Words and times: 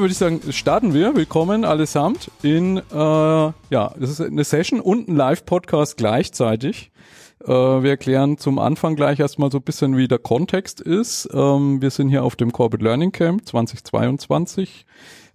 Ja, 0.00 0.02
würde 0.02 0.12
ich 0.12 0.18
sagen, 0.18 0.40
starten 0.50 0.94
wir. 0.94 1.14
Willkommen 1.14 1.66
allesamt 1.66 2.30
in, 2.40 2.78
äh, 2.78 2.82
ja, 2.90 3.52
das 3.70 4.08
ist 4.08 4.22
eine 4.22 4.44
Session 4.44 4.80
und 4.80 5.08
ein 5.08 5.14
Live-Podcast 5.14 5.98
gleichzeitig. 5.98 6.90
Äh, 7.44 7.48
wir 7.48 7.90
erklären 7.90 8.38
zum 8.38 8.58
Anfang 8.58 8.96
gleich 8.96 9.20
erstmal 9.20 9.52
so 9.52 9.58
ein 9.58 9.62
bisschen, 9.62 9.98
wie 9.98 10.08
der 10.08 10.18
Kontext 10.18 10.80
ist. 10.80 11.28
Ähm, 11.34 11.82
wir 11.82 11.90
sind 11.90 12.08
hier 12.08 12.24
auf 12.24 12.34
dem 12.34 12.50
Corporate 12.50 12.82
Learning 12.82 13.12
Camp 13.12 13.46
2022 13.46 14.86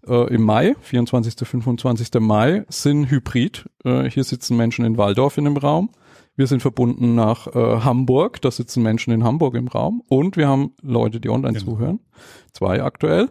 äh, 0.07 0.34
im 0.34 0.41
Mai, 0.41 0.76
24. 0.82 1.48
25. 1.48 2.20
Mai, 2.20 2.66
sind 2.68 3.12
hybrid. 3.12 3.70
Äh, 3.84 4.09
hier 4.09 4.23
sitzen 4.23 4.57
Menschen 4.57 4.84
in 4.84 4.98
Waldorf 4.98 5.38
in 5.38 5.45
dem 5.45 5.57
Raum. 5.57 5.91
Wir 6.38 6.48
sind 6.48 6.63
verbunden 6.63 7.13
nach 7.13 7.45
äh, 7.54 7.82
Hamburg, 7.82 8.41
da 8.41 8.49
sitzen 8.49 8.82
Menschen 8.82 9.13
in 9.13 9.23
Hamburg 9.23 9.54
im 9.54 9.68
Raum 9.68 10.02
und 10.07 10.38
wir 10.38 10.48
haben 10.48 10.73
Leute, 10.82 11.20
die 11.20 11.29
online 11.29 11.54
genau. 11.54 11.73
zuhören. 11.73 11.99
Zwei 12.52 12.82
aktuell. 12.82 13.29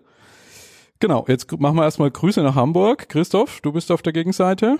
Genau, 1.05 1.27
jetzt 1.29 1.53
machen 1.61 1.77
wir 1.77 1.83
erstmal 1.85 2.11
Grüße 2.11 2.41
nach 2.41 2.55
Hamburg. 2.55 3.11
Christoph, 3.11 3.61
du 3.61 3.73
bist 3.73 3.93
auf 3.93 4.01
der 4.01 4.15
Gegenseite 4.15 4.79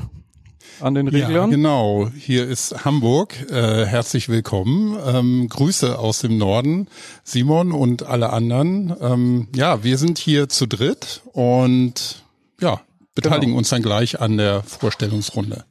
an 0.81 0.95
den 0.95 1.07
Reglern. 1.07 1.51
Ja, 1.51 1.55
genau. 1.55 2.09
Hier 2.17 2.49
ist 2.49 2.87
Hamburg. 2.87 3.35
Äh, 3.51 3.85
herzlich 3.85 4.31
willkommen. 4.31 4.97
Ähm, 5.05 5.49
Grüße 5.51 5.99
aus 5.99 6.21
dem 6.21 6.39
Norden, 6.39 6.89
Simon 7.25 7.73
und 7.73 8.05
alle 8.05 8.31
anderen. 8.31 8.97
Ähm, 9.03 9.49
ja, 9.55 9.85
wir 9.85 9.99
sind 9.99 10.17
hier 10.17 10.49
zu 10.49 10.65
dritt 10.65 11.21
und 11.35 12.25
ja, 12.59 12.81
beteiligen 13.15 13.49
genau. 13.49 13.59
uns 13.59 13.69
dann 13.69 13.83
gleich 13.83 14.19
an 14.19 14.39
der 14.39 14.63
Vorstellungsrunde. 14.63 15.67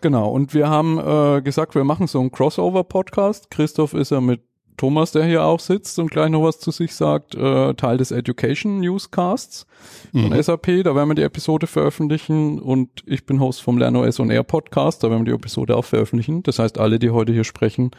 Genau, 0.00 0.30
und 0.30 0.54
wir 0.54 0.70
haben 0.70 0.98
äh, 0.98 1.42
gesagt, 1.42 1.74
wir 1.74 1.84
machen 1.84 2.06
so 2.06 2.18
einen 2.18 2.32
Crossover-Podcast. 2.32 3.50
Christoph 3.50 3.92
ist 3.92 4.10
ja 4.10 4.22
mit 4.22 4.40
Thomas, 4.78 5.12
der 5.12 5.24
hier 5.24 5.44
auch 5.44 5.60
sitzt 5.60 5.98
und 5.98 6.10
gleich 6.10 6.30
noch 6.30 6.42
was 6.42 6.58
zu 6.58 6.70
sich 6.70 6.94
sagt, 6.94 7.34
äh, 7.34 7.74
Teil 7.74 7.98
des 7.98 8.10
Education 8.10 8.80
Newscasts 8.80 9.66
von 10.12 10.30
mhm. 10.30 10.42
SAP. 10.42 10.84
Da 10.84 10.94
werden 10.94 11.10
wir 11.10 11.14
die 11.14 11.22
Episode 11.22 11.66
veröffentlichen 11.66 12.58
und 12.58 13.02
ich 13.04 13.26
bin 13.26 13.40
Host 13.40 13.60
vom 13.60 13.76
LernOS 13.76 14.20
on 14.20 14.30
Air 14.30 14.44
Podcast. 14.44 15.04
Da 15.04 15.10
werden 15.10 15.26
wir 15.26 15.32
die 15.32 15.38
Episode 15.38 15.76
auch 15.76 15.84
veröffentlichen. 15.84 16.42
Das 16.44 16.58
heißt, 16.58 16.78
alle, 16.78 16.98
die 16.98 17.10
heute 17.10 17.32
hier 17.32 17.44
sprechen, 17.44 17.90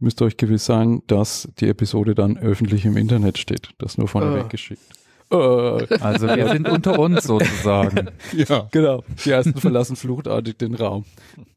müsst 0.00 0.20
euch 0.22 0.36
gewiss 0.36 0.64
sein, 0.64 1.02
dass 1.06 1.48
die 1.60 1.68
Episode 1.68 2.14
dann 2.14 2.36
öffentlich 2.38 2.84
im 2.84 2.96
Internet 2.96 3.38
steht. 3.38 3.70
Das 3.78 3.98
nur 3.98 4.08
vorneweg 4.08 4.46
äh. 4.46 4.48
geschickt. 4.48 5.03
Äh. 5.34 5.98
Also 6.00 6.28
wir 6.28 6.48
sind 6.48 6.68
unter 6.68 6.98
uns 6.98 7.24
sozusagen. 7.24 8.10
ja. 8.32 8.68
Genau. 8.70 9.04
Die 9.24 9.30
ersten 9.30 9.54
verlassen 9.54 9.96
fluchtartig 9.96 10.58
den 10.58 10.74
Raum. 10.74 11.04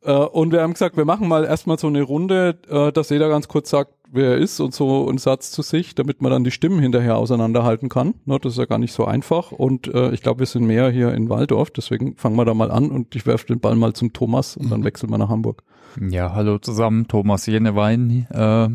Äh, 0.03 0.13
und 0.13 0.51
wir 0.51 0.61
haben 0.61 0.73
gesagt, 0.73 0.97
wir 0.97 1.05
machen 1.05 1.27
mal 1.27 1.45
erstmal 1.45 1.77
so 1.77 1.87
eine 1.87 2.01
Runde, 2.01 2.57
äh, 2.69 2.91
dass 2.91 3.09
jeder 3.09 3.29
ganz 3.29 3.47
kurz 3.47 3.69
sagt, 3.69 3.91
wer 4.11 4.31
er 4.31 4.37
ist 4.37 4.59
und 4.59 4.73
so 4.73 5.07
einen 5.07 5.17
Satz 5.17 5.51
zu 5.51 5.61
sich, 5.61 5.95
damit 5.95 6.21
man 6.21 6.31
dann 6.31 6.43
die 6.43 6.51
Stimmen 6.51 6.79
hinterher 6.79 7.17
auseinanderhalten 7.17 7.89
kann. 7.89 8.15
Ne, 8.25 8.39
das 8.39 8.53
ist 8.53 8.59
ja 8.59 8.65
gar 8.65 8.79
nicht 8.79 8.93
so 8.93 9.05
einfach. 9.05 9.51
Und 9.51 9.93
äh, 9.93 10.11
ich 10.11 10.21
glaube, 10.21 10.39
wir 10.39 10.45
sind 10.45 10.65
mehr 10.65 10.89
hier 10.89 11.13
in 11.13 11.29
Waldorf, 11.29 11.71
deswegen 11.71 12.15
fangen 12.15 12.35
wir 12.35 12.45
da 12.45 12.53
mal 12.53 12.71
an 12.71 12.89
und 12.89 13.15
ich 13.15 13.25
werfe 13.25 13.47
den 13.47 13.59
Ball 13.59 13.75
mal 13.75 13.93
zum 13.93 14.13
Thomas 14.13 14.57
und 14.57 14.71
dann 14.71 14.83
wechseln 14.83 15.09
wir 15.09 15.17
nach 15.17 15.29
Hamburg. 15.29 15.63
Ja, 15.99 16.33
hallo 16.33 16.59
zusammen, 16.59 17.07
Thomas 17.07 17.45
Jenewein 17.47 18.27
äh, 18.29 18.69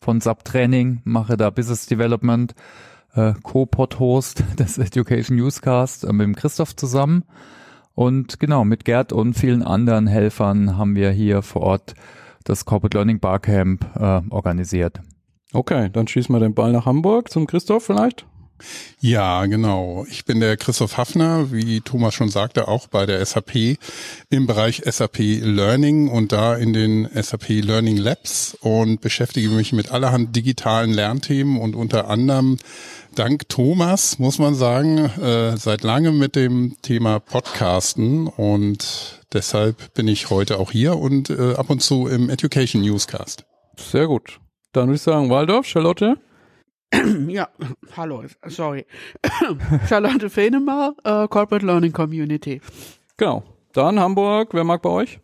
von 0.00 0.20
Subtraining, 0.20 1.00
mache 1.04 1.36
da 1.36 1.50
Business 1.50 1.86
Development 1.86 2.54
äh, 3.14 3.32
Co-Pod-Host 3.42 4.44
des 4.58 4.78
Education 4.78 5.36
Newscast 5.36 6.04
äh, 6.04 6.12
mit 6.12 6.24
dem 6.24 6.34
Christoph 6.34 6.76
zusammen. 6.76 7.24
Und 7.94 8.40
genau, 8.40 8.64
mit 8.64 8.84
Gerd 8.84 9.12
und 9.12 9.34
vielen 9.34 9.62
anderen 9.62 10.06
Helfern 10.06 10.78
haben 10.78 10.94
wir 10.94 11.10
hier 11.10 11.42
vor 11.42 11.62
Ort 11.62 11.94
das 12.44 12.64
Corporate 12.64 12.96
Learning 12.96 13.20
Barcamp 13.20 13.84
äh, 13.96 14.22
organisiert. 14.30 15.00
Okay, 15.52 15.90
dann 15.92 16.08
schießen 16.08 16.34
wir 16.34 16.40
den 16.40 16.54
Ball 16.54 16.72
nach 16.72 16.86
Hamburg 16.86 17.30
zum 17.30 17.46
Christoph 17.46 17.84
vielleicht. 17.84 18.26
Ja, 19.00 19.46
genau. 19.46 20.06
Ich 20.08 20.24
bin 20.24 20.40
der 20.40 20.56
Christoph 20.56 20.96
Hafner, 20.96 21.52
wie 21.52 21.80
Thomas 21.80 22.14
schon 22.14 22.28
sagte, 22.28 22.68
auch 22.68 22.86
bei 22.86 23.06
der 23.06 23.24
SAP 23.24 23.78
im 24.30 24.46
Bereich 24.46 24.82
SAP 24.84 25.18
Learning 25.18 26.08
und 26.08 26.32
da 26.32 26.54
in 26.54 26.72
den 26.72 27.08
SAP 27.14 27.48
Learning 27.48 27.96
Labs 27.96 28.56
und 28.60 29.00
beschäftige 29.00 29.48
mich 29.50 29.72
mit 29.72 29.90
allerhand 29.90 30.36
digitalen 30.36 30.92
Lernthemen 30.92 31.60
und 31.60 31.74
unter 31.74 32.08
anderem 32.08 32.58
dank 33.14 33.48
Thomas, 33.48 34.18
muss 34.18 34.38
man 34.38 34.54
sagen, 34.54 34.98
äh, 35.20 35.56
seit 35.56 35.82
langem 35.82 36.18
mit 36.18 36.36
dem 36.36 36.76
Thema 36.82 37.18
Podcasten 37.20 38.26
und 38.26 39.20
deshalb 39.32 39.94
bin 39.94 40.08
ich 40.08 40.30
heute 40.30 40.58
auch 40.58 40.70
hier 40.70 40.96
und 40.96 41.30
äh, 41.30 41.54
ab 41.54 41.70
und 41.70 41.82
zu 41.82 42.06
im 42.06 42.30
Education 42.30 42.82
Newscast. 42.82 43.44
Sehr 43.76 44.06
gut. 44.06 44.38
Dann 44.72 44.86
würde 44.86 44.96
ich 44.96 45.02
sagen, 45.02 45.28
Waldorf, 45.28 45.66
Charlotte. 45.66 46.16
ja, 47.28 47.48
hallo, 47.96 48.24
sorry. 48.46 48.86
Charlotte 49.88 50.28
Fenemar, 50.30 50.94
äh, 51.04 51.26
Corporate 51.28 51.64
Learning 51.64 51.92
Community. 51.92 52.60
Genau. 53.16 53.42
Dann 53.72 53.98
Hamburg, 53.98 54.50
wer 54.52 54.64
mag 54.64 54.82
bei 54.82 54.90
euch? 54.90 55.18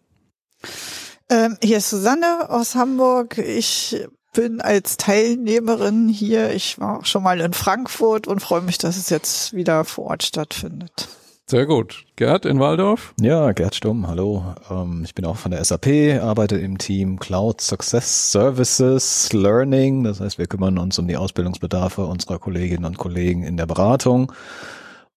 Ähm, 1.29 1.59
hier 1.63 1.79
ist 1.79 1.91
Susanne 1.91 2.49
aus 2.49 2.75
Hamburg. 2.75 3.37
Ich 3.37 3.97
bin 4.33 4.61
als 4.61 4.97
Teilnehmerin 4.97 6.09
hier. 6.09 6.55
Ich 6.55 6.79
war 6.79 7.01
auch 7.01 7.05
schon 7.05 7.23
mal 7.23 7.41
in 7.41 7.53
Frankfurt 7.53 8.27
und 8.27 8.41
freue 8.41 8.63
mich, 8.63 8.79
dass 8.79 8.97
es 8.97 9.11
jetzt 9.11 9.53
wieder 9.53 9.85
vor 9.85 10.07
Ort 10.07 10.23
stattfindet. 10.23 11.09
Sehr 11.51 11.65
gut. 11.65 12.05
Gerd 12.17 12.45
in 12.45 12.61
Waldorf? 12.61 13.15
Ja, 13.19 13.53
Gerd 13.53 13.75
Stumm, 13.75 14.07
hallo. 14.07 14.55
Ähm, 14.71 15.01
ich 15.07 15.15
bin 15.15 15.25
auch 15.25 15.39
von 15.39 15.51
der 15.51 15.65
SAP, 15.65 16.21
arbeite 16.21 16.59
im 16.59 16.77
Team 16.77 17.19
Cloud 17.19 17.63
Success 17.63 18.31
Services 18.33 19.33
Learning. 19.33 20.05
Das 20.05 20.21
heißt, 20.21 20.37
wir 20.37 20.47
kümmern 20.47 20.77
uns 20.77 20.99
um 20.99 21.09
die 21.09 21.17
Ausbildungsbedarfe 21.17 22.05
unserer 22.05 22.39
Kolleginnen 22.39 22.85
und 22.85 22.99
Kollegen 22.99 23.45
in 23.45 23.57
der 23.57 23.65
Beratung. 23.65 24.31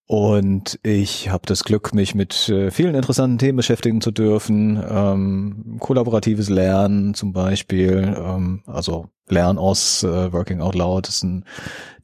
Und 0.05 0.79
ich 0.83 1.27
habe 1.27 1.43
das 1.45 1.65
Glück, 1.65 1.93
mich 1.93 2.15
mit 2.15 2.47
äh, 2.47 2.71
vielen 2.71 2.95
interessanten 2.95 3.37
Themen 3.37 3.57
beschäftigen 3.57 3.99
zu 3.99 4.11
dürfen. 4.11 4.81
Ähm, 4.89 5.79
kollaboratives 5.81 6.47
Lernen 6.47 7.13
zum 7.13 7.33
Beispiel, 7.33 8.15
ähm, 8.17 8.63
also 8.67 9.09
Lernen 9.27 9.59
aus 9.59 10.01
äh, 10.03 10.31
Working 10.31 10.61
Out 10.61 10.75
Loud 10.75 11.09
ist 11.09 11.23
ein 11.23 11.43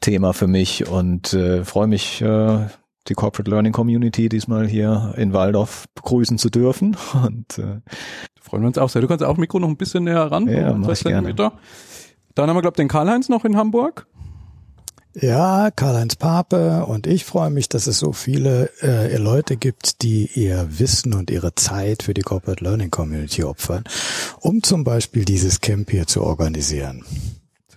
Thema 0.01 0.33
für 0.33 0.47
mich 0.47 0.85
und 0.85 1.33
äh, 1.33 1.63
freue 1.63 1.87
mich, 1.87 2.21
äh, 2.21 2.65
die 3.09 3.13
Corporate 3.13 3.49
Learning 3.49 3.73
Community 3.73 4.29
diesmal 4.29 4.67
hier 4.67 5.13
in 5.17 5.33
Waldorf 5.33 5.85
begrüßen 5.95 6.37
zu 6.37 6.49
dürfen. 6.49 6.95
Und 7.25 7.57
äh, 7.57 7.81
freuen 8.41 8.63
wir 8.63 8.67
uns 8.67 8.77
auch 8.77 8.89
sehr. 8.89 9.01
Du 9.01 9.07
kannst 9.07 9.23
auch 9.23 9.37
Mikro 9.37 9.59
noch 9.59 9.69
ein 9.69 9.77
bisschen 9.77 10.03
näher 10.03 10.31
ran. 10.31 10.47
Ja, 10.47 10.73
mach 10.73 10.89
ich 10.89 11.03
gerne. 11.03 11.33
Dann 11.33 12.49
haben 12.49 12.55
wir, 12.55 12.61
glaube 12.61 12.75
ich, 12.75 12.77
den 12.77 12.87
Karl-Heinz 12.87 13.29
noch 13.29 13.45
in 13.45 13.57
Hamburg. 13.57 14.05
Ja, 15.19 15.71
Karl-Heinz 15.71 16.15
Pape 16.15 16.85
und 16.85 17.07
ich 17.07 17.25
freue 17.25 17.49
mich, 17.49 17.69
dass 17.69 17.87
es 17.87 17.97
so 17.97 18.13
viele 18.13 18.69
äh, 18.83 19.17
Leute 19.17 19.57
gibt, 19.57 20.03
die 20.03 20.29
ihr 20.35 20.67
Wissen 20.77 21.15
und 21.15 21.31
ihre 21.31 21.55
Zeit 21.55 22.03
für 22.03 22.13
die 22.13 22.21
Corporate 22.21 22.63
Learning 22.63 22.91
Community 22.91 23.43
opfern, 23.43 23.85
um 24.39 24.61
zum 24.61 24.83
Beispiel 24.83 25.25
dieses 25.25 25.59
Camp 25.59 25.89
hier 25.89 26.05
zu 26.05 26.21
organisieren. 26.21 27.03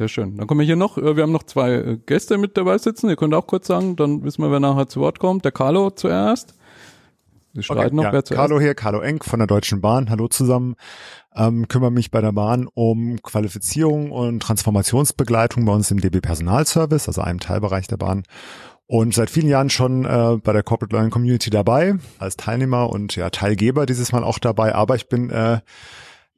Sehr 0.00 0.08
schön. 0.08 0.38
Dann 0.38 0.46
kommen 0.46 0.60
wir 0.60 0.64
hier 0.64 0.76
noch, 0.76 0.96
äh, 0.96 1.14
wir 1.14 1.24
haben 1.24 1.30
noch 1.30 1.42
zwei 1.42 1.72
äh, 1.74 1.98
Gäste 2.06 2.38
mit 2.38 2.56
dabei 2.56 2.78
sitzen. 2.78 3.10
Ihr 3.10 3.16
könnt 3.16 3.34
auch 3.34 3.46
kurz 3.46 3.66
sagen, 3.66 3.96
dann 3.96 4.24
wissen 4.24 4.42
wir, 4.42 4.50
wer 4.50 4.58
nachher 4.58 4.88
zu 4.88 5.00
Wort 5.00 5.18
kommt. 5.18 5.44
Der 5.44 5.52
Carlo 5.52 5.90
zuerst. 5.90 6.54
Sie 7.52 7.62
streiten 7.62 7.88
okay, 7.88 7.96
noch, 7.96 8.04
ja. 8.04 8.12
wer 8.14 8.24
zuerst. 8.24 8.40
Carlo 8.40 8.58
hier, 8.58 8.74
Carlo 8.74 9.00
Enk 9.00 9.26
von 9.26 9.40
der 9.40 9.46
Deutschen 9.46 9.82
Bahn. 9.82 10.08
Hallo 10.08 10.28
zusammen. 10.28 10.76
Ähm, 11.36 11.68
kümmere 11.68 11.90
mich 11.90 12.10
bei 12.10 12.22
der 12.22 12.32
Bahn 12.32 12.66
um 12.72 13.20
Qualifizierung 13.20 14.10
und 14.10 14.40
Transformationsbegleitung 14.40 15.66
bei 15.66 15.72
uns 15.74 15.90
im 15.90 16.00
DB 16.00 16.22
Personalservice, 16.22 17.06
also 17.06 17.20
einem 17.20 17.40
Teilbereich 17.40 17.86
der 17.86 17.98
Bahn. 17.98 18.22
Und 18.86 19.12
seit 19.12 19.28
vielen 19.28 19.48
Jahren 19.48 19.68
schon 19.68 20.06
äh, 20.06 20.38
bei 20.42 20.54
der 20.54 20.62
Corporate 20.62 20.96
Learning 20.96 21.10
Community 21.10 21.50
dabei, 21.50 21.96
als 22.18 22.38
Teilnehmer 22.38 22.88
und 22.88 23.16
ja 23.16 23.28
Teilgeber 23.28 23.84
dieses 23.84 24.12
Mal 24.12 24.24
auch 24.24 24.38
dabei. 24.38 24.74
Aber 24.74 24.94
ich 24.94 25.10
bin 25.10 25.28
äh, 25.28 25.60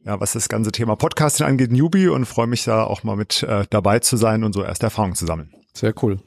ja, 0.04 0.20
was 0.20 0.32
das 0.32 0.48
ganze 0.48 0.72
Thema 0.72 0.96
Podcasting 0.96 1.46
angeht, 1.46 1.72
Newbie 1.72 2.08
und 2.08 2.26
freue 2.26 2.46
mich 2.46 2.64
da 2.64 2.84
auch 2.84 3.02
mal 3.02 3.16
mit 3.16 3.42
äh, 3.42 3.64
dabei 3.70 4.00
zu 4.00 4.16
sein 4.16 4.44
und 4.44 4.52
so 4.52 4.62
erste 4.64 4.86
Erfahrungen 4.86 5.14
zu 5.14 5.26
sammeln. 5.26 5.52
Sehr 5.74 5.94
cool. 6.02 6.18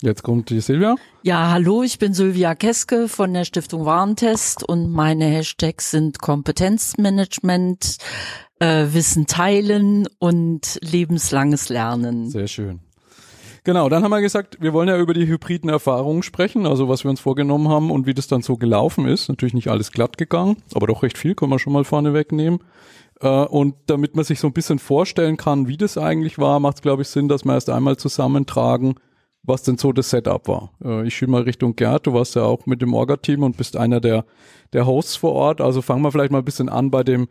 Jetzt 0.00 0.22
kommt 0.22 0.50
die 0.50 0.60
Silvia. 0.60 0.96
Ja, 1.22 1.50
hallo, 1.50 1.82
ich 1.82 1.98
bin 1.98 2.12
Sylvia 2.12 2.54
Keske 2.54 3.08
von 3.08 3.32
der 3.32 3.46
Stiftung 3.46 3.86
Warentest 3.86 4.62
und 4.62 4.90
meine 4.90 5.24
Hashtags 5.24 5.90
sind 5.92 6.18
Kompetenzmanagement, 6.18 7.96
äh, 8.58 8.86
Wissen 8.90 9.26
teilen 9.26 10.06
und 10.18 10.78
lebenslanges 10.82 11.70
Lernen. 11.70 12.28
Sehr 12.28 12.48
schön. 12.48 12.80
Genau, 13.64 13.88
dann 13.88 14.04
haben 14.04 14.10
wir 14.10 14.20
gesagt, 14.20 14.58
wir 14.60 14.74
wollen 14.74 14.88
ja 14.90 14.98
über 14.98 15.14
die 15.14 15.26
hybriden 15.26 15.70
Erfahrungen 15.70 16.22
sprechen, 16.22 16.66
also 16.66 16.90
was 16.90 17.02
wir 17.02 17.10
uns 17.10 17.20
vorgenommen 17.20 17.70
haben 17.70 17.90
und 17.90 18.06
wie 18.06 18.12
das 18.12 18.26
dann 18.26 18.42
so 18.42 18.58
gelaufen 18.58 19.08
ist. 19.08 19.30
Natürlich 19.30 19.54
nicht 19.54 19.68
alles 19.68 19.90
glatt 19.90 20.18
gegangen, 20.18 20.58
aber 20.74 20.86
doch 20.86 21.02
recht 21.02 21.16
viel 21.16 21.34
können 21.34 21.50
wir 21.50 21.58
schon 21.58 21.72
mal 21.72 21.84
vorne 21.84 22.12
wegnehmen. 22.12 22.60
Äh, 23.22 23.28
und 23.28 23.74
damit 23.86 24.16
man 24.16 24.24
sich 24.26 24.38
so 24.38 24.48
ein 24.48 24.52
bisschen 24.52 24.78
vorstellen 24.78 25.38
kann, 25.38 25.66
wie 25.66 25.78
das 25.78 25.96
eigentlich 25.96 26.38
war, 26.38 26.60
macht 26.60 26.76
es, 26.76 26.82
glaube 26.82 27.02
ich, 27.02 27.08
Sinn, 27.08 27.28
dass 27.28 27.46
wir 27.46 27.54
erst 27.54 27.70
einmal 27.70 27.96
zusammentragen, 27.96 28.96
was 29.42 29.62
denn 29.62 29.78
so 29.78 29.92
das 29.92 30.10
Setup 30.10 30.46
war. 30.46 30.72
Äh, 30.84 31.06
ich 31.06 31.16
schiebe 31.16 31.32
mal 31.32 31.42
Richtung 31.42 31.74
Gerd, 31.74 32.06
du 32.06 32.12
warst 32.12 32.34
ja 32.34 32.42
auch 32.42 32.66
mit 32.66 32.82
dem 32.82 32.92
Orga-Team 32.92 33.42
und 33.42 33.56
bist 33.56 33.78
einer 33.78 34.00
der, 34.00 34.26
der 34.74 34.86
Hosts 34.86 35.16
vor 35.16 35.32
Ort. 35.32 35.62
Also 35.62 35.80
fangen 35.80 36.02
wir 36.02 36.12
vielleicht 36.12 36.32
mal 36.32 36.38
ein 36.38 36.44
bisschen 36.44 36.68
an 36.68 36.90
bei 36.90 37.02
dem, 37.02 37.28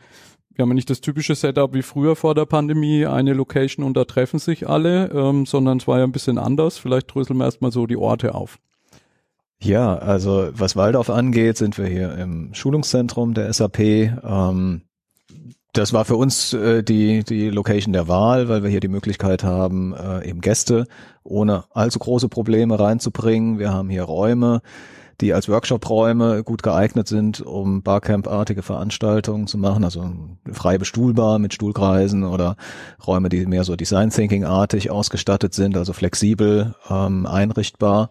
wir 0.56 0.64
haben 0.64 0.70
ja 0.70 0.76
nicht 0.76 0.90
das 0.90 1.02
typische 1.02 1.36
Setup 1.36 1.74
wie 1.74 1.82
früher 1.82 2.16
vor 2.16 2.36
der 2.36 2.46
Pandemie, 2.46 3.06
eine 3.06 3.34
Location 3.34 3.86
und 3.86 3.98
da 3.98 4.06
treffen 4.06 4.40
sich 4.40 4.70
alle, 4.70 5.10
ähm, 5.10 5.46
sondern 5.46 5.78
es 5.78 5.88
war 5.88 5.98
ja 5.98 6.04
ein 6.04 6.12
bisschen 6.12 6.38
anders. 6.38 6.78
Vielleicht 6.78 7.14
dröseln 7.14 7.38
wir 7.38 7.46
erstmal 7.46 7.72
so 7.72 7.88
die 7.88 7.98
Orte 7.98 8.36
auf. 8.36 8.60
Ja, 9.60 9.96
also 9.96 10.50
was 10.54 10.76
Waldorf 10.76 11.10
angeht, 11.10 11.58
sind 11.58 11.78
wir 11.78 11.86
hier 11.86 12.16
im 12.18 12.54
Schulungszentrum 12.54 13.34
der 13.34 13.52
SAP. 13.52 13.80
Ähm, 13.80 14.82
das 15.72 15.92
war 15.92 16.06
für 16.06 16.18
uns 16.18 16.54
äh, 16.54 16.84
die, 16.84 17.24
die 17.24 17.50
Location 17.50 17.94
der 17.94 18.08
Wahl, 18.08 18.48
weil 18.48 18.62
wir 18.62 18.70
hier 18.70 18.80
die 18.80 18.88
Möglichkeit 18.88 19.44
haben, 19.44 19.94
äh, 19.96 20.30
eben 20.30 20.42
Gäste 20.42 20.86
ohne 21.24 21.64
allzu 21.72 21.98
große 21.98 22.30
Probleme 22.30 22.80
reinzubringen. 22.80 23.58
Wir 23.58 23.74
haben 23.74 23.90
hier 23.90 24.04
Räume, 24.04 24.62
die 25.22 25.34
als 25.34 25.50
Workshop-Räume 25.50 26.44
gut 26.44 26.64
geeignet 26.64 27.08
sind, 27.08 27.42
um 27.42 27.84
Barcamp-artige 27.84 28.62
Veranstaltungen 28.62 29.48
zu 29.48 29.58
machen, 29.58 29.84
also 29.84 30.12
frei 30.52 30.78
bestuhlbar 30.78 31.40
mit 31.40 31.54
Stuhlkreisen 31.54 32.24
oder 32.24 32.56
Räume, 33.06 33.30
die 33.30 33.46
mehr 33.46 33.64
so 33.64 33.76
Design 33.76 34.10
Thinking-artig 34.10 34.92
ausgestattet 34.92 35.54
sind, 35.54 35.78
also 35.78 35.94
flexibel 35.94 36.76
ähm, 36.90 37.26
einrichtbar. 37.26 38.10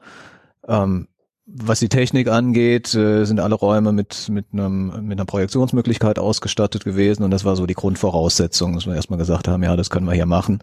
Ähm, 0.66 1.08
was 1.44 1.80
die 1.80 1.88
Technik 1.88 2.28
angeht, 2.28 2.94
äh, 2.94 3.24
sind 3.24 3.40
alle 3.40 3.56
Räume 3.56 3.92
mit, 3.92 4.28
mit, 4.28 4.46
einem, 4.52 5.06
mit 5.06 5.18
einer 5.18 5.26
Projektionsmöglichkeit 5.26 6.18
ausgestattet 6.18 6.84
gewesen 6.84 7.24
und 7.24 7.30
das 7.30 7.44
war 7.44 7.56
so 7.56 7.66
die 7.66 7.74
Grundvoraussetzung, 7.74 8.74
dass 8.74 8.86
wir 8.86 8.94
erstmal 8.94 9.18
gesagt 9.18 9.48
haben, 9.48 9.62
ja, 9.62 9.76
das 9.76 9.90
können 9.90 10.06
wir 10.06 10.14
hier 10.14 10.26
machen. 10.26 10.62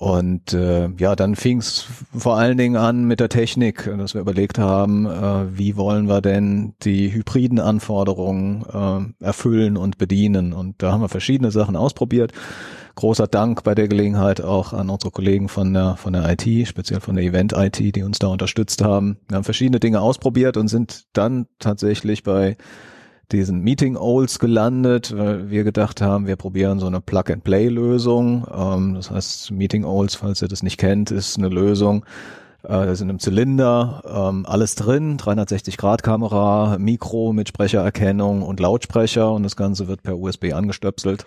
Und 0.00 0.54
äh, 0.54 0.88
ja, 0.96 1.14
dann 1.14 1.36
fing 1.36 1.58
es 1.58 1.84
vor 2.16 2.38
allen 2.38 2.56
Dingen 2.56 2.76
an 2.76 3.04
mit 3.04 3.20
der 3.20 3.28
Technik, 3.28 3.84
dass 3.98 4.14
wir 4.14 4.22
überlegt 4.22 4.58
haben, 4.58 5.04
äh, 5.04 5.58
wie 5.58 5.76
wollen 5.76 6.08
wir 6.08 6.22
denn 6.22 6.72
die 6.82 7.12
hybriden 7.12 7.60
Anforderungen 7.60 9.12
äh, 9.20 9.22
erfüllen 9.22 9.76
und 9.76 9.98
bedienen. 9.98 10.54
Und 10.54 10.82
da 10.82 10.92
haben 10.92 11.02
wir 11.02 11.10
verschiedene 11.10 11.50
Sachen 11.50 11.76
ausprobiert. 11.76 12.32
Großer 12.94 13.26
Dank 13.26 13.62
bei 13.62 13.74
der 13.74 13.88
Gelegenheit 13.88 14.40
auch 14.40 14.72
an 14.72 14.88
unsere 14.88 15.10
Kollegen 15.10 15.50
von 15.50 15.74
der, 15.74 15.96
von 15.98 16.14
der 16.14 16.26
IT, 16.30 16.66
speziell 16.66 17.00
von 17.00 17.16
der 17.16 17.24
Event-IT, 17.26 17.94
die 17.94 18.02
uns 18.02 18.18
da 18.18 18.28
unterstützt 18.28 18.82
haben. 18.82 19.18
Wir 19.28 19.36
haben 19.36 19.44
verschiedene 19.44 19.80
Dinge 19.80 20.00
ausprobiert 20.00 20.56
und 20.56 20.68
sind 20.68 21.04
dann 21.12 21.44
tatsächlich 21.58 22.22
bei 22.22 22.56
diesen 23.32 23.60
Meeting 23.62 23.96
Owls 23.96 24.38
gelandet, 24.38 25.16
weil 25.16 25.50
wir 25.50 25.64
gedacht 25.64 26.00
haben, 26.00 26.26
wir 26.26 26.36
probieren 26.36 26.78
so 26.78 26.86
eine 26.86 27.00
Plug-and-Play-Lösung. 27.00 28.46
Ähm, 28.52 28.94
das 28.94 29.10
heißt, 29.10 29.50
Meeting 29.52 29.84
Owls, 29.84 30.14
falls 30.14 30.42
ihr 30.42 30.48
das 30.48 30.62
nicht 30.62 30.78
kennt, 30.78 31.10
ist 31.10 31.38
eine 31.38 31.48
Lösung. 31.48 32.04
Äh, 32.62 32.68
da 32.68 32.94
sind 32.94 33.08
im 33.08 33.18
Zylinder 33.18 34.02
ähm, 34.06 34.44
alles 34.46 34.74
drin, 34.74 35.16
360-Grad-Kamera, 35.18 36.76
Mikro 36.78 37.32
mit 37.32 37.48
Sprechererkennung 37.48 38.42
und 38.42 38.60
Lautsprecher 38.60 39.32
und 39.32 39.42
das 39.44 39.56
Ganze 39.56 39.88
wird 39.88 40.02
per 40.02 40.18
USB 40.18 40.52
angestöpselt 40.52 41.24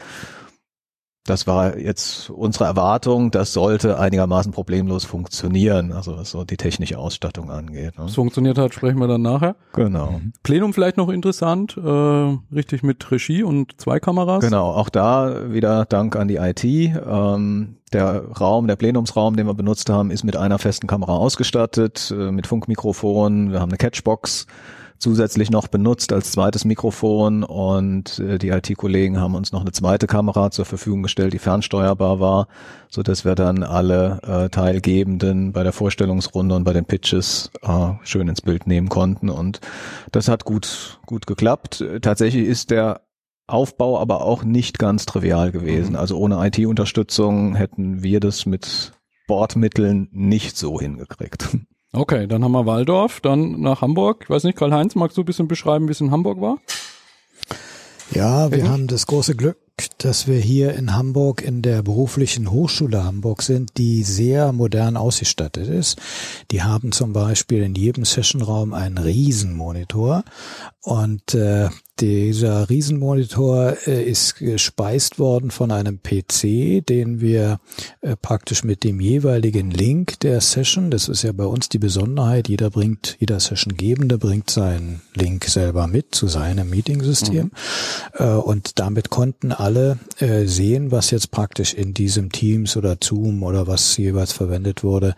das 1.26 1.48
war 1.48 1.78
jetzt 1.78 2.30
unsere 2.30 2.66
Erwartung, 2.66 3.32
das 3.32 3.54
sollte 3.54 3.98
einigermaßen 3.98 4.52
problemlos 4.52 5.06
funktionieren, 5.06 5.94
also 5.94 6.18
was 6.18 6.32
so 6.32 6.44
die 6.44 6.58
technische 6.58 6.98
Ausstattung 6.98 7.50
angeht. 7.50 7.98
Ne? 7.98 8.06
Es 8.06 8.16
funktioniert 8.16 8.58
hat, 8.58 8.74
sprechen 8.74 9.00
wir 9.00 9.08
dann 9.08 9.22
nachher. 9.22 9.56
Genau. 9.74 10.12
Mhm. 10.12 10.34
Plenum 10.44 10.74
vielleicht 10.74 10.98
noch 10.98 11.10
interessant, 11.10 11.78
äh, 11.78 12.38
richtig 12.54 12.84
mit 12.84 13.10
Regie 13.10 13.44
und 13.44 13.80
zwei 13.80 14.00
Kameras. 14.02 14.44
Genau, 14.44 14.72
auch 14.72 14.90
da 14.90 15.54
wieder 15.54 15.86
Dank 15.86 16.18
an 16.18 16.28
die 16.28 16.38
IT. 16.38 16.64
Ähm, 16.64 17.78
der 17.94 18.26
Raum, 18.40 18.68
der 18.68 18.76
Plenumsraum, 18.76 19.38
den 19.38 19.48
wir 19.48 19.54
benutzt 19.54 19.90
haben, 19.90 20.12
ist 20.12 20.24
mit 20.24 20.36
einer 20.36 20.60
festen 20.60 20.88
Kamera 20.88 21.16
ausgestattet, 21.16 22.14
äh, 22.18 22.32
mit 22.32 22.48
Funkmikrofon. 22.48 23.52
Wir 23.52 23.62
haben 23.62 23.70
eine 23.70 23.78
Catchbox 23.78 24.48
zusätzlich 25.04 25.52
noch 25.52 25.68
benutzt 25.68 26.14
als 26.14 26.32
zweites 26.32 26.66
Mikrofon 26.66 27.44
und 27.44 28.20
äh, 28.20 28.40
die 28.40 28.50
IT-Kollegen 28.50 29.20
haben 29.20 29.36
uns 29.36 29.52
noch 29.52 29.62
eine 29.62 29.74
zweite 29.74 30.08
Kamera 30.08 30.50
zur 30.50 30.66
Verfügung 30.66 31.04
gestellt, 31.04 31.34
die 31.34 31.40
fernsteuerbar 31.40 32.20
war, 32.20 32.48
so 32.90 33.04
dass 33.04 33.26
wir 33.26 33.36
dann 33.36 33.64
alle 33.64 34.20
äh, 34.24 34.50
Teilgebenden 34.50 35.52
bei 35.52 35.64
der 35.64 35.74
Vorstellungsrunde 35.74 36.56
und 36.56 36.64
bei 36.64 36.74
den 36.74 36.86
Pitches 36.86 37.52
äh, 37.62 37.92
schön 38.04 38.30
ins 38.30 38.42
Bild 38.42 38.66
nehmen 38.66 38.88
konnten 38.90 39.30
und 39.30 39.60
das 40.12 40.30
hat 40.30 40.46
gut 40.46 41.00
gut 41.06 41.28
geklappt. 41.28 41.84
Tatsächlich 42.02 42.48
ist 42.48 42.72
der 42.72 43.02
Aufbau 43.46 44.00
aber 44.00 44.22
auch 44.22 44.46
nicht 44.46 44.80
ganz 44.80 45.06
trivial 45.06 45.52
gewesen. 45.52 45.92
Mhm. 45.92 45.98
Also 45.98 46.18
ohne 46.18 46.48
IT-Unterstützung 46.48 47.56
hätten 47.56 48.02
wir 48.02 48.22
das 48.22 48.46
mit 48.46 48.94
Bordmitteln 49.28 50.08
nicht 50.12 50.58
so 50.58 50.80
hingekriegt. 50.80 51.58
Okay, 51.96 52.26
dann 52.26 52.44
haben 52.44 52.54
wir 52.54 52.66
Waldorf, 52.66 53.22
dann 53.22 53.62
nach 53.62 53.82
Hamburg. 53.82 54.22
Ich 54.24 54.30
weiß 54.30 54.46
nicht, 54.46 54.58
Karl-Heinz, 54.58 54.96
magst 54.96 55.16
du 55.16 55.22
ein 55.22 55.26
bisschen 55.26 55.48
beschreiben, 55.48 55.88
wie 55.88 55.92
es 55.92 56.02
in 56.02 56.10
Hamburg 56.10 56.42
war? 56.42 56.58
Ja, 58.10 58.52
wir 58.52 58.68
haben 58.68 58.88
das 58.88 59.06
große 59.06 59.36
Glück, 59.36 59.58
dass 60.00 60.28
wir 60.28 60.40
hier 60.40 60.74
in 60.74 60.96
Hamburg 60.96 61.44
in 61.44 61.62
der 61.62 61.84
beruflichen 61.84 62.50
Hochschule 62.50 63.04
Hamburg 63.04 63.44
sind, 63.44 63.78
die 63.78 64.02
sehr 64.02 64.54
modern 64.54 64.98
ausgestattet 64.98 65.68
ist. 65.68 66.00
Die 66.50 66.64
haben 66.64 66.92
zum 66.92 67.14
Beispiel 67.14 67.62
in 67.62 67.76
jedem 67.76 68.06
Sessionraum 68.06 68.74
einen 68.74 68.98
Riesenmonitor 68.98 70.24
und 70.82 71.36
äh, 71.36 71.70
dieser 72.00 72.70
Riesenmonitor 72.70 73.78
äh, 73.86 74.04
ist 74.04 74.36
gespeist 74.36 75.20
worden 75.20 75.52
von 75.52 75.72
einem 75.72 76.00
PC, 76.02 76.86
den 76.86 77.22
wir 77.22 77.60
äh, 78.02 78.16
praktisch 78.16 78.64
mit 78.64 78.84
dem 78.84 79.00
jeweiligen 79.00 79.70
Link 79.70 80.20
der 80.22 80.42
Session, 80.42 80.90
das 80.90 81.08
ist 81.08 81.22
ja 81.22 81.32
bei 81.32 81.46
uns 81.46 81.70
die 81.70 81.78
Besonderheit, 81.78 82.50
jeder 82.50 82.72
bringt, 82.72 83.18
jeder 83.20 83.40
Sessiongebende 83.40 84.18
bringt 84.18 84.50
seinen 84.50 85.02
Link 85.14 85.46
selber 85.46 85.88
mit 85.88 86.16
zu 86.16 86.28
seinem 86.28 86.70
Meeting-System. 86.70 87.46
Mhm. 87.46 87.52
Äh, 88.14 88.34
und 88.34 88.80
damit 88.80 89.10
konnten 89.12 89.52
alle 89.52 90.00
äh, 90.18 90.46
sehen, 90.46 90.92
was 90.92 91.12
jetzt 91.12 91.30
praktisch 91.30 91.74
in 91.74 91.94
diesem 91.94 92.32
Teams 92.32 92.76
oder 92.76 92.98
Zoom 93.02 93.44
oder 93.44 93.68
was 93.68 93.96
jeweils 93.98 94.32
verwendet 94.32 94.84
wurde, 94.84 95.16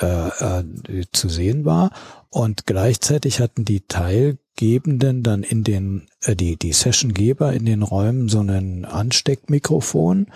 äh, 0.00 0.28
äh, 0.28 0.64
zu 1.12 1.28
sehen 1.28 1.64
war. 1.64 1.90
Und 2.30 2.66
gleichzeitig 2.66 3.40
hatten 3.40 3.66
die 3.66 3.80
Teilgebenden 3.86 5.22
dann 5.22 5.42
in 5.42 5.64
den 5.64 6.06
die, 6.28 6.56
die 6.56 6.72
Sessiongeber 6.72 7.52
in 7.52 7.66
den 7.66 7.82
Räumen 7.82 8.28
so 8.28 8.40
einen 8.40 8.84
Ansteckmikrofon 8.84 10.26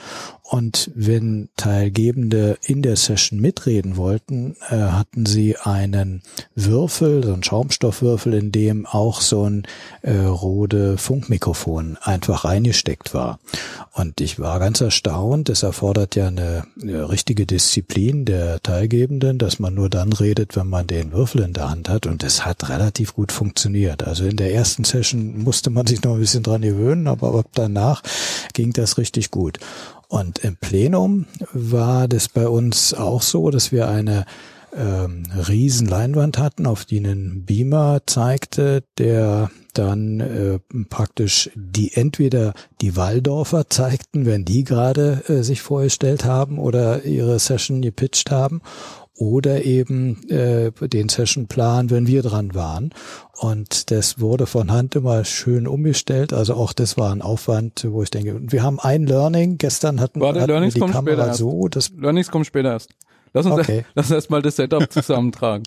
und 0.48 0.92
wenn 0.94 1.48
Teilgebende 1.56 2.56
in 2.64 2.80
der 2.80 2.94
Session 2.94 3.40
mitreden 3.40 3.96
wollten, 3.96 4.54
äh, 4.70 4.76
hatten 4.76 5.26
sie 5.26 5.56
einen 5.56 6.22
Würfel, 6.54 7.24
so 7.24 7.32
einen 7.32 7.42
Schaumstoffwürfel, 7.42 8.32
in 8.32 8.52
dem 8.52 8.87
auch 8.87 9.20
so 9.20 9.42
ein 9.42 9.64
äh, 10.02 10.14
Rode 10.16 10.99
Funkmikrofon 10.99 11.99
einfach 12.00 12.44
reingesteckt 12.44 13.12
war. 13.12 13.40
Und 13.92 14.20
ich 14.20 14.38
war 14.38 14.61
ganz 14.61 14.80
erstaunt, 14.80 15.49
es 15.49 15.64
erfordert 15.64 16.14
ja 16.14 16.28
eine, 16.28 16.64
eine 16.80 17.08
richtige 17.08 17.44
Disziplin 17.44 18.25
der 18.25 18.62
Teilgebenden, 18.62 19.38
dass 19.38 19.58
man 19.58 19.75
nur 19.75 19.90
dann 19.90 20.12
redet, 20.12 20.54
wenn 20.54 20.68
man 20.68 20.87
den 20.87 21.11
Würfel 21.11 21.42
in 21.42 21.54
der 21.54 21.70
Hand 21.70 21.88
hat 21.88 22.06
und 22.06 22.22
es 22.22 22.46
hat 22.46 22.68
relativ 22.68 23.14
gut 23.14 23.32
funktioniert. 23.32 24.06
Also 24.06 24.25
in 24.25 24.37
der 24.37 24.54
ersten 24.54 24.84
Session 24.84 25.42
musste 25.42 25.70
man 25.76 25.87
sich 25.87 26.02
noch 26.02 26.14
ein 26.14 26.21
bisschen 26.21 26.42
dran 26.42 26.62
gewöhnen, 26.62 27.06
aber 27.06 27.35
ab 27.35 27.47
danach 27.54 28.02
ging 28.52 28.73
das 28.73 28.99
richtig 28.99 29.30
gut. 29.30 29.59
Und 30.09 30.38
im 30.40 30.56
Plenum 30.56 31.26
war 31.52 32.09
das 32.09 32.28
bei 32.28 32.49
uns 32.49 32.95
auch 32.95 33.23
so, 33.23 33.50
dass 33.50 33.73
wir 33.73 33.88
eine 33.88 34.25
ähm, 34.76 35.25
riesen 35.49 35.87
Leinwand 35.87 36.38
hatten, 36.38 36.66
auf 36.66 36.85
die 36.85 36.99
ein 36.99 37.45
Beamer 37.45 38.00
zeigte, 38.06 38.85
der 38.99 39.50
dann 39.75 40.21
äh, 40.21 40.59
praktisch 40.88 41.50
die 41.54 41.92
entweder 41.95 42.54
die 42.80 42.97
Waldorfer 42.97 43.68
zeigten, 43.68 44.26
wenn 44.26 44.45
die 44.45 44.64
gerade 44.64 45.23
äh, 45.28 45.42
sich 45.42 45.62
vorgestellt 45.62 46.25
haben 46.25 46.59
oder 46.59 47.04
ihre 47.04 47.38
Session 47.38 47.83
gepitcht 47.83 48.30
haben, 48.30 48.61
oder 49.16 49.64
eben 49.64 50.28
äh, 50.28 50.70
den 50.88 51.08
Sessionplan, 51.08 51.90
wenn 51.90 52.06
wir 52.06 52.23
dran 52.23 52.54
waren. 52.54 52.90
Und 53.32 53.90
das 53.90 54.20
wurde 54.20 54.46
von 54.46 54.70
Hand 54.70 54.94
immer 54.94 55.25
schön 55.25 55.66
umgestellt. 55.66 56.32
Also 56.32 56.54
auch 56.54 56.73
das 56.73 56.96
war 56.99 57.12
ein 57.12 57.23
Aufwand, 57.23 57.87
wo 57.88 58.02
ich 58.02 58.11
denke, 58.11 58.40
wir 58.40 58.62
haben 58.62 58.78
ein 58.78 59.06
Learning. 59.06 59.58
Gestern 59.58 60.00
hatten, 60.00 60.20
Warte, 60.20 60.40
hatten 60.40 60.50
Learnings 60.50 60.75
wir 60.75 60.87
die 60.87 60.92
Kamera 60.92 61.35
so. 61.35 61.68
Das 61.68 61.90
Learnings 61.90 62.30
kommen 62.30 62.44
später 62.44 62.73
erst. 62.73 62.90
Lass 63.32 63.46
uns, 63.46 63.58
okay. 63.58 63.85
lass 63.94 64.06
uns 64.06 64.14
erstmal 64.14 64.42
das 64.42 64.56
Setup 64.56 64.90
zusammentragen. 64.92 65.64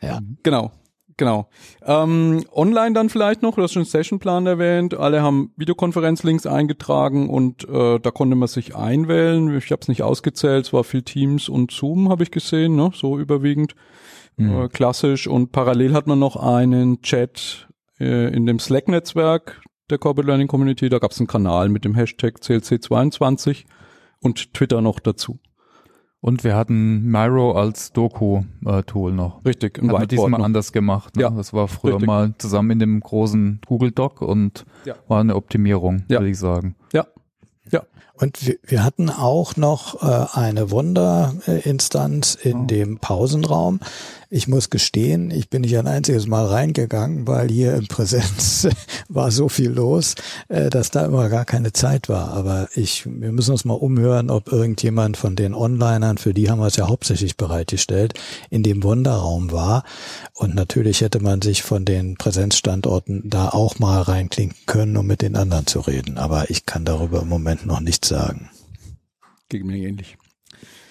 ja. 0.00 0.20
Genau. 0.42 0.72
Genau. 1.16 1.48
Ähm, 1.84 2.44
online 2.52 2.94
dann 2.94 3.08
vielleicht 3.08 3.42
noch, 3.42 3.56
du 3.56 3.62
hast 3.62 3.72
schon 3.72 3.84
Sessionplan 3.84 4.46
erwähnt, 4.46 4.94
alle 4.94 5.22
haben 5.22 5.52
Videokonferenzlinks 5.56 6.46
eingetragen 6.46 7.28
und 7.28 7.68
äh, 7.68 7.98
da 7.98 8.10
konnte 8.10 8.36
man 8.36 8.48
sich 8.48 8.74
einwählen. 8.74 9.56
Ich 9.56 9.70
habe 9.70 9.82
es 9.82 9.88
nicht 9.88 10.02
ausgezählt, 10.02 10.66
es 10.66 10.72
war 10.72 10.84
viel 10.84 11.02
Teams 11.02 11.48
und 11.48 11.70
Zoom, 11.70 12.08
habe 12.08 12.22
ich 12.22 12.30
gesehen, 12.30 12.76
ne? 12.76 12.90
so 12.94 13.18
überwiegend. 13.18 13.74
Mhm. 14.36 14.62
Äh, 14.62 14.68
klassisch 14.68 15.26
und 15.26 15.52
parallel 15.52 15.92
hat 15.92 16.06
man 16.06 16.18
noch 16.18 16.36
einen 16.36 17.02
Chat 17.02 17.68
äh, 18.00 18.34
in 18.34 18.46
dem 18.46 18.58
Slack-Netzwerk 18.58 19.60
der 19.90 19.98
Corporate 19.98 20.26
Learning 20.26 20.48
Community. 20.48 20.88
Da 20.88 20.98
gab 20.98 21.10
es 21.10 21.20
einen 21.20 21.26
Kanal 21.26 21.68
mit 21.68 21.84
dem 21.84 21.94
Hashtag 21.94 22.38
CLC22 22.38 23.64
und 24.20 24.54
Twitter 24.54 24.80
noch 24.80 25.00
dazu. 25.00 25.38
Und 26.22 26.44
wir 26.44 26.54
hatten 26.54 27.10
Miro 27.10 27.50
als 27.58 27.92
Doku-Tool 27.92 29.12
noch. 29.12 29.44
Richtig, 29.44 29.82
ein 29.82 29.90
Hat 29.90 30.12
diesmal 30.12 30.30
noch. 30.30 30.44
anders 30.44 30.72
gemacht. 30.72 31.16
Ne? 31.16 31.22
Ja, 31.22 31.30
das 31.30 31.52
war 31.52 31.66
früher 31.66 31.94
richtig. 31.94 32.06
mal 32.06 32.32
zusammen 32.38 32.70
in 32.70 32.78
dem 32.78 33.00
großen 33.00 33.60
Google 33.66 33.90
Doc 33.90 34.22
und 34.22 34.64
ja. 34.84 34.94
war 35.08 35.20
eine 35.20 35.34
Optimierung, 35.34 36.04
ja. 36.08 36.20
würde 36.20 36.30
ich 36.30 36.38
sagen. 36.38 36.76
Ja, 36.92 37.08
ja. 37.72 37.82
Und 38.22 38.46
wir, 38.46 38.54
wir 38.64 38.84
hatten 38.84 39.10
auch 39.10 39.56
noch 39.56 40.00
äh, 40.00 40.38
eine 40.38 40.70
Wunderinstanz 40.70 42.36
in 42.40 42.56
oh. 42.56 42.66
dem 42.66 42.98
Pausenraum. 42.98 43.80
Ich 44.30 44.46
muss 44.46 44.70
gestehen, 44.70 45.32
ich 45.32 45.50
bin 45.50 45.62
nicht 45.62 45.76
ein 45.76 45.88
einziges 45.88 46.28
Mal 46.28 46.46
reingegangen, 46.46 47.26
weil 47.26 47.50
hier 47.50 47.74
in 47.74 47.88
Präsenz 47.88 48.68
war 49.08 49.32
so 49.32 49.48
viel 49.48 49.70
los, 49.70 50.14
äh, 50.48 50.70
dass 50.70 50.92
da 50.92 51.04
immer 51.04 51.28
gar 51.30 51.44
keine 51.44 51.72
Zeit 51.72 52.08
war. 52.08 52.28
Aber 52.32 52.68
ich, 52.76 53.04
wir 53.06 53.32
müssen 53.32 53.50
uns 53.50 53.64
mal 53.64 53.74
umhören, 53.74 54.30
ob 54.30 54.52
irgendjemand 54.52 55.16
von 55.16 55.34
den 55.34 55.52
Onlinern, 55.52 56.16
für 56.16 56.32
die 56.32 56.48
haben 56.48 56.60
wir 56.60 56.68
es 56.68 56.76
ja 56.76 56.88
hauptsächlich 56.88 57.36
bereitgestellt, 57.36 58.14
in 58.50 58.62
dem 58.62 58.84
Wunderraum 58.84 59.50
war. 59.50 59.82
Und 60.32 60.54
natürlich 60.54 61.00
hätte 61.00 61.20
man 61.20 61.42
sich 61.42 61.64
von 61.64 61.84
den 61.84 62.16
Präsenzstandorten 62.16 63.28
da 63.28 63.48
auch 63.48 63.80
mal 63.80 64.00
reinklinken 64.00 64.58
können, 64.66 64.96
um 64.96 65.08
mit 65.08 65.22
den 65.22 65.34
anderen 65.34 65.66
zu 65.66 65.80
reden. 65.80 66.18
Aber 66.18 66.50
ich 66.50 66.66
kann 66.66 66.84
darüber 66.84 67.22
im 67.22 67.28
Moment 67.28 67.66
noch 67.66 67.80
nichts 67.80 68.11
sagen. 68.12 68.50
Gegen 69.48 69.68
mir 69.68 69.78
ähnlich. 69.78 70.18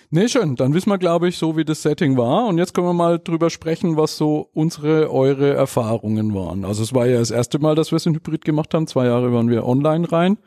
Nee, 0.10 0.28
schön. 0.28 0.56
Dann 0.56 0.74
wissen 0.74 0.90
wir, 0.90 0.98
glaube 0.98 1.30
ich, 1.30 1.38
so 1.38 1.56
wie 1.56 1.64
das 1.64 1.84
Setting 1.84 2.18
war. 2.18 2.48
Und 2.48 2.58
jetzt 2.58 2.74
können 2.74 2.88
wir 2.88 2.94
mal 2.94 3.20
drüber 3.20 3.50
sprechen, 3.50 3.96
was 3.96 4.18
so 4.18 4.50
unsere, 4.54 5.10
eure 5.10 5.54
Erfahrungen 5.54 6.34
waren. 6.34 6.66
Also 6.66 6.84
es 6.84 6.94
war 6.94 7.06
ja 7.08 7.20
das 7.20 7.32
erste 7.32 7.60
Mal, 7.60 7.76
dass 7.76 7.92
wir 7.92 7.98
es 7.98 8.06
in 8.06 8.16
Hybrid 8.16 8.44
gemacht 8.44 8.74
haben. 8.74 8.88
Zwei 8.88 9.06
Jahre 9.06 9.32
waren 9.32 9.50
wir 9.50 9.66
online 9.66 10.12
rein. 10.12 10.38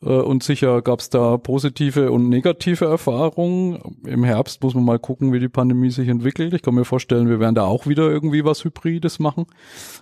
Äh, 0.00 0.08
und 0.08 0.42
sicher 0.42 0.80
gab 0.82 1.00
es 1.00 1.10
da 1.10 1.36
positive 1.36 2.12
und 2.12 2.28
negative 2.28 2.86
Erfahrungen. 2.86 3.78
Im 4.06 4.24
Herbst 4.24 4.62
muss 4.62 4.74
man 4.74 4.84
mal 4.84 4.98
gucken, 5.00 5.32
wie 5.32 5.40
die 5.40 5.48
Pandemie 5.48 5.90
sich 5.90 6.08
entwickelt. 6.08 6.54
Ich 6.54 6.62
kann 6.62 6.74
mir 6.74 6.84
vorstellen, 6.84 7.28
wir 7.28 7.40
werden 7.40 7.56
da 7.56 7.64
auch 7.64 7.86
wieder 7.86 8.08
irgendwie 8.08 8.44
was 8.44 8.64
Hybrides 8.64 9.18
machen. 9.18 9.46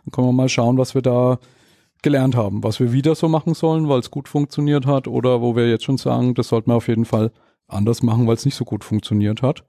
Dann 0.04 0.12
können 0.12 0.28
wir 0.28 0.32
mal 0.32 0.50
schauen, 0.50 0.78
was 0.78 0.94
wir 0.94 1.02
da 1.02 1.38
gelernt 2.02 2.36
haben, 2.36 2.62
was 2.62 2.80
wir 2.80 2.92
wieder 2.92 3.14
so 3.14 3.28
machen 3.28 3.54
sollen, 3.54 3.88
weil 3.88 4.00
es 4.00 4.10
gut 4.10 4.28
funktioniert 4.28 4.86
hat 4.86 5.08
oder 5.08 5.40
wo 5.40 5.56
wir 5.56 5.68
jetzt 5.68 5.84
schon 5.84 5.98
sagen, 5.98 6.34
das 6.34 6.48
sollten 6.48 6.70
wir 6.70 6.76
auf 6.76 6.88
jeden 6.88 7.04
Fall 7.04 7.32
anders 7.68 8.02
machen, 8.02 8.26
weil 8.26 8.34
es 8.34 8.44
nicht 8.44 8.56
so 8.56 8.64
gut 8.64 8.84
funktioniert 8.84 9.42
hat. 9.42 9.64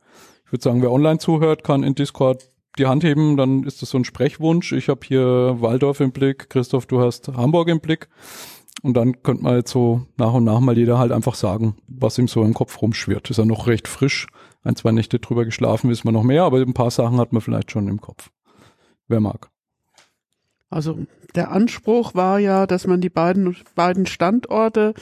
Ich 0.46 0.52
würde 0.52 0.64
sagen, 0.64 0.82
wer 0.82 0.92
online 0.92 1.20
zuhört, 1.20 1.64
kann 1.64 1.84
in 1.84 1.96
Discord 1.96 2.50
die 2.78 2.88
Hand 2.88 3.04
heben, 3.04 3.38
dann 3.38 3.64
ist 3.64 3.82
das 3.82 3.92
so 3.92 3.98
ein 3.98 4.06
Sprechwunsch. 4.06 4.72
Ich 4.72 4.90
habe 4.90 5.02
hier 5.04 5.58
Waldorf 5.60 6.00
im 6.00 6.12
Blick, 6.12 6.50
Christoph, 6.50 6.86
du 6.88 7.00
hast 7.00 7.28
Hamburg 7.30 7.70
im 7.70 7.80
Blick. 7.80 8.10
Und 8.82 8.96
dann 8.96 9.22
könnte 9.22 9.44
man 9.44 9.56
jetzt 9.56 9.72
so 9.72 10.02
nach 10.18 10.34
und 10.34 10.44
nach 10.44 10.60
mal 10.60 10.78
jeder 10.78 10.98
halt 10.98 11.12
einfach 11.12 11.36
sagen, 11.36 11.76
was 11.88 12.18
ihm 12.18 12.28
so 12.28 12.44
im 12.44 12.54
Kopf 12.54 12.82
rumschwirrt. 12.82 13.30
Ist 13.30 13.38
ja 13.38 13.46
noch 13.46 13.68
recht 13.68 13.88
frisch. 13.88 14.28
Ein, 14.64 14.76
zwei 14.76 14.92
Nächte 14.92 15.20
drüber 15.20 15.46
geschlafen, 15.46 15.90
wissen 15.90 16.06
wir 16.06 16.12
noch 16.12 16.24
mehr, 16.24 16.44
aber 16.44 16.60
ein 16.60 16.74
paar 16.74 16.92
Sachen 16.92 17.18
hat 17.18 17.32
man 17.32 17.42
vielleicht 17.42 17.72
schon 17.72 17.88
im 17.88 18.02
Kopf. 18.02 18.30
Wer 19.08 19.20
mag. 19.20 19.53
Also 20.74 20.98
der 21.36 21.52
Anspruch 21.52 22.16
war 22.16 22.40
ja, 22.40 22.66
dass 22.68 22.88
man 22.88 23.02
die 23.02 23.10
beiden, 23.10 23.56
beiden 23.76 24.06
Standorte 24.06 24.94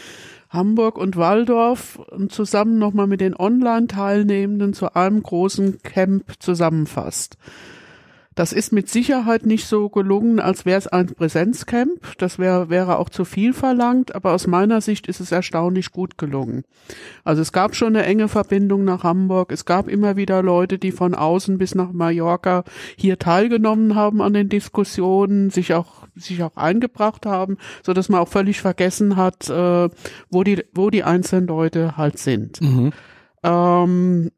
Hamburg 0.50 0.98
und 0.98 1.16
Waldorf 1.16 2.00
zusammen 2.30 2.78
nochmal 2.78 3.08
mit 3.08 3.22
den 3.22 3.36
Online-Teilnehmenden 3.36 4.74
zu 4.74 4.96
einem 4.96 5.24
großen 5.24 5.82
Camp 5.82 6.26
zusammenfasst. 6.40 7.38
Das 8.34 8.54
ist 8.54 8.72
mit 8.72 8.88
Sicherheit 8.88 9.46
nicht 9.46 9.68
so 9.68 9.90
gelungen, 9.90 10.40
als 10.40 10.66
wäre 10.66 10.78
es 10.78 10.88
ein 10.88 11.08
Präsenzcamp. 11.08 12.18
Das 12.18 12.40
wär, 12.40 12.70
wäre 12.70 12.98
auch 12.98 13.10
zu 13.10 13.26
viel 13.26 13.54
verlangt, 13.54 14.16
aber 14.16 14.32
aus 14.32 14.48
meiner 14.48 14.80
Sicht 14.80 15.08
ist 15.08 15.20
es 15.20 15.34
erstaunlich 15.34 15.92
gut 15.92 16.18
gelungen. 16.18 16.64
Also 17.26 17.42
es 17.42 17.52
gab 17.52 17.76
schon 17.76 17.96
eine 17.96 18.06
enge 18.06 18.30
Verbindung 18.30 18.86
nach 18.86 19.04
Hamburg. 19.04 19.52
Es 19.52 19.66
gab 19.66 19.90
immer 19.90 20.16
wieder 20.16 20.42
Leute, 20.44 20.78
die 20.78 20.94
von 20.94 21.14
außen 21.14 21.58
bis 21.58 21.76
nach 21.76 21.92
Mallorca 21.92 22.64
hier 22.96 23.20
teilgenommen 23.20 23.96
haben 23.96 24.22
an 24.22 24.34
den 24.34 24.48
Diskussionen, 24.48 25.50
sich 25.50 25.74
auch 25.74 26.08
sich 26.16 26.42
auch 26.44 26.56
eingebracht 26.56 27.26
haben, 27.26 27.58
so 27.84 27.94
dass 27.94 28.10
man 28.10 28.22
auch 28.22 28.28
völlig 28.28 28.62
vergessen 28.62 29.18
hat, 29.18 29.50
äh, 29.50 29.90
wo 30.30 30.44
die 30.44 30.64
wo 30.74 30.90
die 30.90 31.04
einzelnen 31.04 31.48
Leute 31.48 31.98
halt 31.98 32.18
sind. 32.18 32.62
Mhm. 32.62 32.94
Ähm, 33.44 34.32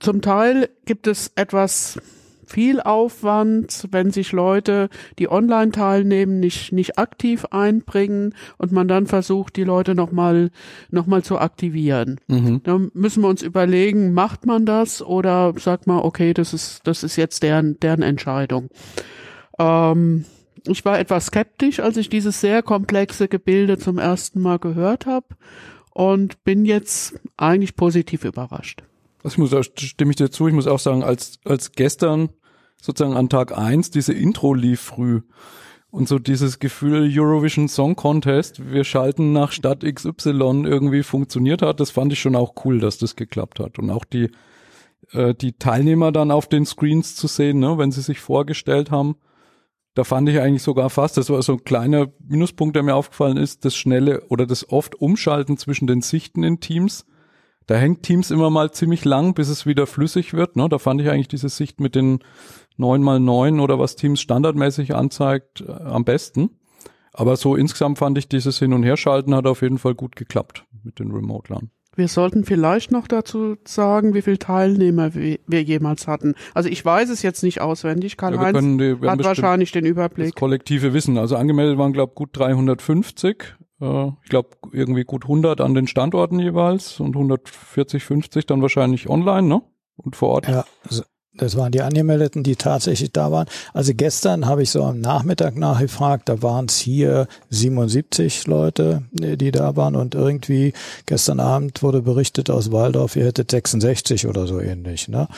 zum 0.00 0.20
Teil 0.20 0.68
gibt 0.84 1.06
es 1.06 1.32
etwas 1.36 1.98
viel 2.46 2.80
Aufwand, 2.80 3.88
wenn 3.90 4.10
sich 4.10 4.32
Leute, 4.32 4.88
die 5.18 5.28
online 5.30 5.72
teilnehmen, 5.72 6.40
nicht, 6.40 6.72
nicht 6.72 6.98
aktiv 6.98 7.44
einbringen 7.50 8.34
und 8.56 8.72
man 8.72 8.88
dann 8.88 9.06
versucht, 9.06 9.56
die 9.56 9.64
Leute 9.64 9.94
nochmal 9.94 10.50
noch 10.90 11.06
mal 11.06 11.22
zu 11.22 11.38
aktivieren. 11.38 12.20
Mhm. 12.28 12.60
Da 12.62 12.80
müssen 12.94 13.22
wir 13.22 13.28
uns 13.28 13.42
überlegen, 13.42 14.12
macht 14.12 14.46
man 14.46 14.64
das 14.64 15.02
oder 15.02 15.52
sagt 15.58 15.86
man, 15.86 15.98
okay, 15.98 16.32
das 16.32 16.54
ist, 16.54 16.86
das 16.86 17.02
ist 17.02 17.16
jetzt 17.16 17.42
deren, 17.42 17.78
deren 17.80 18.02
Entscheidung. 18.02 18.68
Ähm, 19.58 20.24
ich 20.66 20.84
war 20.84 20.98
etwas 20.98 21.26
skeptisch, 21.26 21.80
als 21.80 21.96
ich 21.96 22.08
dieses 22.08 22.40
sehr 22.40 22.62
komplexe 22.62 23.28
Gebilde 23.28 23.78
zum 23.78 23.98
ersten 23.98 24.40
Mal 24.40 24.58
gehört 24.58 25.06
habe 25.06 25.26
und 25.92 26.42
bin 26.44 26.64
jetzt 26.64 27.18
eigentlich 27.36 27.76
positiv 27.76 28.24
überrascht. 28.24 28.82
Also 29.26 29.34
ich 29.34 29.38
muss, 29.38 29.50
da 29.50 29.60
stimme 29.64 30.10
ich 30.10 30.16
dir 30.16 30.30
zu, 30.30 30.46
ich 30.46 30.54
muss 30.54 30.68
auch 30.68 30.78
sagen, 30.78 31.02
als, 31.02 31.40
als 31.44 31.72
gestern 31.72 32.28
sozusagen 32.80 33.16
an 33.16 33.28
Tag 33.28 33.58
eins 33.58 33.90
diese 33.90 34.12
Intro 34.12 34.54
lief 34.54 34.80
früh 34.80 35.22
und 35.90 36.06
so 36.06 36.20
dieses 36.20 36.60
Gefühl 36.60 37.10
Eurovision 37.12 37.66
Song 37.66 37.96
Contest, 37.96 38.70
wir 38.70 38.84
schalten 38.84 39.32
nach 39.32 39.50
Stadt 39.50 39.82
XY 39.82 40.62
irgendwie 40.64 41.02
funktioniert 41.02 41.60
hat, 41.60 41.80
das 41.80 41.90
fand 41.90 42.12
ich 42.12 42.20
schon 42.20 42.36
auch 42.36 42.54
cool, 42.64 42.78
dass 42.78 42.98
das 42.98 43.16
geklappt 43.16 43.58
hat. 43.58 43.80
Und 43.80 43.90
auch 43.90 44.04
die, 44.04 44.30
äh, 45.10 45.34
die 45.34 45.54
Teilnehmer 45.54 46.12
dann 46.12 46.30
auf 46.30 46.48
den 46.48 46.64
Screens 46.64 47.16
zu 47.16 47.26
sehen, 47.26 47.58
ne, 47.58 47.78
wenn 47.78 47.90
sie 47.90 48.02
sich 48.02 48.20
vorgestellt 48.20 48.92
haben, 48.92 49.16
da 49.94 50.04
fand 50.04 50.28
ich 50.28 50.38
eigentlich 50.38 50.62
sogar 50.62 50.88
fast, 50.88 51.16
das 51.16 51.30
war 51.30 51.42
so 51.42 51.54
ein 51.54 51.64
kleiner 51.64 52.12
Minuspunkt, 52.20 52.76
der 52.76 52.84
mir 52.84 52.94
aufgefallen 52.94 53.38
ist, 53.38 53.64
das 53.64 53.74
schnelle 53.74 54.20
oder 54.28 54.46
das 54.46 54.70
oft 54.70 54.94
Umschalten 54.94 55.56
zwischen 55.56 55.88
den 55.88 56.00
Sichten 56.00 56.44
in 56.44 56.60
Teams 56.60 57.06
da 57.66 57.74
hängt 57.74 58.02
Teams 58.02 58.30
immer 58.30 58.50
mal 58.50 58.70
ziemlich 58.70 59.04
lang, 59.04 59.34
bis 59.34 59.48
es 59.48 59.66
wieder 59.66 59.86
flüssig 59.86 60.34
wird. 60.34 60.56
Ne? 60.56 60.68
Da 60.68 60.78
fand 60.78 61.00
ich 61.00 61.10
eigentlich 61.10 61.28
diese 61.28 61.48
Sicht 61.48 61.80
mit 61.80 61.94
den 61.94 62.20
9 62.76 63.02
mal 63.02 63.18
9 63.18 63.60
oder 63.60 63.78
was 63.78 63.96
Teams 63.96 64.20
standardmäßig 64.20 64.94
anzeigt 64.94 65.62
äh, 65.66 65.72
am 65.72 66.04
besten. 66.04 66.50
Aber 67.12 67.36
so 67.36 67.56
insgesamt 67.56 67.98
fand 67.98 68.18
ich 68.18 68.28
dieses 68.28 68.58
Hin- 68.58 68.74
und 68.74 68.82
Herschalten 68.82 69.34
hat 69.34 69.46
auf 69.46 69.62
jeden 69.62 69.78
Fall 69.78 69.94
gut 69.94 70.16
geklappt 70.16 70.64
mit 70.84 70.98
den 70.98 71.10
Remote-Lern. 71.10 71.70
Wir 71.96 72.08
sollten 72.08 72.44
vielleicht 72.44 72.92
noch 72.92 73.08
dazu 73.08 73.56
sagen, 73.66 74.12
wie 74.12 74.20
viele 74.20 74.38
Teilnehmer 74.38 75.14
wir, 75.14 75.62
jemals 75.62 76.06
hatten. 76.06 76.34
Also 76.52 76.68
ich 76.68 76.84
weiß 76.84 77.08
es 77.08 77.22
jetzt 77.22 77.42
nicht 77.42 77.62
auswendig. 77.62 78.18
Karl-Heinz 78.18 78.80
ja, 79.02 79.10
hat 79.10 79.24
wahrscheinlich 79.24 79.72
den 79.72 79.86
Überblick. 79.86 80.26
Das 80.26 80.34
kollektive 80.34 80.92
Wissen. 80.92 81.16
Also 81.16 81.36
angemeldet 81.36 81.78
waren, 81.78 81.94
glaube 81.94 82.12
gut 82.14 82.30
350 82.34 83.56
äh, 83.80 84.08
ich 84.22 84.28
glaube, 84.28 84.50
irgendwie 84.72 85.04
gut 85.04 85.24
100 85.24 85.60
an 85.60 85.74
den 85.74 85.86
Standorten 85.86 86.38
jeweils 86.38 87.00
und 87.00 87.14
140, 87.16 88.02
50 88.02 88.46
dann 88.46 88.62
wahrscheinlich 88.62 89.08
online, 89.08 89.46
ne? 89.46 89.62
Und 89.96 90.16
vor 90.16 90.30
Ort. 90.30 90.48
Ja, 90.48 90.64
das 91.36 91.56
waren 91.56 91.72
die 91.72 91.82
Angemeldeten, 91.82 92.42
die 92.42 92.56
tatsächlich 92.56 93.12
da 93.12 93.30
waren. 93.30 93.46
Also 93.74 93.92
gestern 93.94 94.46
habe 94.46 94.62
ich 94.62 94.70
so 94.70 94.82
am 94.84 95.00
Nachmittag 95.00 95.56
nachgefragt, 95.56 96.28
da 96.28 96.42
waren 96.42 96.66
es 96.66 96.78
hier 96.78 97.28
77 97.50 98.46
Leute, 98.46 99.02
die 99.12 99.50
da 99.50 99.76
waren 99.76 99.96
und 99.96 100.14
irgendwie 100.14 100.72
gestern 101.04 101.40
Abend 101.40 101.82
wurde 101.82 102.02
berichtet 102.02 102.50
aus 102.50 102.72
Waldorf, 102.72 103.16
ihr 103.16 103.26
hättet 103.26 103.50
66 103.50 104.26
oder 104.26 104.46
so 104.46 104.60
ähnlich. 104.60 105.08
Ne? 105.08 105.28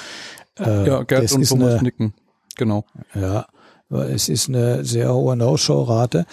Äh, 0.58 0.86
ja, 0.86 1.02
Gerd 1.02 1.32
und 1.32 1.48
Thomas 1.48 1.82
Nicken, 1.82 2.14
genau. 2.56 2.84
Ja, 3.14 3.46
es 3.90 4.28
ist 4.28 4.48
eine 4.48 4.84
sehr 4.84 5.14
hohe 5.14 5.34
No-Show-Rate, 5.34 6.26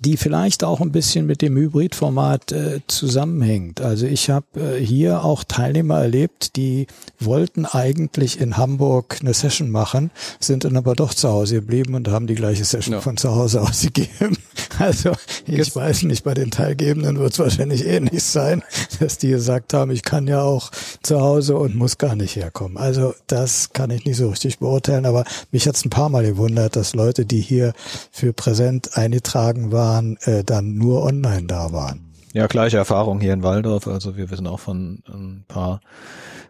die 0.00 0.16
vielleicht 0.16 0.64
auch 0.64 0.80
ein 0.80 0.92
bisschen 0.92 1.26
mit 1.26 1.42
dem 1.42 1.56
Hybridformat 1.56 2.52
äh, 2.52 2.80
zusammenhängt. 2.86 3.82
Also 3.82 4.06
ich 4.06 4.30
habe 4.30 4.46
äh, 4.56 4.82
hier 4.82 5.22
auch 5.22 5.44
Teilnehmer 5.44 6.00
erlebt, 6.00 6.56
die 6.56 6.86
wollten 7.20 7.66
eigentlich 7.66 8.40
in 8.40 8.56
Hamburg 8.56 9.18
eine 9.20 9.34
Session 9.34 9.70
machen, 9.70 10.10
sind 10.40 10.64
dann 10.64 10.76
aber 10.76 10.94
doch 10.94 11.12
zu 11.12 11.28
Hause 11.28 11.56
geblieben 11.56 11.94
und 11.94 12.08
haben 12.08 12.26
die 12.26 12.34
gleiche 12.34 12.64
Session 12.64 12.94
ja. 12.94 13.00
von 13.02 13.18
zu 13.18 13.34
Hause 13.34 13.60
ausgegeben. 13.68 14.38
Also 14.78 15.12
ich 15.46 15.58
Jetzt. 15.58 15.76
weiß 15.76 16.04
nicht, 16.04 16.24
bei 16.24 16.32
den 16.32 16.50
Teilgebenden 16.50 17.18
wird 17.18 17.34
es 17.34 17.38
wahrscheinlich 17.38 17.86
ähnlich 17.86 18.22
sein, 18.24 18.62
dass 19.00 19.18
die 19.18 19.28
gesagt 19.28 19.74
haben, 19.74 19.90
ich 19.90 20.02
kann 20.02 20.26
ja 20.26 20.42
auch 20.42 20.70
zu 21.02 21.20
Hause 21.20 21.58
und 21.58 21.74
muss 21.74 21.98
gar 21.98 22.16
nicht 22.16 22.36
herkommen. 22.36 22.78
Also 22.78 23.14
das 23.26 23.74
kann 23.74 23.90
ich 23.90 24.06
nicht 24.06 24.16
so 24.16 24.30
richtig 24.30 24.60
beurteilen, 24.60 25.04
aber 25.04 25.24
mich 25.50 25.68
hat 25.68 25.76
es 25.76 25.84
ein 25.84 25.90
paar 25.90 26.08
Mal 26.08 26.24
gewundert, 26.24 26.74
dass 26.74 26.94
Leute, 26.94 27.01
die 27.10 27.40
hier 27.40 27.72
für 28.10 28.32
präsent 28.32 28.96
eingetragen 28.96 29.72
waren, 29.72 30.16
äh, 30.22 30.44
dann 30.44 30.74
nur 30.74 31.02
online 31.02 31.46
da 31.46 31.72
waren. 31.72 32.12
Ja, 32.32 32.46
gleiche 32.46 32.78
Erfahrung 32.78 33.20
hier 33.20 33.32
in 33.32 33.42
Waldorf. 33.42 33.86
Also 33.86 34.16
wir 34.16 34.30
wissen 34.30 34.46
auch 34.46 34.60
von 34.60 35.02
ein 35.08 35.44
paar 35.48 35.80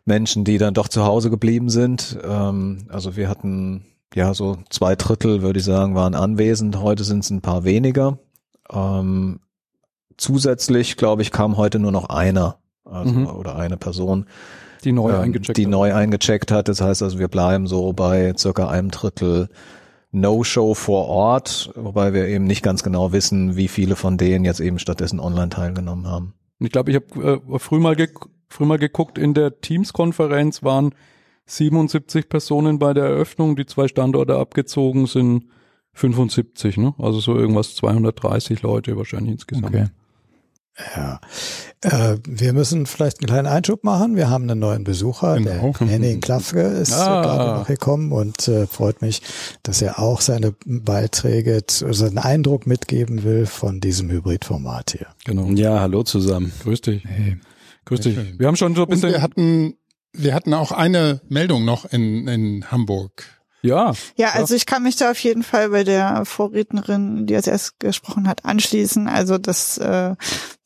Menschen, 0.04 0.44
die 0.44 0.58
dann 0.58 0.74
doch 0.74 0.88
zu 0.88 1.04
Hause 1.04 1.30
geblieben 1.30 1.70
sind. 1.70 2.18
Ähm, 2.24 2.86
also 2.88 3.16
wir 3.16 3.28
hatten 3.28 3.86
ja 4.14 4.34
so 4.34 4.58
zwei 4.70 4.94
Drittel, 4.94 5.42
würde 5.42 5.58
ich 5.58 5.64
sagen, 5.64 5.94
waren 5.94 6.14
anwesend. 6.14 6.80
Heute 6.80 7.04
sind 7.04 7.24
es 7.24 7.30
ein 7.30 7.40
paar 7.40 7.64
weniger. 7.64 8.18
Ähm, 8.70 9.40
zusätzlich, 10.16 10.96
glaube 10.96 11.22
ich, 11.22 11.30
kam 11.30 11.56
heute 11.56 11.78
nur 11.78 11.92
noch 11.92 12.08
einer 12.08 12.58
also, 12.84 13.12
mhm. 13.12 13.26
oder 13.26 13.56
eine 13.56 13.76
Person, 13.76 14.26
die 14.84 14.92
neu 14.92 15.10
ähm, 15.10 15.20
eingecheckt, 15.20 15.56
die 15.56 15.64
hat. 15.64 15.70
neu 15.70 15.94
eingecheckt 15.94 16.52
hat. 16.52 16.68
Das 16.68 16.80
heißt 16.80 17.02
also, 17.02 17.18
wir 17.18 17.28
bleiben 17.28 17.66
so 17.66 17.92
bei 17.92 18.34
circa 18.36 18.68
einem 18.68 18.90
Drittel 18.90 19.48
No-Show 20.12 20.74
vor 20.74 21.08
Ort, 21.08 21.72
wobei 21.74 22.12
wir 22.12 22.26
eben 22.28 22.44
nicht 22.44 22.62
ganz 22.62 22.82
genau 22.82 23.12
wissen, 23.12 23.56
wie 23.56 23.68
viele 23.68 23.96
von 23.96 24.18
denen 24.18 24.44
jetzt 24.44 24.60
eben 24.60 24.78
stattdessen 24.78 25.18
online 25.18 25.48
teilgenommen 25.48 26.06
haben. 26.06 26.34
Ich 26.58 26.70
glaube, 26.70 26.90
ich 26.90 26.96
habe 26.96 27.42
äh, 27.50 27.58
früh, 27.58 27.78
mal 27.78 27.96
früh 28.48 28.66
mal 28.66 28.78
geguckt, 28.78 29.18
in 29.18 29.34
der 29.34 29.60
Teams-Konferenz 29.60 30.62
waren 30.62 30.94
77 31.46 32.28
Personen 32.28 32.78
bei 32.78 32.94
der 32.94 33.04
Eröffnung, 33.04 33.56
die 33.56 33.66
zwei 33.66 33.88
Standorte 33.88 34.36
abgezogen 34.36 35.06
sind 35.06 35.46
75, 35.94 36.76
ne? 36.76 36.94
Also 36.98 37.20
so 37.20 37.36
irgendwas 37.36 37.74
230 37.74 38.62
Leute 38.62 38.96
wahrscheinlich 38.96 39.32
insgesamt. 39.32 39.66
Okay. 39.66 39.86
Ja, 40.96 41.20
äh, 41.82 42.16
wir 42.26 42.54
müssen 42.54 42.86
vielleicht 42.86 43.20
einen 43.20 43.26
kleinen 43.26 43.46
Einschub 43.46 43.84
machen. 43.84 44.16
Wir 44.16 44.30
haben 44.30 44.48
einen 44.48 44.58
neuen 44.58 44.84
Besucher, 44.84 45.36
genau. 45.36 45.74
der 45.78 45.86
Henning 45.88 46.20
Klafke 46.22 46.60
ist 46.60 46.94
ah. 46.94 47.22
gerade 47.22 47.58
noch 47.58 47.66
gekommen 47.66 48.10
und 48.10 48.48
äh, 48.48 48.66
freut 48.66 49.02
mich, 49.02 49.20
dass 49.62 49.82
er 49.82 49.98
auch 49.98 50.22
seine 50.22 50.54
Beiträge, 50.64 51.62
also 51.84 52.06
einen 52.06 52.18
Eindruck 52.18 52.66
mitgeben 52.66 53.22
will 53.22 53.44
von 53.44 53.80
diesem 53.80 54.10
Hybridformat 54.10 54.92
hier. 54.92 55.08
Genau. 55.24 55.48
Ja, 55.48 55.80
hallo 55.80 56.04
zusammen. 56.04 56.52
Grüß 56.62 56.80
dich. 56.80 57.04
Hey. 57.04 57.36
Grüß 57.84 58.00
dich. 58.00 58.38
Wir 58.38 58.46
haben 58.46 58.56
schon 58.56 58.74
so 58.74 58.82
ein 58.82 58.88
bisschen. 58.88 59.10
Und 59.10 59.14
wir 59.14 59.22
hatten, 59.22 59.74
wir 60.14 60.34
hatten 60.34 60.54
auch 60.54 60.72
eine 60.72 61.20
Meldung 61.28 61.66
noch 61.66 61.84
in, 61.84 62.26
in 62.28 62.70
Hamburg. 62.70 63.24
Ja. 63.62 63.92
Ja, 64.16 64.30
also 64.30 64.54
ich 64.54 64.66
kann 64.66 64.82
mich 64.82 64.96
da 64.96 65.12
auf 65.12 65.18
jeden 65.20 65.44
Fall 65.44 65.70
bei 65.70 65.84
der 65.84 66.24
Vorrednerin, 66.24 67.26
die 67.26 67.36
als 67.36 67.46
erst 67.46 67.78
gesprochen 67.78 68.28
hat, 68.28 68.44
anschließen. 68.44 69.06
Also 69.06 69.38
das 69.38 69.78
äh, 69.78 70.16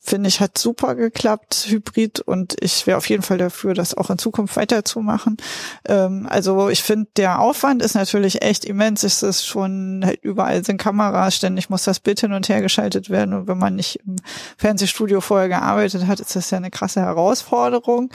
finde 0.07 0.29
ich, 0.29 0.39
hat 0.39 0.57
super 0.57 0.95
geklappt, 0.95 1.65
Hybrid, 1.67 2.21
und 2.21 2.55
ich 2.61 2.87
wäre 2.87 2.97
auf 2.97 3.09
jeden 3.09 3.23
Fall 3.23 3.37
dafür, 3.37 3.73
das 3.73 3.93
auch 3.93 4.09
in 4.09 4.17
Zukunft 4.17 4.55
weiterzumachen. 4.55 5.37
Ähm, 5.85 6.27
also 6.29 6.69
ich 6.69 6.81
finde, 6.81 7.09
der 7.17 7.39
Aufwand 7.39 7.81
ist 7.81 7.93
natürlich 7.93 8.41
echt 8.41 8.63
immens. 8.63 9.03
Es 9.03 9.21
ist 9.21 9.45
schon, 9.45 10.03
halt 10.05 10.23
überall 10.23 10.63
sind 10.63 10.77
Kameras, 10.77 11.35
ständig 11.35 11.69
muss 11.69 11.83
das 11.83 11.99
Bild 11.99 12.21
hin 12.21 12.31
und 12.31 12.47
her 12.47 12.61
geschaltet 12.61 13.09
werden. 13.09 13.33
Und 13.33 13.47
wenn 13.47 13.57
man 13.57 13.75
nicht 13.75 13.99
im 14.05 14.15
Fernsehstudio 14.57 15.19
vorher 15.19 15.49
gearbeitet 15.49 16.07
hat, 16.07 16.21
ist 16.21 16.35
das 16.35 16.51
ja 16.51 16.57
eine 16.57 16.71
krasse 16.71 17.01
Herausforderung. 17.01 18.09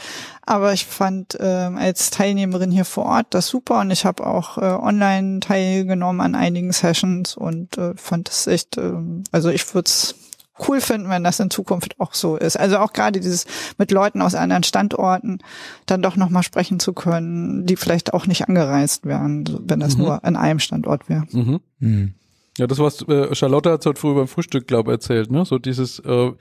Aber 0.44 0.72
ich 0.72 0.86
fand 0.86 1.36
ähm, 1.40 1.76
als 1.76 2.10
Teilnehmerin 2.10 2.70
hier 2.70 2.86
vor 2.86 3.04
Ort 3.04 3.26
das 3.30 3.48
super 3.48 3.80
und 3.80 3.90
ich 3.90 4.04
habe 4.04 4.26
auch 4.26 4.58
äh, 4.58 4.62
online 4.62 5.40
teilgenommen 5.40 6.20
an 6.20 6.34
einigen 6.34 6.72
Sessions 6.72 7.36
und 7.36 7.76
äh, 7.78 7.94
fand 7.96 8.28
es 8.28 8.46
echt, 8.46 8.78
äh, 8.78 8.92
also 9.30 9.50
ich 9.50 9.74
würde 9.74 9.88
es 9.88 10.14
cool 10.68 10.80
finden, 10.80 11.08
wenn 11.08 11.24
das 11.24 11.40
in 11.40 11.50
Zukunft 11.50 11.98
auch 11.98 12.14
so 12.14 12.36
ist. 12.36 12.58
Also 12.58 12.78
auch 12.78 12.92
gerade 12.92 13.20
dieses 13.20 13.46
mit 13.78 13.90
Leuten 13.90 14.20
aus 14.22 14.34
anderen 14.34 14.62
Standorten 14.62 15.38
dann 15.86 16.02
doch 16.02 16.16
nochmal 16.16 16.42
sprechen 16.42 16.78
zu 16.78 16.92
können, 16.92 17.66
die 17.66 17.76
vielleicht 17.76 18.14
auch 18.14 18.26
nicht 18.26 18.48
angereist 18.48 19.06
wären, 19.06 19.44
wenn 19.66 19.80
das 19.80 19.96
mhm. 19.96 20.04
nur 20.04 20.24
an 20.24 20.36
einem 20.36 20.58
Standort 20.58 21.08
wäre. 21.08 21.24
Mhm. 21.30 21.60
Mhm. 21.78 22.14
Ja, 22.58 22.66
das 22.66 22.78
was 22.78 23.02
äh, 23.08 23.34
Charlotte 23.34 23.70
hat 23.70 23.86
heute 23.86 24.00
früher 24.00 24.14
beim 24.14 24.28
Frühstück, 24.28 24.66
glaube 24.66 24.90
ich, 24.90 24.96
erzählt, 24.96 25.30
ne? 25.30 25.46
So 25.46 25.58
dieses 25.58 26.00
äh, 26.00 26.32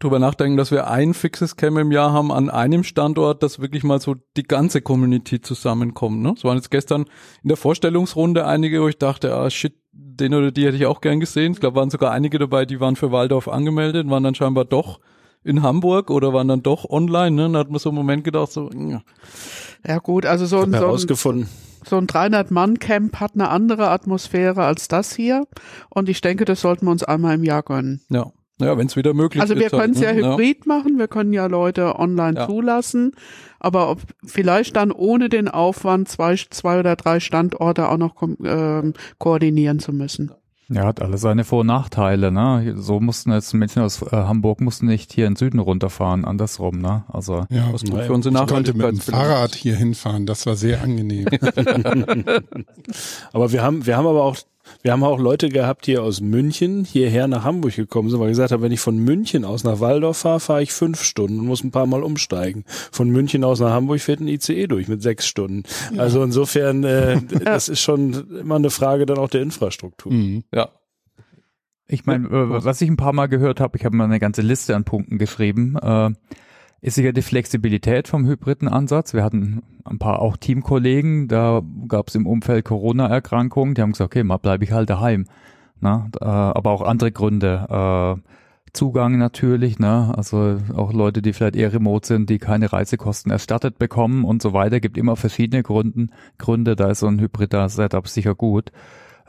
drüber 0.00 0.18
nachdenken, 0.18 0.56
dass 0.56 0.70
wir 0.70 0.88
ein 0.88 1.14
fixes 1.14 1.56
Camp 1.56 1.78
im 1.78 1.92
Jahr 1.92 2.12
haben 2.12 2.32
an 2.32 2.50
einem 2.50 2.82
Standort, 2.82 3.42
dass 3.42 3.60
wirklich 3.60 3.84
mal 3.84 4.00
so 4.00 4.16
die 4.36 4.42
ganze 4.42 4.80
Community 4.80 5.40
zusammenkommt. 5.40 6.22
Ne? 6.22 6.34
Es 6.36 6.42
waren 6.42 6.56
jetzt 6.56 6.70
gestern 6.70 7.04
in 7.42 7.48
der 7.48 7.58
Vorstellungsrunde 7.58 8.46
einige, 8.46 8.80
wo 8.80 8.88
ich 8.88 8.98
dachte, 8.98 9.36
ah 9.36 9.50
shit, 9.50 9.74
den 9.92 10.34
oder 10.34 10.50
die 10.50 10.66
hätte 10.66 10.76
ich 10.76 10.86
auch 10.86 11.00
gern 11.00 11.20
gesehen. 11.20 11.52
Ich 11.52 11.60
glaube, 11.60 11.76
waren 11.76 11.90
sogar 11.90 12.12
einige 12.12 12.38
dabei, 12.38 12.64
die 12.64 12.80
waren 12.80 12.96
für 12.96 13.12
Waldorf 13.12 13.48
angemeldet, 13.48 14.08
waren 14.08 14.22
dann 14.22 14.34
scheinbar 14.34 14.64
doch 14.64 15.00
in 15.42 15.62
Hamburg 15.62 16.10
oder 16.10 16.32
waren 16.32 16.48
dann 16.48 16.62
doch 16.62 16.88
online. 16.88 17.30
Ne? 17.30 17.42
Dann 17.42 17.56
hat 17.56 17.70
man 17.70 17.78
so 17.78 17.90
einen 17.90 17.96
Moment 17.96 18.24
gedacht, 18.24 18.52
so, 18.52 18.70
ja, 18.72 19.02
ja 19.86 19.98
gut, 19.98 20.26
also 20.26 20.46
so 20.46 20.60
ein, 20.60 20.72
so 20.72 21.30
ein, 21.30 21.48
so 21.86 21.96
ein 21.96 22.06
300-Mann-Camp 22.06 23.18
hat 23.20 23.34
eine 23.34 23.48
andere 23.48 23.88
Atmosphäre 23.90 24.64
als 24.64 24.88
das 24.88 25.14
hier. 25.14 25.46
Und 25.88 26.08
ich 26.08 26.20
denke, 26.20 26.44
das 26.44 26.60
sollten 26.60 26.86
wir 26.86 26.92
uns 26.92 27.02
einmal 27.02 27.34
im 27.34 27.44
Jahr 27.44 27.62
gönnen. 27.62 28.02
Ja. 28.10 28.32
Ja, 28.60 28.76
wenn 28.76 28.88
es 28.88 28.96
wieder 28.96 29.14
möglich 29.14 29.42
ist. 29.42 29.50
Also 29.50 29.58
wir 29.58 29.70
können 29.70 29.94
es 29.94 30.04
halt, 30.04 30.18
ja 30.18 30.22
ne? 30.22 30.32
hybrid 30.34 30.66
ja. 30.66 30.74
machen, 30.74 30.98
wir 30.98 31.08
können 31.08 31.32
ja 31.32 31.46
Leute 31.46 31.98
online 31.98 32.40
ja. 32.40 32.46
zulassen, 32.46 33.12
aber 33.60 33.90
ob, 33.90 34.00
vielleicht 34.24 34.76
dann 34.76 34.90
ohne 34.90 35.28
den 35.28 35.48
Aufwand 35.48 36.08
zwei, 36.08 36.34
zwei 36.34 36.80
oder 36.80 36.96
drei 36.96 37.20
Standorte 37.20 37.88
auch 37.88 37.98
noch 37.98 38.14
ähm, 38.22 38.94
koordinieren 39.18 39.78
zu 39.78 39.92
müssen. 39.92 40.32
Ja, 40.72 40.84
hat 40.84 41.02
alle 41.02 41.18
seine 41.18 41.42
Vor- 41.42 41.60
und 41.60 41.66
Nachteile, 41.66 42.30
ne? 42.30 42.74
So 42.76 43.00
mussten 43.00 43.32
jetzt 43.32 43.52
Menschen 43.54 43.82
aus 43.82 44.02
äh, 44.02 44.10
Hamburg 44.12 44.60
mussten 44.60 44.86
nicht 44.86 45.12
hier 45.12 45.26
in 45.26 45.34
Süden 45.34 45.58
runterfahren, 45.58 46.24
andersrum, 46.24 46.78
ne? 46.78 47.02
Also 47.08 47.44
ja, 47.50 47.72
was 47.72 47.82
für 47.82 48.12
uns 48.12 48.26
ich 48.26 48.46
konnte 48.46 48.74
mit 48.74 48.86
dem 48.86 49.00
Fahrrad 49.00 49.56
hier 49.56 49.74
hinfahren, 49.74 50.26
das 50.26 50.46
war 50.46 50.54
sehr 50.54 50.80
angenehm. 50.80 51.26
aber 53.32 53.50
wir 53.50 53.64
haben, 53.64 53.84
wir 53.84 53.96
haben 53.96 54.06
aber 54.06 54.22
auch 54.22 54.36
wir 54.82 54.92
haben 54.92 55.02
auch 55.04 55.18
Leute 55.18 55.48
gehabt 55.48 55.86
hier 55.86 56.02
aus 56.02 56.20
München 56.20 56.84
hierher 56.84 57.28
nach 57.28 57.44
Hamburg 57.44 57.76
gekommen 57.76 58.10
sind, 58.10 58.20
weil 58.20 58.28
ich 58.28 58.32
gesagt 58.32 58.52
habe, 58.52 58.62
wenn 58.62 58.72
ich 58.72 58.80
von 58.80 58.98
München 58.98 59.44
aus 59.44 59.64
nach 59.64 59.80
Waldorf 59.80 60.18
fahre, 60.18 60.40
fahre 60.40 60.62
ich 60.62 60.72
fünf 60.72 61.02
Stunden 61.02 61.40
und 61.40 61.46
muss 61.46 61.64
ein 61.64 61.70
paar 61.70 61.86
Mal 61.86 62.02
umsteigen. 62.02 62.64
Von 62.66 63.10
München 63.10 63.44
aus 63.44 63.60
nach 63.60 63.70
Hamburg 63.70 64.00
fährt 64.00 64.20
ein 64.20 64.28
ICE 64.28 64.66
durch 64.66 64.88
mit 64.88 65.02
sechs 65.02 65.26
Stunden. 65.26 65.64
Ja. 65.94 66.02
Also 66.02 66.22
insofern, 66.22 66.84
äh, 66.84 67.20
das 67.44 67.68
ist 67.68 67.80
schon 67.80 68.38
immer 68.40 68.56
eine 68.56 68.70
Frage 68.70 69.06
dann 69.06 69.18
auch 69.18 69.30
der 69.30 69.42
Infrastruktur. 69.42 70.12
Mhm. 70.12 70.44
Ja. 70.52 70.70
Ich 71.86 72.06
meine, 72.06 72.26
äh, 72.28 72.64
was 72.64 72.80
ich 72.80 72.88
ein 72.88 72.96
paar 72.96 73.12
Mal 73.12 73.26
gehört 73.26 73.60
habe, 73.60 73.76
ich 73.76 73.84
habe 73.84 73.96
mal 73.96 74.04
eine 74.04 74.20
ganze 74.20 74.42
Liste 74.42 74.76
an 74.76 74.84
Punkten 74.84 75.18
geschrieben. 75.18 75.76
Äh, 75.76 76.10
ist 76.82 76.94
sicher 76.94 77.12
die 77.12 77.22
Flexibilität 77.22 78.08
vom 78.08 78.26
hybriden 78.26 78.68
Ansatz. 78.68 79.12
Wir 79.12 79.22
hatten 79.22 79.62
ein 79.84 79.98
paar 79.98 80.20
auch 80.20 80.36
Teamkollegen, 80.36 81.28
da 81.28 81.62
gab 81.88 82.08
es 82.08 82.14
im 82.14 82.26
Umfeld 82.26 82.64
Corona-Erkrankungen, 82.64 83.74
die 83.74 83.82
haben 83.82 83.92
gesagt, 83.92 84.12
okay, 84.12 84.24
mal 84.24 84.38
bleibe 84.38 84.64
ich 84.64 84.72
halt 84.72 84.88
daheim. 84.88 85.26
Na, 85.80 86.08
äh, 86.20 86.24
aber 86.24 86.70
auch 86.70 86.82
andere 86.82 87.12
Gründe. 87.12 88.18
Äh, 88.18 88.30
Zugang 88.72 89.18
natürlich, 89.18 89.80
ne? 89.80 90.14
also 90.16 90.58
auch 90.76 90.92
Leute, 90.92 91.22
die 91.22 91.32
vielleicht 91.32 91.56
eher 91.56 91.72
remote 91.72 92.06
sind, 92.06 92.30
die 92.30 92.38
keine 92.38 92.72
Reisekosten 92.72 93.32
erstattet 93.32 93.78
bekommen 93.80 94.24
und 94.24 94.40
so 94.40 94.52
weiter. 94.52 94.78
Gibt 94.78 94.96
immer 94.96 95.16
verschiedene 95.16 95.64
Gründen, 95.64 96.10
Gründe, 96.38 96.76
da 96.76 96.90
ist 96.90 97.00
so 97.00 97.08
ein 97.08 97.18
hybrider 97.18 97.68
Setup 97.68 98.06
sicher 98.06 98.36
gut 98.36 98.70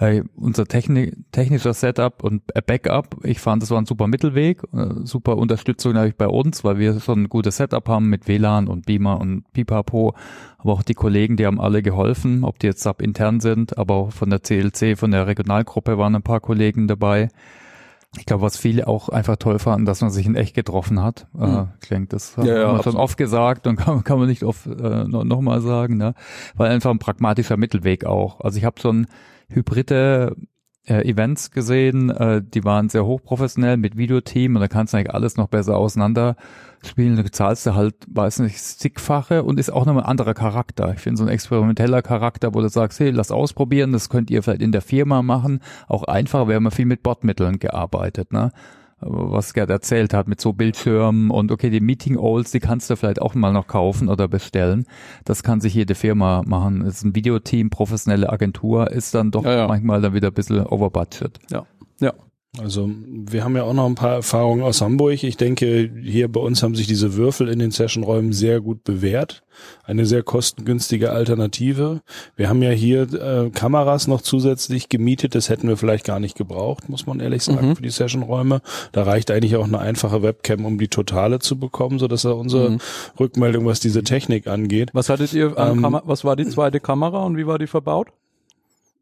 hey, 0.02 0.24
unser 0.36 0.66
Techni 0.66 1.14
technischer 1.32 1.76
Setup 1.76 2.24
und 2.24 2.42
Backup, 2.66 3.18
ich 3.24 3.40
fand, 3.40 3.62
das 3.62 3.70
war 3.70 3.80
ein 3.80 3.86
super 3.86 4.08
Mittelweg, 4.08 4.64
äh, 4.74 4.88
super 5.04 5.38
Unterstützung 5.38 5.94
natürlich 5.94 6.18
bei 6.18 6.28
uns, 6.28 6.64
weil 6.64 6.80
wir 6.80 7.00
schon 7.00 7.24
ein 7.24 7.30
gutes 7.30 7.58
Setup 7.58 7.88
haben 7.88 8.10
mit 8.10 8.28
WLAN 8.28 8.68
und 8.68 8.88
Beamer 8.88 9.22
und 9.22 9.44
Pipapo, 9.54 10.16
aber 10.58 10.74
auch 10.74 10.82
die 10.82 10.96
Kollegen, 10.96 11.38
die 11.38 11.46
haben 11.46 11.62
alle 11.62 11.84
geholfen, 11.84 12.44
ob 12.44 12.58
die 12.58 12.66
jetzt 12.66 12.82
SAP 12.82 13.04
intern 13.04 13.42
sind, 13.42 13.78
aber 13.78 13.94
auch 13.94 14.12
von 14.12 14.32
der 14.32 14.40
CLC, 14.40 14.98
von 14.98 15.12
der 15.12 15.28
Regionalgruppe 15.28 16.00
waren 16.00 16.16
ein 16.16 16.24
paar 16.24 16.40
Kollegen 16.40 16.88
dabei. 16.88 17.30
Ich 18.18 18.26
glaube, 18.26 18.42
was 18.42 18.58
viele 18.58 18.88
auch 18.88 19.08
einfach 19.08 19.36
toll 19.38 19.60
fanden, 19.60 19.86
dass 19.86 20.02
man 20.02 20.10
sich 20.10 20.26
in 20.26 20.36
echt 20.36 20.56
getroffen 20.56 21.02
hat. 21.02 21.28
Mhm. 21.34 21.44
Äh, 21.44 21.46
hm. 21.46 21.68
ich 21.80 21.90
denke, 21.90 22.08
das 22.10 22.36
ja, 22.38 22.68
haben 22.68 22.78
wir 22.78 22.84
schon 22.84 22.98
oft 22.98 23.18
gesagt 23.18 23.68
und 23.68 23.76
kann, 23.78 24.04
kann 24.04 24.18
man 24.18 24.28
nicht 24.28 24.44
oft 24.44 24.66
äh, 24.66 25.04
noch, 25.06 25.24
noch 25.24 25.60
sagen, 25.60 25.98
ne? 25.98 26.16
weil 26.56 26.72
einfach 26.72 26.90
ein 26.90 27.00
pragmatischer 27.00 27.56
Mittelweg 27.56 28.04
auch. 28.04 28.42
Also 28.42 28.58
ich 28.58 28.66
habe 28.66 28.90
ein 28.90 29.06
hybride 29.54 30.36
äh, 30.88 31.08
Events 31.08 31.52
gesehen, 31.52 32.10
äh, 32.10 32.42
die 32.44 32.64
waren 32.64 32.90
sehr 32.90 33.06
hochprofessionell 33.06 33.78
mit 33.78 33.98
Videoteam 33.98 34.56
und 34.56 34.62
da 34.62 34.68
kannst 34.68 34.94
du 34.94 34.98
eigentlich 34.98 35.14
alles 35.14 35.38
noch 35.38 35.48
besser 35.48 35.78
auseinander 35.78 36.36
spielen. 36.84 37.16
Da 37.16 37.32
zahlst 37.32 37.66
du 37.68 37.76
halt, 37.76 37.96
weiß 38.08 38.40
nicht, 38.40 38.60
zigfache 38.60 39.44
und 39.44 39.60
ist 39.60 39.72
auch 39.72 39.86
nochmal 39.86 40.04
ein 40.04 40.10
anderer 40.10 40.34
Charakter. 40.34 40.94
Ich 40.94 41.02
finde 41.02 41.18
so 41.18 41.24
ein 41.24 41.30
experimenteller 41.30 42.02
Charakter, 42.02 42.56
wo 42.56 42.62
du 42.62 42.70
sagst, 42.70 43.00
hey, 43.00 43.12
lass 43.12 43.32
ausprobieren, 43.32 43.92
das 43.92 44.10
könnt 44.10 44.32
ihr 44.32 44.42
vielleicht 44.42 44.62
in 44.62 44.72
der 44.72 44.82
Firma 44.82 45.22
machen. 45.22 45.60
Auch 45.88 46.04
einfacher, 46.04 46.48
wir 46.48 46.56
haben 46.56 46.64
ja 46.64 46.72
viel 46.72 46.86
mit 46.86 47.04
Bordmitteln 47.04 47.60
gearbeitet, 47.60 48.34
ne? 48.34 48.52
Was 49.02 49.54
Gerd 49.54 49.70
erzählt 49.70 50.14
hat 50.14 50.28
mit 50.28 50.40
so 50.40 50.54
Bildschirmen 50.54 51.32
und 51.32 51.52
okay, 51.52 51.70
die 51.70 51.82
Meeting 51.82 52.18
Olds, 52.18 52.52
die 52.52 52.60
kannst 52.60 52.90
du 52.90 52.96
vielleicht 52.96 53.22
auch 53.22 53.34
mal 53.34 53.52
noch 53.52 53.68
kaufen 53.68 54.10
oder 54.10 54.28
bestellen. 54.28 54.86
Das 55.26 55.44
kann 55.44 55.62
sich 55.62 55.74
jede 55.74 55.96
Firma 55.96 56.44
machen. 56.46 56.84
Das 56.86 56.96
ist 56.96 57.04
ein 57.04 57.16
Videoteam, 57.16 57.70
professionelle 57.70 58.30
Agentur, 58.30 58.92
ist 58.92 59.14
dann 59.16 59.32
doch 59.32 59.44
ja, 59.44 59.56
ja. 59.56 59.68
manchmal 59.68 60.02
dann 60.02 60.14
wieder 60.14 60.28
ein 60.30 60.34
bisschen 60.34 60.66
overbudget. 60.66 61.40
Ja, 61.50 61.66
ja. 62.00 62.14
Also 62.60 62.90
wir 63.08 63.46
haben 63.46 63.56
ja 63.56 63.64
auch 63.64 63.74
noch 63.74 63.86
ein 63.86 63.96
paar 63.96 64.16
Erfahrungen 64.16 64.62
aus 64.62 64.82
Hamburg. 64.82 65.24
Ich 65.24 65.38
denke, 65.38 65.90
hier 66.04 66.30
bei 66.30 66.42
uns 66.42 66.62
haben 66.62 66.76
sich 66.76 66.86
diese 66.86 67.16
Würfel 67.16 67.48
in 67.48 67.60
den 67.60 67.72
Sessionräumen 67.72 68.34
sehr 68.34 68.60
gut 68.60 68.84
bewährt. 68.84 69.44
Eine 69.86 70.06
sehr 70.06 70.22
kostengünstige 70.22 71.12
Alternative. 71.12 72.02
Wir 72.36 72.50
haben 72.50 72.62
ja 72.62 72.72
hier 72.72 73.04
äh, 73.14 73.50
Kameras 73.52 74.08
noch 74.08 74.22
zusätzlich 74.22 74.90
gemietet. 74.90 75.34
Das 75.34 75.48
hätten 75.48 75.70
wir 75.70 75.78
vielleicht 75.78 76.04
gar 76.04 76.20
nicht 76.20 76.36
gebraucht, 76.36 76.90
muss 76.90 77.08
man 77.08 77.22
ehrlich 77.22 77.44
sagen, 77.44 77.70
mhm. 77.70 77.76
für 77.78 77.84
die 77.84 77.90
Sessionräume. 77.90 78.62
Da 78.92 79.04
reicht 79.04 79.32
eigentlich 79.32 79.56
auch 79.56 79.66
eine 79.66 79.80
einfache 79.80 80.22
Webcam, 80.22 80.66
um 80.66 80.78
die 80.78 80.90
Totale 80.90 81.40
zu 81.40 81.58
bekommen, 81.58 82.00
so 82.00 82.10
dass 82.10 82.26
er 82.26 82.36
unsere 82.36 82.72
mhm. 82.72 82.78
Rückmeldung, 83.18 83.66
was 83.66 83.80
diese 83.80 84.04
Technik 84.04 84.48
angeht. 84.48 84.90
Was 84.92 85.08
hattet 85.08 85.32
ihr? 85.32 85.58
Ähm, 85.58 86.02
was 86.04 86.26
war 86.26 86.36
die 86.36 86.48
zweite 86.48 86.82
Kamera 86.82 87.24
und 87.24 87.38
wie 87.38 87.48
war 87.48 87.60
die 87.60 87.68
verbaut? 87.68 88.10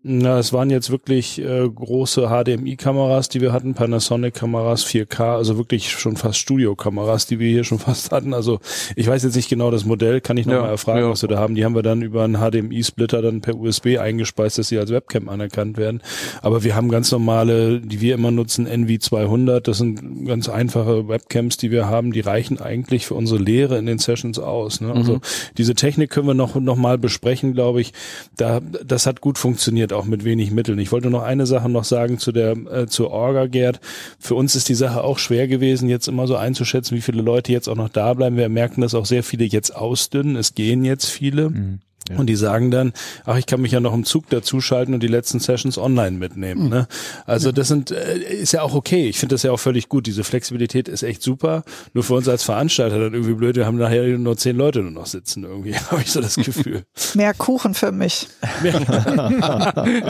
Na, 0.01 0.39
es 0.39 0.53
waren 0.53 0.69
jetzt 0.69 0.91
wirklich 0.91 1.41
äh, 1.41 1.67
große 1.67 2.29
HDMI-Kameras, 2.29 3.27
die 3.27 3.41
wir 3.41 3.51
hatten, 3.51 3.73
Panasonic-Kameras 3.73 4.85
4K, 4.85 5.35
also 5.35 5.57
wirklich 5.57 5.91
schon 5.91 6.15
fast 6.15 6.39
Studio-Kameras, 6.39 7.25
die 7.25 7.39
wir 7.39 7.49
hier 7.49 7.65
schon 7.65 7.79
fast 7.79 8.13
hatten. 8.13 8.33
Also 8.33 8.61
ich 8.95 9.07
weiß 9.07 9.23
jetzt 9.23 9.35
nicht 9.35 9.49
genau 9.49 9.71
das 9.71 9.83
Modell, 9.83 10.21
kann 10.21 10.37
ich 10.37 10.45
nochmal 10.45 10.63
ja, 10.63 10.71
erfragen, 10.71 11.01
ja. 11.01 11.09
was 11.09 11.21
wir 11.21 11.27
da 11.27 11.37
haben. 11.37 11.53
Die 11.53 11.65
haben 11.65 11.75
wir 11.75 11.83
dann 11.83 12.01
über 12.01 12.23
einen 12.23 12.37
HDMI-Splitter 12.37 13.21
dann 13.21 13.41
per 13.41 13.57
USB 13.57 13.97
eingespeist, 13.99 14.57
dass 14.57 14.69
sie 14.69 14.79
als 14.79 14.89
Webcam 14.89 15.27
anerkannt 15.27 15.75
werden. 15.75 16.01
Aber 16.41 16.63
wir 16.63 16.77
haben 16.77 16.87
ganz 16.87 17.11
normale, 17.11 17.81
die 17.81 17.99
wir 17.99 18.13
immer 18.13 18.31
nutzen, 18.31 18.69
NV200. 18.69 19.59
Das 19.59 19.79
sind 19.79 20.25
ganz 20.25 20.47
einfache 20.47 21.09
Webcams, 21.09 21.57
die 21.57 21.71
wir 21.71 21.89
haben. 21.89 22.13
Die 22.13 22.21
reichen 22.21 22.61
eigentlich 22.61 23.05
für 23.05 23.15
unsere 23.15 23.41
Lehre 23.41 23.77
in 23.77 23.85
den 23.85 23.99
Sessions 23.99 24.39
aus. 24.39 24.79
Ne? 24.79 24.93
Also 24.93 25.15
mhm. 25.15 25.21
diese 25.57 25.75
Technik 25.75 26.09
können 26.09 26.27
wir 26.27 26.35
noch, 26.35 26.55
noch 26.55 26.77
mal 26.77 26.97
besprechen, 26.97 27.53
glaube 27.53 27.81
ich. 27.81 27.91
Da, 28.37 28.61
das 28.61 29.05
hat 29.05 29.19
gut 29.19 29.37
funktioniert 29.37 29.88
funktioniert 29.89 29.93
auch 29.93 30.05
mit 30.05 30.23
wenig 30.23 30.51
Mitteln. 30.51 30.79
Ich 30.79 30.91
wollte 30.91 31.09
noch 31.09 31.23
eine 31.23 31.45
Sache 31.45 31.69
noch 31.69 31.83
sagen 31.83 32.17
zu 32.17 32.31
der 32.31 32.51
äh, 32.51 32.87
zur 32.87 33.11
Orga 33.11 33.47
Gerd. 33.47 33.79
Für 34.19 34.35
uns 34.35 34.55
ist 34.55 34.69
die 34.69 34.75
Sache 34.75 35.03
auch 35.03 35.19
schwer 35.19 35.47
gewesen, 35.47 35.89
jetzt 35.89 36.07
immer 36.07 36.27
so 36.27 36.35
einzuschätzen, 36.35 36.95
wie 36.95 37.01
viele 37.01 37.21
Leute 37.21 37.51
jetzt 37.51 37.67
auch 37.67 37.75
noch 37.75 37.89
da 37.89 38.13
bleiben. 38.13 38.37
Wir 38.37 38.49
merken, 38.49 38.81
dass 38.81 38.95
auch 38.95 39.05
sehr 39.05 39.23
viele 39.23 39.45
jetzt 39.45 39.75
ausdünnen. 39.75 40.35
Es 40.35 40.53
gehen 40.53 40.85
jetzt 40.85 41.05
viele. 41.05 41.49
Mhm. 41.49 41.79
Und 42.17 42.27
die 42.27 42.35
sagen 42.35 42.71
dann, 42.71 42.93
ach, 43.25 43.37
ich 43.37 43.45
kann 43.45 43.61
mich 43.61 43.71
ja 43.71 43.79
noch 43.79 43.93
im 43.93 44.03
Zug 44.03 44.29
dazuschalten 44.29 44.93
und 44.93 45.03
die 45.03 45.07
letzten 45.07 45.39
Sessions 45.39 45.77
online 45.77 46.17
mitnehmen. 46.17 46.63
Mhm. 46.63 46.69
Ne? 46.69 46.87
Also 47.25 47.51
das 47.51 47.67
sind 47.67 47.91
äh, 47.91 48.17
ist 48.17 48.51
ja 48.51 48.63
auch 48.63 48.73
okay. 48.73 49.07
Ich 49.07 49.19
finde 49.19 49.35
das 49.35 49.43
ja 49.43 49.51
auch 49.51 49.59
völlig 49.59 49.89
gut. 49.89 50.07
Diese 50.07 50.23
Flexibilität 50.23 50.87
ist 50.87 51.03
echt 51.03 51.21
super. 51.21 51.63
Nur 51.93 52.03
für 52.03 52.15
uns 52.15 52.27
als 52.27 52.43
Veranstalter 52.43 52.99
dann 52.99 53.13
irgendwie 53.13 53.33
blöd. 53.33 53.55
Wir 53.55 53.65
haben 53.65 53.77
nachher 53.77 54.17
nur 54.17 54.37
zehn 54.37 54.55
Leute 54.55 54.81
nur 54.81 54.91
noch 54.91 55.05
sitzen 55.05 55.43
irgendwie. 55.43 55.75
Habe 55.91 56.01
ich 56.01 56.11
so 56.11 56.19
das 56.21 56.35
Gefühl. 56.35 56.83
Mehr 57.13 57.33
Kuchen 57.33 57.73
für 57.73 57.91
mich. 57.91 58.27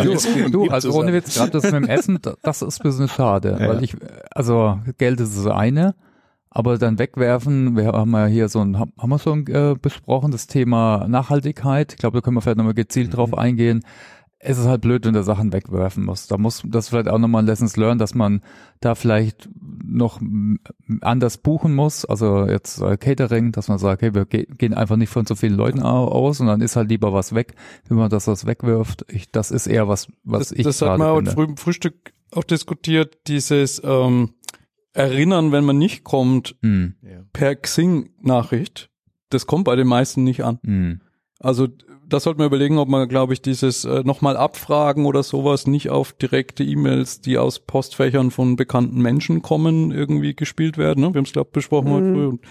du, 0.04 0.50
du 0.50 0.68
also 0.70 0.94
ohne 0.94 1.12
Witz, 1.14 1.36
gerade 1.36 1.52
das 1.52 1.64
mit 1.64 1.74
dem 1.74 1.88
Essen, 1.88 2.20
das 2.42 2.62
ist 2.62 2.80
ein 2.80 2.84
bisschen 2.84 3.10
schade, 3.10 3.58
ja. 3.60 3.68
weil 3.68 3.84
ich, 3.84 3.96
also 4.32 4.80
Geld 4.98 5.20
ist 5.20 5.38
das 5.38 5.48
eine. 5.48 5.96
Aber 6.52 6.78
dann 6.78 6.98
wegwerfen, 6.98 7.78
wir 7.78 7.88
haben 7.88 8.12
ja 8.14 8.26
hier 8.26 8.50
so 8.50 8.60
ein, 8.60 8.80
haben 8.80 9.10
wir 9.10 9.20
schon 9.20 9.46
äh, 9.48 9.76
besprochen, 9.80 10.32
das 10.32 10.48
Thema 10.48 11.08
Nachhaltigkeit. 11.08 11.94
Ich 11.94 12.00
glaube, 12.00 12.18
da 12.18 12.22
können 12.22 12.38
wir 12.38 12.42
vielleicht 12.42 12.58
nochmal 12.58 12.74
gezielt 12.74 13.10
mhm. 13.10 13.12
drauf 13.12 13.38
eingehen. 13.38 13.82
Es 14.42 14.58
ist 14.58 14.68
halt 14.68 14.82
blöd, 14.82 15.06
wenn 15.06 15.14
du 15.14 15.22
Sachen 15.22 15.52
wegwerfen 15.52 16.06
musst. 16.06 16.32
Da 16.32 16.38
muss 16.38 16.64
das 16.66 16.90
vielleicht 16.90 17.10
auch 17.10 17.20
nochmal 17.20 17.44
ein 17.44 17.46
Lessons 17.46 17.76
learned, 17.76 18.00
dass 18.00 18.16
man 18.16 18.42
da 18.80 18.96
vielleicht 18.96 19.50
noch 19.84 20.22
anders 21.02 21.38
buchen 21.38 21.76
muss. 21.76 22.06
Also 22.06 22.46
jetzt 22.48 22.82
äh, 22.82 22.96
Catering, 22.96 23.52
dass 23.52 23.68
man 23.68 23.80
sagt, 23.80 24.02
okay, 24.02 24.16
wir 24.16 24.26
ge 24.26 24.48
gehen 24.58 24.74
einfach 24.74 24.96
nicht 24.96 25.10
von 25.10 25.26
so 25.26 25.36
vielen 25.36 25.56
Leuten 25.56 25.84
aus 25.84 26.40
und 26.40 26.48
dann 26.48 26.62
ist 26.62 26.78
halt 26.78 26.90
lieber 26.90 27.12
was 27.12 27.36
weg, 27.36 27.54
wenn 27.90 27.98
man 27.98 28.10
das 28.10 28.28
was 28.28 28.46
wegwirft. 28.46 29.06
Ich, 29.10 29.30
das 29.30 29.52
ist 29.52 29.68
eher 29.68 29.90
was, 29.90 30.08
was 30.24 30.50
das, 30.50 30.52
ich 30.54 30.64
Das 30.64 30.82
hat 30.82 30.98
man 30.98 31.12
heute 31.12 31.32
früh 31.32 31.44
im 31.44 31.58
Frühstück 31.58 32.14
auch 32.32 32.44
diskutiert, 32.44 33.18
dieses 33.28 33.82
ähm, 33.84 34.32
erinnern, 34.94 35.52
wenn 35.52 35.64
man 35.64 35.78
nicht 35.78 36.04
kommt, 36.04 36.56
mhm. 36.62 36.96
per 37.34 37.56
Xing-Nachricht. 37.56 38.90
Das 39.30 39.46
kommt 39.46 39.66
bei 39.66 39.76
den 39.76 39.88
meisten 39.88 40.24
nicht 40.24 40.44
an. 40.44 40.60
Mhm. 40.64 41.02
Also 41.40 41.68
das 42.10 42.24
sollte 42.24 42.40
man 42.40 42.48
überlegen, 42.48 42.78
ob 42.80 42.90
man, 42.90 43.08
glaube 43.08 43.34
ich, 43.34 43.42
dieses 43.42 43.86
äh, 43.86 44.02
nochmal 44.04 44.36
abfragen 44.36 45.06
oder 45.06 45.24
sowas 45.24 45.68
nicht 45.68 45.90
auf 45.90 46.14
direkte 46.14 46.64
E-Mails, 46.64 47.22
die 47.22 47.38
aus 47.38 47.60
Postfächern 47.60 48.32
von 48.32 48.56
bekannten 48.56 49.02
Menschen 49.02 49.42
kommen, 49.42 49.92
irgendwie 49.92 50.36
gespielt 50.36 50.78
werden. 50.78 51.02
Ne? 51.02 51.14
Wir 51.14 51.20
haben 51.20 51.26
es, 51.26 51.32
glaube 51.32 51.50
ich, 51.50 51.54
besprochen 51.54 51.90
mhm. 51.90 51.94
heute 51.94 52.14
früh. 52.14 52.26
Und, 52.26 52.42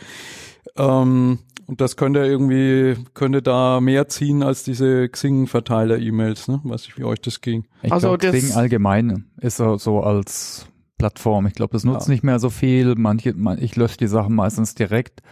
ähm, 0.77 1.39
und 1.67 1.81
das 1.83 1.97
könnte 1.97 2.21
irgendwie, 2.21 2.97
könnte 3.13 3.43
da 3.43 3.81
mehr 3.81 4.09
ziehen 4.09 4.43
als 4.43 4.63
diese 4.63 5.09
Xing-Verteiler-E-Mails, 5.09 6.49
ne? 6.49 6.61
Weiß 6.65 6.87
ich, 6.87 6.97
wie 6.97 7.05
euch 7.05 7.21
das 7.21 7.43
ging. 7.43 7.67
Ich 7.83 7.93
also 7.93 8.17
glaub, 8.17 8.33
Xing 8.33 8.53
allgemein 8.57 9.27
ist 9.39 9.59
so, 9.59 9.77
so 9.77 10.01
als 10.01 10.67
Plattform. 10.99 11.47
Ich 11.47 11.55
glaube, 11.55 11.73
das 11.73 11.85
nutzt 11.85 12.09
ja. 12.09 12.13
nicht 12.13 12.25
mehr 12.25 12.39
so 12.39 12.51
viel. 12.51 12.95
Manche, 12.97 13.35
man, 13.35 13.63
ich 13.63 13.77
lösche 13.77 13.97
die 13.97 14.09
Sachen 14.09 14.35
meistens 14.35 14.75
direkt. 14.75 15.23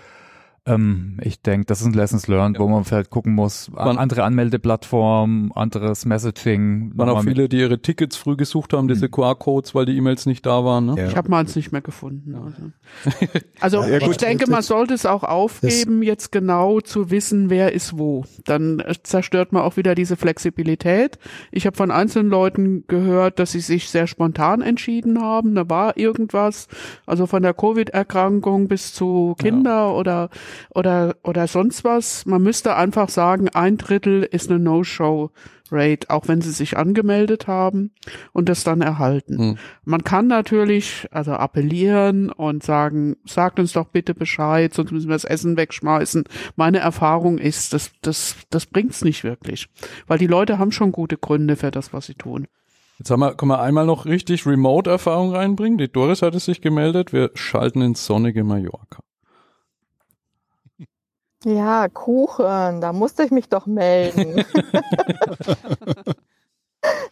Ähm, 0.67 1.19
ich 1.23 1.41
denke, 1.43 1.67
das 1.67 1.81
ist 1.81 1.87
ein 1.87 1.93
Lessons 1.93 2.27
learned, 2.27 2.57
ja. 2.57 2.63
wo 2.63 2.69
man 2.69 2.85
vielleicht 2.85 3.11
gucken 3.11 3.35
muss, 3.35 3.71
man, 3.71 3.99
andere 3.99 4.25
Anmeldeplattformen, 4.25 5.53
anderes 5.53 6.05
Messaging. 6.05 6.91
Waren 6.97 7.09
auch 7.09 7.23
viele, 7.23 7.49
die 7.49 7.61
ihre 7.61 7.81
Tickets 7.81 8.17
früh 8.17 8.37
gesucht 8.37 8.73
haben, 8.73 8.89
diese 8.89 9.07
mhm. 9.07 9.13
QR-Codes, 9.13 9.77
weil 9.77 9.87
die 9.87 9.97
E-Mails 9.97 10.27
nicht 10.27 10.45
da 10.45 10.65
waren. 10.65 10.87
Ne? 10.87 10.95
Ja. 10.99 11.07
Ich 11.07 11.17
habe 11.17 11.31
meins 11.31 11.55
nicht 11.55 11.71
mehr 11.71 11.83
gefunden. 11.83 12.35
Also, 12.35 13.29
also 13.61 13.83
ja, 13.83 13.99
ich 14.11 14.17
denke, 14.17 14.51
man 14.51 14.63
sollte 14.63 14.95
es 14.95 15.07
auch 15.07 15.23
aufgeben, 15.23 16.01
das 16.01 16.07
jetzt 16.07 16.33
genau 16.33 16.81
zu 16.81 17.11
wissen, 17.11 17.49
wer 17.49 17.73
ist 17.73 17.97
wo. 17.97 18.25
Dann 18.45 18.81
äh, 18.81 18.95
zerstört 19.05 19.53
man 19.53 19.63
auch 19.63 19.77
wieder 19.77 19.95
diese 19.95 20.17
Flexibilität. 20.17 21.19
Ich 21.53 21.67
habe 21.67 21.77
von 21.77 21.93
einzelnen 21.93 22.29
Leuten 22.29 22.85
gehört, 22.89 23.39
dass 23.39 23.53
sie 23.53 23.61
sich 23.61 23.89
sehr 23.89 24.09
spontan 24.09 24.63
entschieden 24.63 25.23
haben. 25.23 25.55
Da 25.55 25.71
war 25.71 25.97
irgendwas, 25.97 26.67
also 27.07 27.27
von 27.27 27.45
der 27.45 27.55
Covid-Erkrankung 27.55 28.67
bis 28.67 28.93
zu 28.93 29.37
Kinder 29.39 29.95
oder 29.95 30.29
oder, 30.75 31.17
oder 31.23 31.47
sonst 31.47 31.85
was. 31.85 32.27
Man 32.27 32.43
müsste 32.43 32.77
einfach 32.77 33.09
sagen, 33.09 33.49
ein 33.49 33.77
Drittel 33.77 34.23
ist 34.23 34.51
eine 34.51 34.59
No-Show. 34.59 35.31
Rate, 35.73 36.11
auch 36.11 36.29
wenn 36.29 36.41
sie 36.41 36.53
sich 36.53 36.77
angemeldet 36.77 37.47
haben 37.47 37.91
und 38.33 38.49
das 38.49 38.65
dann 38.65 38.81
erhalten. 38.81 39.39
Hm. 39.39 39.59
Man 39.85 40.05
kann 40.05 40.27
natürlich 40.27 41.09
also 41.11 41.33
appellieren 41.33 42.31
und 42.31 42.63
sagen, 42.63 43.17
sagt 43.25 43.59
uns 43.59 43.73
doch 43.73 43.89
bitte 43.89 44.15
Bescheid, 44.15 44.73
sonst 44.73 44.93
müssen 44.93 45.09
wir 45.09 45.15
das 45.15 45.25
Essen 45.25 45.57
wegschmeißen. 45.57 46.25
Meine 46.57 46.79
Erfahrung 46.79 47.39
ist, 47.39 47.73
das, 47.73 47.93
das, 48.03 48.37
das 48.51 48.67
bringt's 48.67 49.03
nicht 49.03 49.25
wirklich, 49.25 49.69
weil 50.07 50.19
die 50.19 50.27
Leute 50.27 50.59
haben 50.59 50.73
schon 50.73 50.93
gute 50.93 51.17
Gründe 51.17 51.57
für 51.57 51.71
das, 51.71 51.93
was 51.93 52.07
sie 52.07 52.15
tun. 52.15 52.47
Jetzt 52.99 53.11
haben 53.11 53.21
wir, 53.21 53.35
können 53.35 53.51
wir 53.51 53.61
einmal 53.61 53.85
noch 53.85 54.07
richtig 54.07 54.47
Remote-Erfahrung 54.47 55.35
reinbringen. 55.35 55.77
Die 55.77 55.93
Doris 55.93 56.23
hat 56.23 56.35
es 56.35 56.47
sich 56.47 56.63
gemeldet. 56.63 57.13
Wir 57.13 57.31
schalten 57.35 57.83
ins 57.83 58.07
sonnige 58.07 58.43
Mallorca. 58.43 59.03
Ja, 61.45 61.89
Kuchen, 61.89 62.81
da 62.81 62.93
musste 62.93 63.25
ich 63.25 63.31
mich 63.31 63.49
doch 63.49 63.67
melden. 63.67 64.45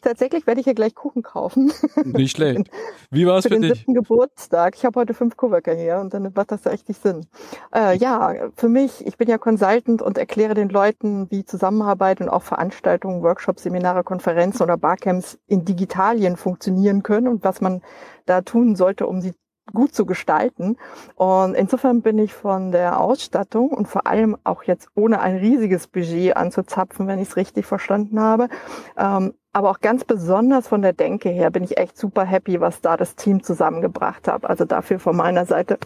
Tatsächlich 0.02 0.46
werde 0.46 0.60
ich 0.60 0.64
hier 0.64 0.74
gleich 0.74 0.94
Kuchen 0.94 1.22
kaufen. 1.22 1.72
Nicht 2.04 2.36
schlecht. 2.36 2.70
Wie 3.10 3.26
war 3.26 3.38
es 3.38 3.44
für, 3.44 3.48
für 3.48 3.54
den 3.54 3.62
dich? 3.62 3.78
siebten 3.78 3.94
Geburtstag. 3.94 4.74
Ich 4.76 4.84
habe 4.84 5.00
heute 5.00 5.14
fünf 5.14 5.36
Coworker 5.36 5.74
hier 5.74 5.98
und 5.98 6.12
dann 6.12 6.30
macht 6.34 6.52
das 6.52 6.66
richtig 6.66 6.98
Sinn. 6.98 7.26
Äh, 7.74 7.96
ja, 7.96 8.50
für 8.54 8.68
mich, 8.68 9.06
ich 9.06 9.16
bin 9.16 9.28
ja 9.28 9.38
Consultant 9.38 10.02
und 10.02 10.18
erkläre 10.18 10.54
den 10.54 10.68
Leuten, 10.68 11.30
wie 11.30 11.44
Zusammenarbeit 11.44 12.20
und 12.20 12.28
auch 12.28 12.42
Veranstaltungen, 12.42 13.22
Workshops, 13.22 13.62
Seminare, 13.62 14.04
Konferenzen 14.04 14.62
oder 14.62 14.76
Barcamps 14.76 15.38
in 15.46 15.64
Digitalien 15.64 16.36
funktionieren 16.36 17.02
können 17.02 17.28
und 17.28 17.44
was 17.44 17.60
man 17.60 17.80
da 18.26 18.42
tun 18.42 18.76
sollte, 18.76 19.06
um 19.06 19.20
sie 19.20 19.32
gut 19.72 19.94
zu 19.94 20.06
gestalten. 20.06 20.76
Und 21.16 21.54
insofern 21.54 22.02
bin 22.02 22.18
ich 22.18 22.34
von 22.34 22.72
der 22.72 23.00
Ausstattung 23.00 23.70
und 23.70 23.88
vor 23.88 24.06
allem 24.06 24.36
auch 24.44 24.64
jetzt 24.64 24.88
ohne 24.94 25.20
ein 25.20 25.36
riesiges 25.36 25.86
Budget 25.86 26.36
anzuzapfen, 26.36 27.06
wenn 27.06 27.18
ich 27.18 27.28
es 27.28 27.36
richtig 27.36 27.66
verstanden 27.66 28.20
habe, 28.20 28.48
ähm, 28.96 29.34
aber 29.52 29.70
auch 29.70 29.80
ganz 29.80 30.04
besonders 30.04 30.66
von 30.66 30.82
der 30.82 30.92
Denke 30.92 31.28
her 31.28 31.50
bin 31.50 31.62
ich 31.62 31.78
echt 31.78 31.96
super 31.96 32.24
happy, 32.24 32.60
was 32.60 32.80
da 32.80 32.96
das 32.96 33.14
Team 33.14 33.42
zusammengebracht 33.42 34.26
hat. 34.26 34.44
Also 34.44 34.64
dafür 34.64 34.98
von 34.98 35.16
meiner 35.16 35.46
Seite 35.46 35.78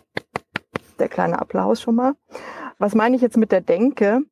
der 0.99 1.09
kleine 1.09 1.39
Applaus 1.39 1.83
schon 1.83 1.95
mal. 1.95 2.15
Was 2.79 2.95
meine 2.95 3.15
ich 3.15 3.23
jetzt 3.23 3.37
mit 3.37 3.53
der 3.53 3.61
Denke? 3.61 4.23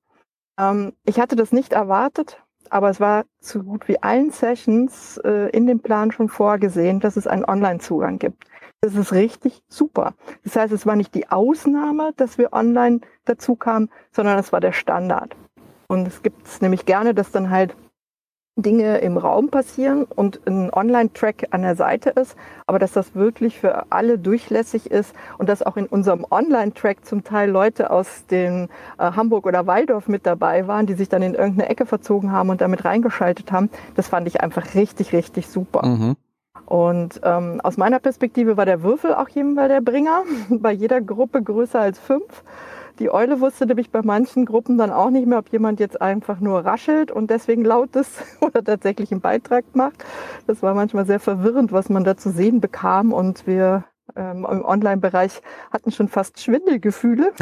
Ähm, 0.58 0.94
ich 1.04 1.20
hatte 1.20 1.36
das 1.36 1.52
nicht 1.52 1.74
erwartet, 1.74 2.42
aber 2.70 2.88
es 2.88 2.98
war 2.98 3.24
zu 3.40 3.62
gut 3.62 3.88
wie 3.88 4.02
allen 4.02 4.30
Sessions 4.30 5.18
äh, 5.18 5.50
in 5.50 5.66
dem 5.66 5.80
Plan 5.80 6.12
schon 6.12 6.28
vorgesehen, 6.28 7.00
dass 7.00 7.16
es 7.16 7.26
einen 7.26 7.44
Online-Zugang 7.44 8.18
gibt. 8.18 8.44
Das 8.80 8.94
ist 8.94 9.12
richtig 9.12 9.62
super. 9.68 10.14
Das 10.44 10.56
heißt, 10.56 10.72
es 10.72 10.86
war 10.86 10.96
nicht 10.96 11.14
die 11.14 11.28
Ausnahme, 11.28 12.12
dass 12.16 12.38
wir 12.38 12.52
online 12.52 13.00
dazu 13.24 13.56
kamen, 13.56 13.90
sondern 14.12 14.38
es 14.38 14.52
war 14.52 14.60
der 14.60 14.72
Standard. 14.72 15.34
Und 15.88 16.06
es 16.06 16.22
gibt 16.22 16.46
es 16.46 16.60
nämlich 16.60 16.84
gerne, 16.84 17.14
dass 17.14 17.30
dann 17.30 17.50
halt 17.50 17.76
Dinge 18.58 18.98
im 18.98 19.18
Raum 19.18 19.50
passieren 19.50 20.04
und 20.04 20.40
ein 20.46 20.72
Online-Track 20.72 21.48
an 21.50 21.60
der 21.60 21.76
Seite 21.76 22.10
ist, 22.10 22.36
aber 22.66 22.78
dass 22.78 22.92
das 22.92 23.14
wirklich 23.14 23.58
für 23.60 23.92
alle 23.92 24.18
durchlässig 24.18 24.90
ist 24.90 25.14
und 25.36 25.50
dass 25.50 25.62
auch 25.62 25.76
in 25.76 25.86
unserem 25.86 26.24
Online-Track 26.30 27.04
zum 27.04 27.22
Teil 27.22 27.50
Leute 27.50 27.90
aus 27.90 28.24
dem 28.30 28.68
äh, 28.98 29.12
Hamburg 29.12 29.44
oder 29.46 29.66
Waldorf 29.66 30.08
mit 30.08 30.24
dabei 30.24 30.66
waren, 30.66 30.86
die 30.86 30.94
sich 30.94 31.10
dann 31.10 31.20
in 31.20 31.34
irgendeine 31.34 31.68
Ecke 31.68 31.84
verzogen 31.84 32.32
haben 32.32 32.48
und 32.48 32.62
damit 32.62 32.86
reingeschaltet 32.86 33.52
haben, 33.52 33.68
das 33.94 34.08
fand 34.08 34.26
ich 34.26 34.40
einfach 34.40 34.74
richtig, 34.74 35.12
richtig 35.12 35.48
super. 35.48 35.86
Mhm. 35.86 36.16
Und 36.66 37.20
ähm, 37.22 37.60
aus 37.62 37.76
meiner 37.76 38.00
Perspektive 38.00 38.56
war 38.56 38.66
der 38.66 38.82
Würfel 38.82 39.14
auch 39.14 39.28
jemand 39.28 39.70
der 39.70 39.80
Bringer, 39.80 40.24
bei 40.50 40.72
jeder 40.72 41.00
Gruppe 41.00 41.42
größer 41.42 41.80
als 41.80 41.98
fünf. 41.98 42.44
Die 42.98 43.10
Eule 43.10 43.40
wusste 43.40 43.66
nämlich 43.66 43.90
bei 43.90 44.00
manchen 44.02 44.46
Gruppen 44.46 44.78
dann 44.78 44.90
auch 44.90 45.10
nicht 45.10 45.26
mehr, 45.26 45.38
ob 45.38 45.52
jemand 45.52 45.80
jetzt 45.80 46.00
einfach 46.00 46.40
nur 46.40 46.64
raschelt 46.64 47.12
und 47.12 47.30
deswegen 47.30 47.62
laut 47.64 47.94
ist 47.94 48.22
oder 48.40 48.64
tatsächlich 48.64 49.12
einen 49.12 49.20
Beitrag 49.20 49.64
macht. 49.74 50.04
Das 50.46 50.62
war 50.62 50.74
manchmal 50.74 51.06
sehr 51.06 51.20
verwirrend, 51.20 51.72
was 51.72 51.88
man 51.88 52.04
da 52.04 52.16
zu 52.16 52.30
sehen 52.30 52.60
bekam 52.60 53.12
und 53.12 53.46
wir 53.46 53.84
ähm, 54.16 54.46
im 54.50 54.64
Online-Bereich 54.64 55.42
hatten 55.72 55.92
schon 55.92 56.08
fast 56.08 56.40
Schwindelgefühle. 56.40 57.32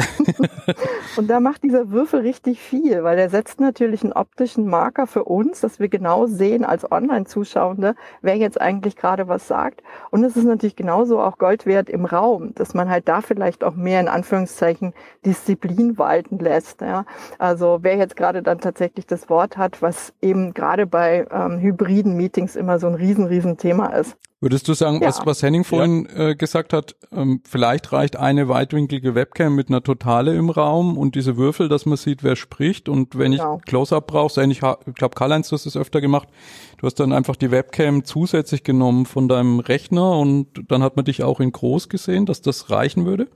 und 1.17 1.29
da 1.29 1.39
macht 1.39 1.63
dieser 1.63 1.91
Würfel 1.91 2.21
richtig 2.21 2.59
viel, 2.59 3.03
weil 3.03 3.17
er 3.17 3.29
setzt 3.29 3.59
natürlich 3.59 4.03
einen 4.03 4.13
optischen 4.13 4.67
Marker 4.67 5.07
für 5.07 5.23
uns, 5.23 5.61
dass 5.61 5.79
wir 5.79 5.89
genau 5.89 6.27
sehen 6.27 6.65
als 6.65 6.89
Online-Zuschauende, 6.91 7.95
wer 8.21 8.35
jetzt 8.37 8.59
eigentlich 8.59 8.95
gerade 8.95 9.27
was 9.27 9.47
sagt. 9.47 9.81
Und 10.11 10.23
es 10.23 10.35
ist 10.35 10.45
natürlich 10.45 10.75
genauso 10.75 11.19
auch 11.19 11.37
Gold 11.37 11.65
wert 11.65 11.89
im 11.89 12.05
Raum, 12.05 12.53
dass 12.55 12.73
man 12.73 12.89
halt 12.89 13.07
da 13.07 13.21
vielleicht 13.21 13.63
auch 13.63 13.75
mehr 13.75 13.99
in 13.99 14.07
Anführungszeichen 14.07 14.93
Disziplin 15.25 15.97
walten 15.97 16.39
lässt. 16.39 16.81
Ja? 16.81 17.05
Also 17.37 17.79
wer 17.81 17.97
jetzt 17.97 18.15
gerade 18.15 18.43
dann 18.43 18.59
tatsächlich 18.59 19.05
das 19.05 19.29
Wort 19.29 19.57
hat, 19.57 19.81
was 19.81 20.13
eben 20.21 20.53
gerade 20.53 20.85
bei 20.85 21.25
ähm, 21.31 21.59
hybriden 21.59 22.15
Meetings 22.15 22.55
immer 22.55 22.79
so 22.79 22.87
ein 22.87 22.95
riesen, 22.95 23.25
riesen 23.25 23.57
Thema 23.57 23.87
ist. 23.87 24.17
Würdest 24.45 24.67
du 24.67 24.75
sagen, 24.75 25.01
ja. 25.01 25.07
was, 25.07 25.25
was 25.25 25.41
Henning 25.41 25.63
vorhin 25.63 26.07
ja. 26.15 26.27
äh, 26.27 26.35
gesagt 26.35 26.71
hat, 26.71 26.95
ähm, 27.11 27.41
vielleicht 27.49 27.91
reicht 27.91 28.15
eine 28.15 28.47
weitwinklige 28.47 29.15
Webcam 29.15 29.55
mit 29.55 29.69
einer 29.69 29.81
Totale 29.81 30.35
im 30.35 30.51
Raum 30.51 30.99
und 30.99 31.15
diese 31.15 31.35
Würfel, 31.35 31.67
dass 31.67 31.87
man 31.87 31.97
sieht, 31.97 32.23
wer 32.23 32.35
spricht 32.35 32.87
und 32.87 33.17
wenn 33.17 33.31
genau. 33.31 33.57
ich 33.57 33.65
Close-Up 33.65 34.05
brauche, 34.05 34.31
so 34.31 34.41
ähnlich, 34.41 34.61
ich 34.85 34.93
glaube 34.93 35.15
Karl-Heinz, 35.15 35.49
du 35.49 35.55
hast 35.55 35.65
es 35.65 35.75
öfter 35.75 35.99
gemacht, 35.99 36.27
du 36.77 36.85
hast 36.85 36.99
dann 36.99 37.11
einfach 37.11 37.35
die 37.35 37.49
Webcam 37.49 38.03
zusätzlich 38.03 38.63
genommen 38.63 39.07
von 39.07 39.27
deinem 39.27 39.61
Rechner 39.61 40.19
und 40.19 40.45
dann 40.67 40.83
hat 40.83 40.95
man 40.95 41.05
dich 41.05 41.23
auch 41.23 41.39
in 41.39 41.51
groß 41.51 41.89
gesehen, 41.89 42.27
dass 42.27 42.43
das 42.43 42.69
reichen 42.69 43.07
würde? 43.07 43.27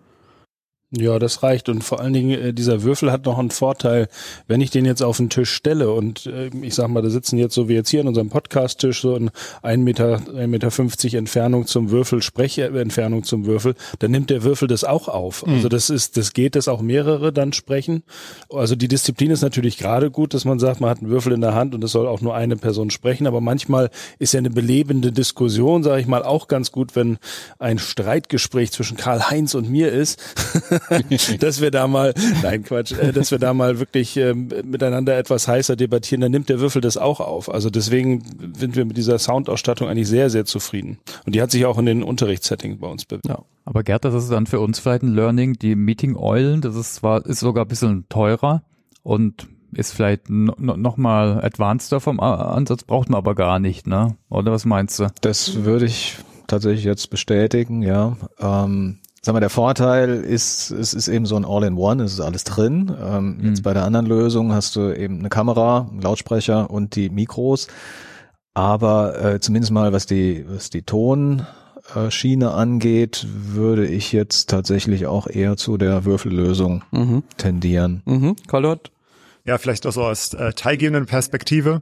Ja, 0.92 1.20
das 1.20 1.44
reicht. 1.44 1.70
Und 1.70 1.84
vor 1.84 2.00
allen 2.00 2.14
Dingen, 2.14 2.32
äh, 2.32 2.54
dieser 2.54 2.82
Würfel 2.82 3.12
hat 3.12 3.26
noch 3.26 3.38
einen 3.38 3.52
Vorteil, 3.52 4.08
wenn 4.48 4.60
ich 4.60 4.72
den 4.72 4.86
jetzt 4.86 5.04
auf 5.04 5.18
den 5.18 5.30
Tisch 5.30 5.52
stelle 5.52 5.92
und 5.92 6.26
äh, 6.26 6.50
ich 6.64 6.74
sag 6.74 6.88
mal, 6.88 7.04
da 7.04 7.12
sitzen 7.12 7.38
jetzt 7.38 7.54
so 7.54 7.70
wie 7.70 7.76
jetzt 7.76 7.90
hier 7.90 8.02
an 8.02 8.08
unserem 8.08 8.30
Podcast-Tisch 8.30 9.02
so 9.02 9.16
in 9.16 9.30
ein 9.62 9.84
Meter, 9.84 10.20
ein 10.36 10.50
Meter 10.50 10.72
fünfzig 10.72 11.14
Entfernung 11.14 11.68
zum 11.68 11.92
Würfel, 11.92 12.24
Sprechentfernung 12.24 13.24
zum 13.24 13.46
Würfel, 13.46 13.76
dann 14.00 14.10
nimmt 14.10 14.32
der 14.32 14.42
Würfel 14.42 14.68
das 14.68 14.84
auch 14.84 15.08
auf. 15.08 15.46
Mhm. 15.46 15.54
Also 15.54 15.70
das 15.70 15.92
ist, 15.92 16.18
das 16.18 16.34
geht, 16.34 16.56
dass 16.56 16.68
auch 16.68 16.82
mehrere 16.82 17.32
dann 17.32 17.54
sprechen. 17.54 18.02
Also 18.50 18.76
die 18.76 18.88
Disziplin 18.88 19.30
ist 19.30 19.42
natürlich 19.42 19.78
gerade 19.78 20.10
gut, 20.10 20.34
dass 20.34 20.44
man 20.44 20.58
sagt, 20.58 20.82
man 20.82 20.90
hat 20.90 21.02
einen 21.02 21.12
Würfel 21.12 21.34
in 21.34 21.42
der 21.42 21.54
Hand 21.54 21.76
und 21.76 21.84
es 21.84 21.92
soll 21.92 22.08
auch 22.08 22.22
nur 22.22 22.34
eine 22.34 22.58
Person 22.58 22.90
sprechen. 22.90 23.28
Aber 23.28 23.42
manchmal 23.42 23.92
ist 24.18 24.34
ja 24.34 24.40
eine 24.40 24.50
belebende 24.50 25.12
Diskussion, 25.12 25.84
sage 25.84 26.02
ich 26.02 26.08
mal, 26.08 26.24
auch 26.24 26.48
ganz 26.48 26.72
gut, 26.72 26.96
wenn 26.96 27.20
ein 27.60 27.78
Streitgespräch 27.78 28.72
zwischen 28.72 28.98
Karl-Heinz 28.98 29.54
und 29.54 29.70
mir 29.70 29.92
ist. 29.92 30.20
dass 31.40 31.62
wir 31.62 31.72
da 31.72 31.88
mal, 31.88 32.14
nein 32.44 32.64
Quatsch, 32.64 32.92
äh, 32.94 33.12
dass 33.12 33.32
wir 33.32 33.40
da 33.40 33.54
mal 33.54 33.80
wirklich 33.80 34.18
äh, 34.18 34.34
miteinander 34.34 35.18
etwas 35.18 35.48
heißer 35.48 35.76
debattieren, 35.76 36.22
dann 36.22 36.32
nimmt 36.32 36.50
der 36.50 36.60
Würfel 36.60 36.82
das 36.82 36.98
auch 36.98 37.20
auf. 37.20 37.52
Also 37.54 37.70
deswegen 37.70 38.24
sind 38.58 38.76
wir 38.76 38.86
mit 38.86 38.98
dieser 38.98 39.20
Soundausstattung 39.20 39.88
eigentlich 39.88 40.08
sehr, 40.08 40.30
sehr 40.30 40.46
zufrieden. 40.46 41.00
Und 41.26 41.36
die 41.36 41.42
hat 41.42 41.52
sich 41.52 41.66
auch 41.66 41.78
in 41.78 41.86
den 41.86 42.04
Unterrichtssettings 42.04 42.80
bei 42.80 42.88
uns 42.88 43.06
bewegt. 43.06 43.28
Ja. 43.28 43.44
Aber 43.66 43.84
Gerd, 43.84 44.06
das 44.06 44.16
ist 44.16 44.32
dann 44.32 44.48
für 44.48 44.60
uns 44.60 44.80
vielleicht 44.80 45.04
ein 45.04 45.14
Learning, 45.14 45.54
die 45.54 45.76
Meeting-Eulen, 45.76 46.62
das 46.62 46.76
ist 46.76 46.96
zwar, 46.96 47.26
ist 47.26 47.40
sogar 47.40 47.66
ein 47.66 47.68
bisschen 47.68 48.06
teurer 48.10 48.64
und 49.04 49.48
ist 49.72 49.94
vielleicht 49.94 50.30
no, 50.30 50.56
noch 50.58 50.98
mal 50.98 51.44
advanceder 51.44 52.00
vom 52.00 52.20
Ansatz, 52.20 52.84
braucht 52.84 53.10
man 53.10 53.20
aber 53.20 53.36
gar 53.36 53.60
nicht, 53.60 53.88
ne? 53.88 54.16
Oder 54.30 54.52
was 54.52 54.66
meinst 54.66 55.00
du? 55.00 55.08
Das 55.22 55.64
würde 55.64 55.86
ich 55.86 56.18
tatsächlich 56.48 56.84
jetzt 56.84 57.10
bestätigen, 57.10 57.82
ja. 57.82 58.18
Ähm, 58.40 59.00
Sag 59.22 59.34
mal, 59.34 59.40
der 59.40 59.50
Vorteil 59.50 60.24
ist, 60.24 60.72
es 60.72 60.94
ist 60.94 61.08
eben 61.08 61.26
so 61.26 61.36
ein 61.36 61.46
All-in-One, 61.46 62.04
es 62.04 62.14
ist 62.14 62.22
alles 62.22 62.46
drin. 62.46 62.92
Ähm, 63.02 63.38
mhm. 63.38 63.48
Jetzt 63.48 63.64
bei 63.64 63.74
der 63.74 63.84
anderen 63.84 64.06
Lösung 64.06 64.54
hast 64.54 64.76
du 64.76 64.96
eben 64.96 65.20
eine 65.20 65.30
Kamera, 65.30 65.88
einen 65.90 66.02
Lautsprecher 66.02 66.70
und 66.70 66.96
die 66.96 67.10
Mikros. 67.10 67.68
Aber 68.54 69.22
äh, 69.24 69.40
zumindest 69.40 69.72
mal, 69.72 69.94
was 69.94 70.06
die, 70.06 70.46
was 70.48 70.70
die 70.70 70.84
Tonschiene 70.84 72.52
angeht, 72.52 73.28
würde 73.30 73.88
ich 73.88 74.12
jetzt 74.12 74.50
tatsächlich 74.50 75.06
auch 75.08 75.28
eher 75.28 75.58
zu 75.58 75.78
der 75.78 76.06
Würfellösung 76.06 76.84
mhm. 76.92 77.24
tendieren. 77.38 78.02
Mhm. 78.06 78.36
Carlot? 78.48 78.92
Ja, 79.50 79.58
vielleicht 79.58 79.88
auch 79.88 79.92
so 79.92 80.04
aus 80.04 80.36
äh, 80.36 80.54
teilgebenden 80.54 81.08
Perspektive. 81.08 81.82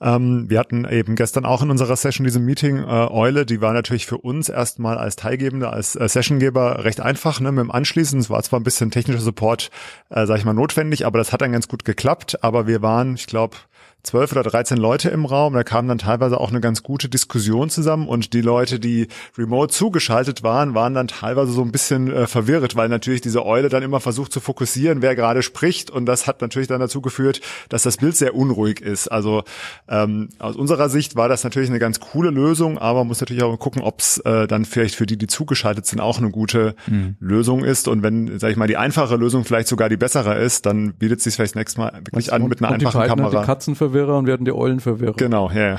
Ähm, 0.00 0.48
wir 0.48 0.60
hatten 0.60 0.84
eben 0.84 1.16
gestern 1.16 1.46
auch 1.46 1.62
in 1.62 1.70
unserer 1.72 1.96
Session 1.96 2.22
diese 2.22 2.38
Meeting 2.38 2.78
äh, 2.78 3.08
Eule, 3.10 3.44
die 3.44 3.60
war 3.60 3.72
natürlich 3.72 4.06
für 4.06 4.18
uns 4.18 4.48
erstmal 4.48 4.98
als 4.98 5.16
Teilgebende, 5.16 5.68
als 5.68 5.96
äh, 5.96 6.08
Sessiongeber 6.08 6.84
recht 6.84 7.00
einfach 7.00 7.40
ne, 7.40 7.50
mit 7.50 7.64
dem 7.64 7.72
Anschließen. 7.72 8.20
Es 8.20 8.30
war 8.30 8.40
zwar 8.44 8.60
ein 8.60 8.62
bisschen 8.62 8.92
technischer 8.92 9.18
Support, 9.18 9.72
äh, 10.10 10.26
sag 10.26 10.38
ich 10.38 10.44
mal, 10.44 10.52
notwendig, 10.52 11.06
aber 11.06 11.18
das 11.18 11.32
hat 11.32 11.40
dann 11.40 11.50
ganz 11.50 11.66
gut 11.66 11.84
geklappt. 11.84 12.44
Aber 12.44 12.68
wir 12.68 12.82
waren, 12.82 13.16
ich 13.16 13.26
glaube, 13.26 13.56
zwölf 14.02 14.32
oder 14.32 14.42
dreizehn 14.42 14.78
Leute 14.78 15.08
im 15.10 15.24
Raum. 15.24 15.54
Da 15.54 15.64
kam 15.64 15.88
dann 15.88 15.98
teilweise 15.98 16.40
auch 16.40 16.50
eine 16.50 16.60
ganz 16.60 16.82
gute 16.82 17.08
Diskussion 17.08 17.68
zusammen 17.68 18.08
und 18.08 18.32
die 18.32 18.40
Leute, 18.40 18.78
die 18.78 19.08
remote 19.36 19.72
zugeschaltet 19.72 20.42
waren, 20.42 20.74
waren 20.74 20.94
dann 20.94 21.08
teilweise 21.08 21.52
so 21.52 21.62
ein 21.62 21.72
bisschen 21.72 22.10
äh, 22.12 22.26
verwirrt, 22.26 22.76
weil 22.76 22.88
natürlich 22.88 23.20
diese 23.20 23.44
Eule 23.44 23.68
dann 23.68 23.82
immer 23.82 24.00
versucht 24.00 24.32
zu 24.32 24.40
fokussieren, 24.40 25.02
wer 25.02 25.16
gerade 25.16 25.42
spricht 25.42 25.90
und 25.90 26.06
das 26.06 26.26
hat 26.26 26.40
natürlich 26.40 26.68
dann 26.68 26.80
dazu 26.80 27.00
geführt, 27.00 27.40
dass 27.68 27.82
das 27.82 27.96
Bild 27.96 28.16
sehr 28.16 28.34
unruhig 28.34 28.80
ist. 28.80 29.08
Also 29.08 29.42
ähm, 29.88 30.28
aus 30.38 30.56
unserer 30.56 30.88
Sicht 30.88 31.16
war 31.16 31.28
das 31.28 31.44
natürlich 31.44 31.68
eine 31.68 31.78
ganz 31.78 32.00
coole 32.00 32.30
Lösung, 32.30 32.78
aber 32.78 33.00
man 33.00 33.08
muss 33.08 33.20
natürlich 33.20 33.42
auch 33.42 33.56
gucken, 33.58 33.82
ob 33.82 34.00
es 34.00 34.18
äh, 34.18 34.46
dann 34.46 34.64
vielleicht 34.64 34.94
für 34.94 35.06
die, 35.06 35.16
die 35.16 35.26
zugeschaltet 35.26 35.86
sind, 35.86 36.00
auch 36.00 36.18
eine 36.18 36.30
gute 36.30 36.74
mhm. 36.86 37.16
Lösung 37.20 37.64
ist 37.64 37.88
und 37.88 38.02
wenn, 38.02 38.38
sag 38.38 38.50
ich 38.50 38.56
mal, 38.56 38.68
die 38.68 38.76
einfache 38.76 39.16
Lösung 39.16 39.44
vielleicht 39.44 39.68
sogar 39.68 39.88
die 39.88 39.96
bessere 39.96 40.38
ist, 40.38 40.66
dann 40.66 40.94
bietet 40.94 41.18
es 41.18 41.24
sich 41.24 41.34
vielleicht 41.34 41.56
nächstes 41.56 41.78
Mal 41.78 41.92
wirklich 42.04 42.28
und, 42.28 42.34
an 42.34 42.48
mit 42.48 42.62
einer 42.62 42.72
einfachen 42.72 43.06
Kamera. 43.06 43.44
Verwirrer 43.88 44.18
und 44.18 44.26
wir 44.26 44.32
hatten 44.32 44.44
die 44.44 44.54
Eulenverwirrer. 44.54 45.14
Genau, 45.14 45.50
ja. 45.50 45.74
ja. 45.74 45.76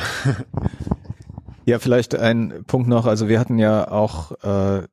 ja, 1.66 1.80
vielleicht 1.80 2.16
ein 2.16 2.64
Punkt 2.68 2.88
noch. 2.88 3.06
Also 3.06 3.28
wir 3.28 3.40
hatten 3.40 3.60
ja 3.60 3.90
auch 3.90 4.32
äh, 4.44 4.84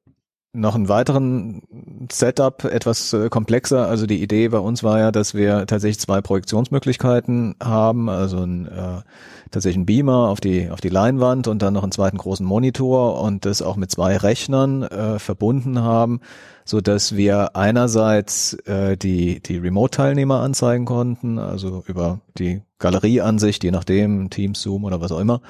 noch 0.53 0.75
einen 0.75 0.89
weiteren 0.89 1.63
Setup, 2.11 2.65
etwas 2.65 3.13
äh, 3.13 3.29
komplexer. 3.29 3.87
Also 3.87 4.07
die 4.07 4.23
Idee 4.23 4.49
bei 4.49 4.59
uns 4.59 4.83
war 4.83 4.99
ja, 4.99 5.13
dass 5.13 5.35
wir 5.35 5.67
tatsächlich 5.67 6.01
zwei 6.01 6.21
Projektionsmöglichkeiten 6.21 7.57
haben, 7.63 8.09
also 8.09 8.39
ein, 8.39 8.67
äh, 8.67 9.03
tatsächlich 9.51 9.83
ein 9.83 9.87
Beamer 9.87 10.29
auf 10.29 10.41
die 10.41 10.71
auf 10.71 10.81
die 10.81 10.89
Leinwand 10.89 11.47
und 11.49 11.63
dann 11.63 11.75
noch 11.75 11.83
einen 11.83 11.93
zweiten 11.93 12.19
großen 12.19 12.45
Monitor 12.45 13.21
und 13.21 13.45
das 13.45 13.63
auch 13.63 13.77
mit 13.77 13.91
zwei 13.91 14.17
Rechnern 14.17 14.83
äh, 14.83 15.19
verbunden 15.19 15.81
haben, 15.81 16.21
so 16.67 16.83
dass 16.83 17.17
wir 17.17 17.57
einerseits 17.57 18.55
äh, 18.67 18.97
die 18.97 19.41
die 19.41 19.57
Remote-Teilnehmer 19.57 20.41
anzeigen 20.41 20.85
konnten, 20.85 21.39
also 21.39 21.83
über 21.87 22.21
die 22.39 22.61
Galerieansicht, 22.79 23.65
je 23.65 23.71
nachdem 23.71 24.29
Teams, 24.29 24.61
Zoom 24.61 24.85
oder 24.85 25.01
was 25.01 25.13
auch 25.13 25.21
immer 25.21 25.41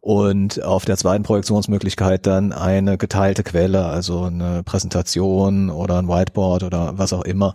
und 0.00 0.62
auf 0.62 0.84
der 0.84 0.96
zweiten 0.96 1.24
Projektionsmöglichkeit 1.24 2.26
dann 2.26 2.52
eine 2.52 2.98
geteilte 2.98 3.42
Quelle, 3.42 3.84
also 3.86 4.24
eine 4.24 4.62
Präsentation 4.62 5.70
oder 5.70 5.98
ein 5.98 6.08
Whiteboard 6.08 6.62
oder 6.62 6.96
was 6.96 7.12
auch 7.12 7.24
immer. 7.24 7.54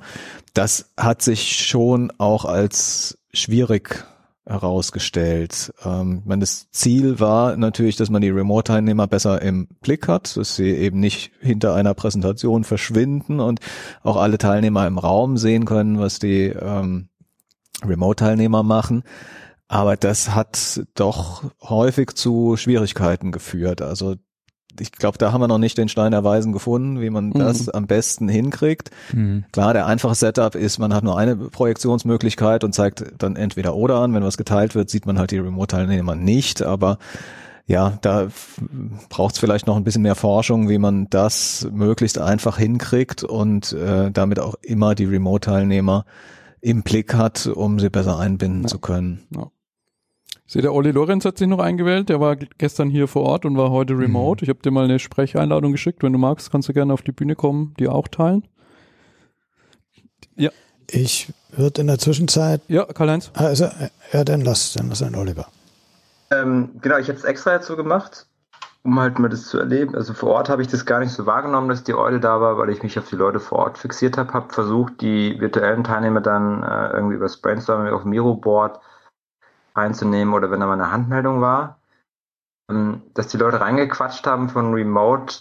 Das 0.54 0.92
hat 0.98 1.22
sich 1.22 1.66
schon 1.66 2.12
auch 2.18 2.46
als 2.46 3.18
schwierig 3.34 4.06
herausgestellt. 4.46 5.74
Ähm, 5.86 6.22
meine, 6.26 6.42
das 6.42 6.70
Ziel 6.72 7.20
war 7.20 7.56
natürlich, 7.56 7.96
dass 7.96 8.10
man 8.10 8.22
die 8.22 8.30
Remote-Teilnehmer 8.30 9.08
besser 9.08 9.42
im 9.42 9.68
Blick 9.82 10.08
hat, 10.08 10.36
dass 10.36 10.56
sie 10.56 10.70
eben 10.72 11.00
nicht 11.00 11.32
hinter 11.40 11.76
einer 11.76 11.94
Präsentation 11.94 12.64
verschwinden 12.64 13.40
und 13.40 13.60
auch 14.02 14.18
alle 14.18 14.38
Teilnehmer 14.38 14.86
im 14.86 14.98
Raum 14.98 15.38
sehen 15.38 15.66
können, 15.66 16.00
was 16.00 16.20
die 16.20 16.48
ähm, 16.48 17.08
Remote-Teilnehmer 17.86 18.64
machen. 18.64 19.04
Aber 19.68 19.96
das 19.96 20.36
hat 20.36 20.82
doch 20.94 21.44
häufig 21.62 22.12
zu 22.16 22.58
Schwierigkeiten 22.58 23.32
geführt. 23.32 23.82
Also 23.82 24.16
ich 24.80 24.92
glaube, 24.92 25.18
da 25.18 25.32
haben 25.32 25.42
wir 25.42 25.48
noch 25.48 25.58
nicht 25.58 25.78
den 25.78 25.90
Stein 25.90 26.12
der 26.12 26.24
Weisen 26.24 26.52
gefunden, 26.52 27.02
wie 27.02 27.10
man 27.10 27.30
mhm. 27.30 27.40
das 27.40 27.70
am 27.70 27.88
besten 27.88 28.28
hinkriegt. 28.28 28.92
Mhm. 29.12 29.46
Klar, 29.52 29.74
der 29.74 29.86
einfache 29.86 30.16
Setup 30.16 30.56
ist, 30.56 30.80
man 30.80 30.94
hat 30.94 31.04
nur 31.04 31.18
eine 31.18 31.36
Projektionsmöglichkeit 31.36 32.64
und 32.64 32.74
zeigt 32.74 33.04
dann 33.18 33.36
entweder 33.36 33.76
oder 33.76 33.96
an. 33.96 34.14
Wenn 34.14 34.24
was 34.24 34.38
geteilt 34.38 34.76
wird, 34.76 34.90
sieht 34.90 35.06
man 35.06 35.20
halt 35.20 35.32
die 35.32 35.40
Remote-Teilnehmer 35.40 36.16
nicht. 36.16 36.62
Aber 36.62 36.98
ja, 37.66 37.98
da 38.02 38.28
braucht 39.10 39.36
es 39.36 39.40
vielleicht 39.40 39.68
noch 39.68 39.78
ein 39.78 39.84
bisschen 39.84 40.02
mehr 40.02 40.16
Forschung, 40.16 40.70
wie 40.70 40.78
man 40.78 41.08
das 41.10 41.68
möglichst 41.72 42.18
einfach 42.18 42.58
hinkriegt 42.58 43.24
und 43.24 43.74
äh, 43.74 44.12
damit 44.12 44.40
auch 44.40 44.56
immer 44.62 44.96
die 44.96 45.06
Remote-Teilnehmer 45.06 46.06
im 46.62 46.84
Blick 46.84 47.14
hat, 47.14 47.48
um 47.48 47.80
sie 47.80 47.90
besser 47.90 48.18
einbinden 48.20 48.64
ja. 48.64 48.68
zu 48.68 48.80
können. 48.80 49.24
Ja. 49.36 49.50
Sehe, 50.54 50.62
der 50.62 50.72
Olli 50.72 50.92
Lorenz 50.92 51.26
hat 51.26 51.40
sich 51.40 51.48
noch 51.48 51.58
eingewählt. 51.58 52.10
Der 52.10 52.20
war 52.20 52.36
gestern 52.36 52.92
hier 52.92 53.08
vor 53.08 53.24
Ort 53.24 53.44
und 53.44 53.58
war 53.58 53.72
heute 53.72 53.98
remote. 53.98 54.44
Mhm. 54.44 54.46
Ich 54.46 54.50
habe 54.50 54.60
dir 54.60 54.70
mal 54.70 54.84
eine 54.84 55.00
Sprecheinladung 55.00 55.72
geschickt. 55.72 56.04
Wenn 56.04 56.14
du 56.14 56.20
magst, 56.20 56.52
kannst 56.52 56.70
du 56.70 56.74
gerne 56.74 56.94
auf 56.94 57.02
die 57.02 57.12
Bühne 57.12 57.36
kommen, 57.36 57.74
die 57.80 57.88
auch 57.88 58.08
teilen. 58.08 58.48
Ja. 60.36 60.52
Ich 60.92 61.34
würde 61.58 61.82
in 61.82 61.88
der 61.88 61.98
Zwischenzeit. 61.98 62.62
Ja, 62.68 62.86
Karl-Heinz. 62.86 63.32
Also, 63.34 63.68
ja, 64.12 64.24
dann 64.24 64.42
lass, 64.42 64.74
dann 64.74 64.90
lass 64.90 65.02
ein 65.02 65.16
Oliver. 65.16 65.48
Ähm, 66.30 66.70
genau, 66.82 66.98
ich 66.98 67.08
habe 67.08 67.18
es 67.18 67.24
extra 67.24 67.54
dazu 67.54 67.76
gemacht, 67.76 68.28
um 68.84 69.00
halt 69.00 69.18
mal 69.18 69.30
das 69.30 69.46
zu 69.46 69.58
erleben. 69.58 69.96
Also 69.96 70.14
vor 70.14 70.34
Ort 70.34 70.50
habe 70.50 70.62
ich 70.62 70.68
das 70.68 70.86
gar 70.86 71.00
nicht 71.00 71.14
so 71.14 71.26
wahrgenommen, 71.26 71.70
dass 71.70 71.84
die 71.84 71.96
Eule 71.96 72.20
da 72.20 72.42
war, 72.42 72.60
weil 72.60 72.70
ich 72.70 72.84
mich 72.84 73.00
auf 73.00 73.10
die 73.10 73.16
Leute 73.16 73.40
vor 73.40 73.58
Ort 73.58 73.80
fixiert 73.80 74.20
habe. 74.20 74.32
Habe 74.34 74.54
versucht, 74.54 75.02
die 75.02 75.40
virtuellen 75.40 75.84
Teilnehmer 75.84 76.22
dann 76.22 76.62
äh, 76.62 76.92
irgendwie 76.94 77.16
über 77.16 77.26
das 77.26 77.38
Brainstorming 77.38 77.92
auf 77.92 78.06
Miro-Board 78.06 78.80
einzunehmen 79.74 80.34
oder 80.34 80.52
wenn 80.52 80.60
da 80.60 80.68
mal 80.68 80.74
eine 80.74 80.92
Handmeldung 80.92 81.42
war, 81.42 81.80
ähm, 82.70 83.04
dass 83.14 83.28
die 83.28 83.38
Leute 83.38 83.62
reingequatscht 83.62 84.26
haben 84.28 84.50
von 84.50 84.74
Remote, 84.74 85.36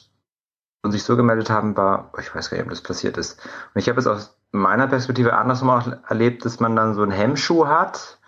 und 0.82 0.92
sich 0.92 1.04
so 1.04 1.16
gemeldet 1.16 1.48
haben, 1.48 1.76
war, 1.76 2.10
ich 2.18 2.34
weiß 2.34 2.50
gar 2.50 2.56
nicht, 2.56 2.66
ob 2.66 2.70
das 2.70 2.82
passiert 2.82 3.16
ist. 3.16 3.40
Und 3.74 3.80
ich 3.80 3.88
habe 3.88 4.00
es 4.00 4.06
aus 4.06 4.36
meiner 4.50 4.88
Perspektive 4.88 5.34
andersrum 5.34 5.70
auch 5.70 5.86
erlebt, 6.08 6.44
dass 6.44 6.60
man 6.60 6.76
dann 6.76 6.94
so 6.94 7.02
einen 7.02 7.12
Hemmschuh 7.12 7.66
hat. 7.66 8.18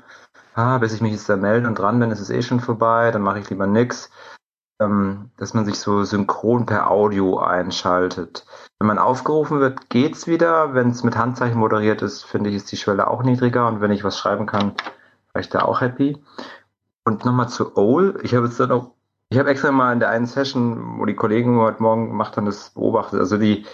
Ah, 0.55 0.79
bis 0.79 0.95
ich 0.95 1.01
mich 1.01 1.13
jetzt 1.13 1.29
da 1.29 1.37
melde 1.37 1.67
und 1.67 1.79
dran 1.79 1.99
bin, 1.99 2.13
ist 2.13 2.21
es 2.21 2.31
eh 2.31 2.43
schon 2.43 2.61
vorbei, 2.61 3.11
dann 3.11 3.23
mache 3.23 3.41
ich 3.41 3.51
lieber 3.51 3.67
nix. 3.67 4.11
Ähm, 4.81 5.31
dass 5.37 5.55
man 5.55 5.65
sich 5.65 5.79
so 5.79 6.05
synchron 6.05 6.67
per 6.67 6.91
Audio 6.91 7.39
einschaltet. 7.39 8.47
Wenn 8.79 8.89
man 8.89 8.99
aufgerufen 8.99 9.61
wird, 9.61 9.89
geht's 9.89 10.27
wieder. 10.27 10.75
Wenn 10.75 10.91
es 10.91 11.03
mit 11.03 11.17
Handzeichen 11.17 11.59
moderiert 11.59 12.03
ist, 12.03 12.25
finde 12.25 12.51
ich, 12.51 12.57
ist 12.57 12.71
die 12.71 12.77
Schwelle 12.77 13.09
auch 13.09 13.23
niedriger. 13.23 13.67
Und 13.67 13.81
wenn 13.81 13.93
ich 13.93 14.05
was 14.05 14.19
schreiben 14.19 14.47
kann, 14.47 14.75
war 15.35 15.41
ich 15.41 15.51
da 15.51 15.61
auch 15.61 15.83
happy. 15.83 16.17
Und 17.05 17.25
nochmal 17.27 17.51
zu 17.51 17.77
OL. 17.77 18.19
Ich 18.23 18.35
habe 18.35 18.47
jetzt 18.47 18.59
dann 18.59 18.73
auch 18.73 18.95
ich 19.35 19.39
habe 19.41 19.51
extra 19.51 19.73
mal 19.73 19.93
in 19.93 19.99
der 19.99 20.11
einen 20.11 20.27
Session, 20.27 21.01
wo 21.01 21.07
die 21.07 21.17
Kollegen 21.17 21.59
heute 21.59 21.83
Morgen 21.83 22.07
gemacht 22.07 22.37
haben, 22.37 22.47
das 22.47 22.71
beobachtet. 22.71 23.19
Also 23.19 23.37
die, 23.37 23.67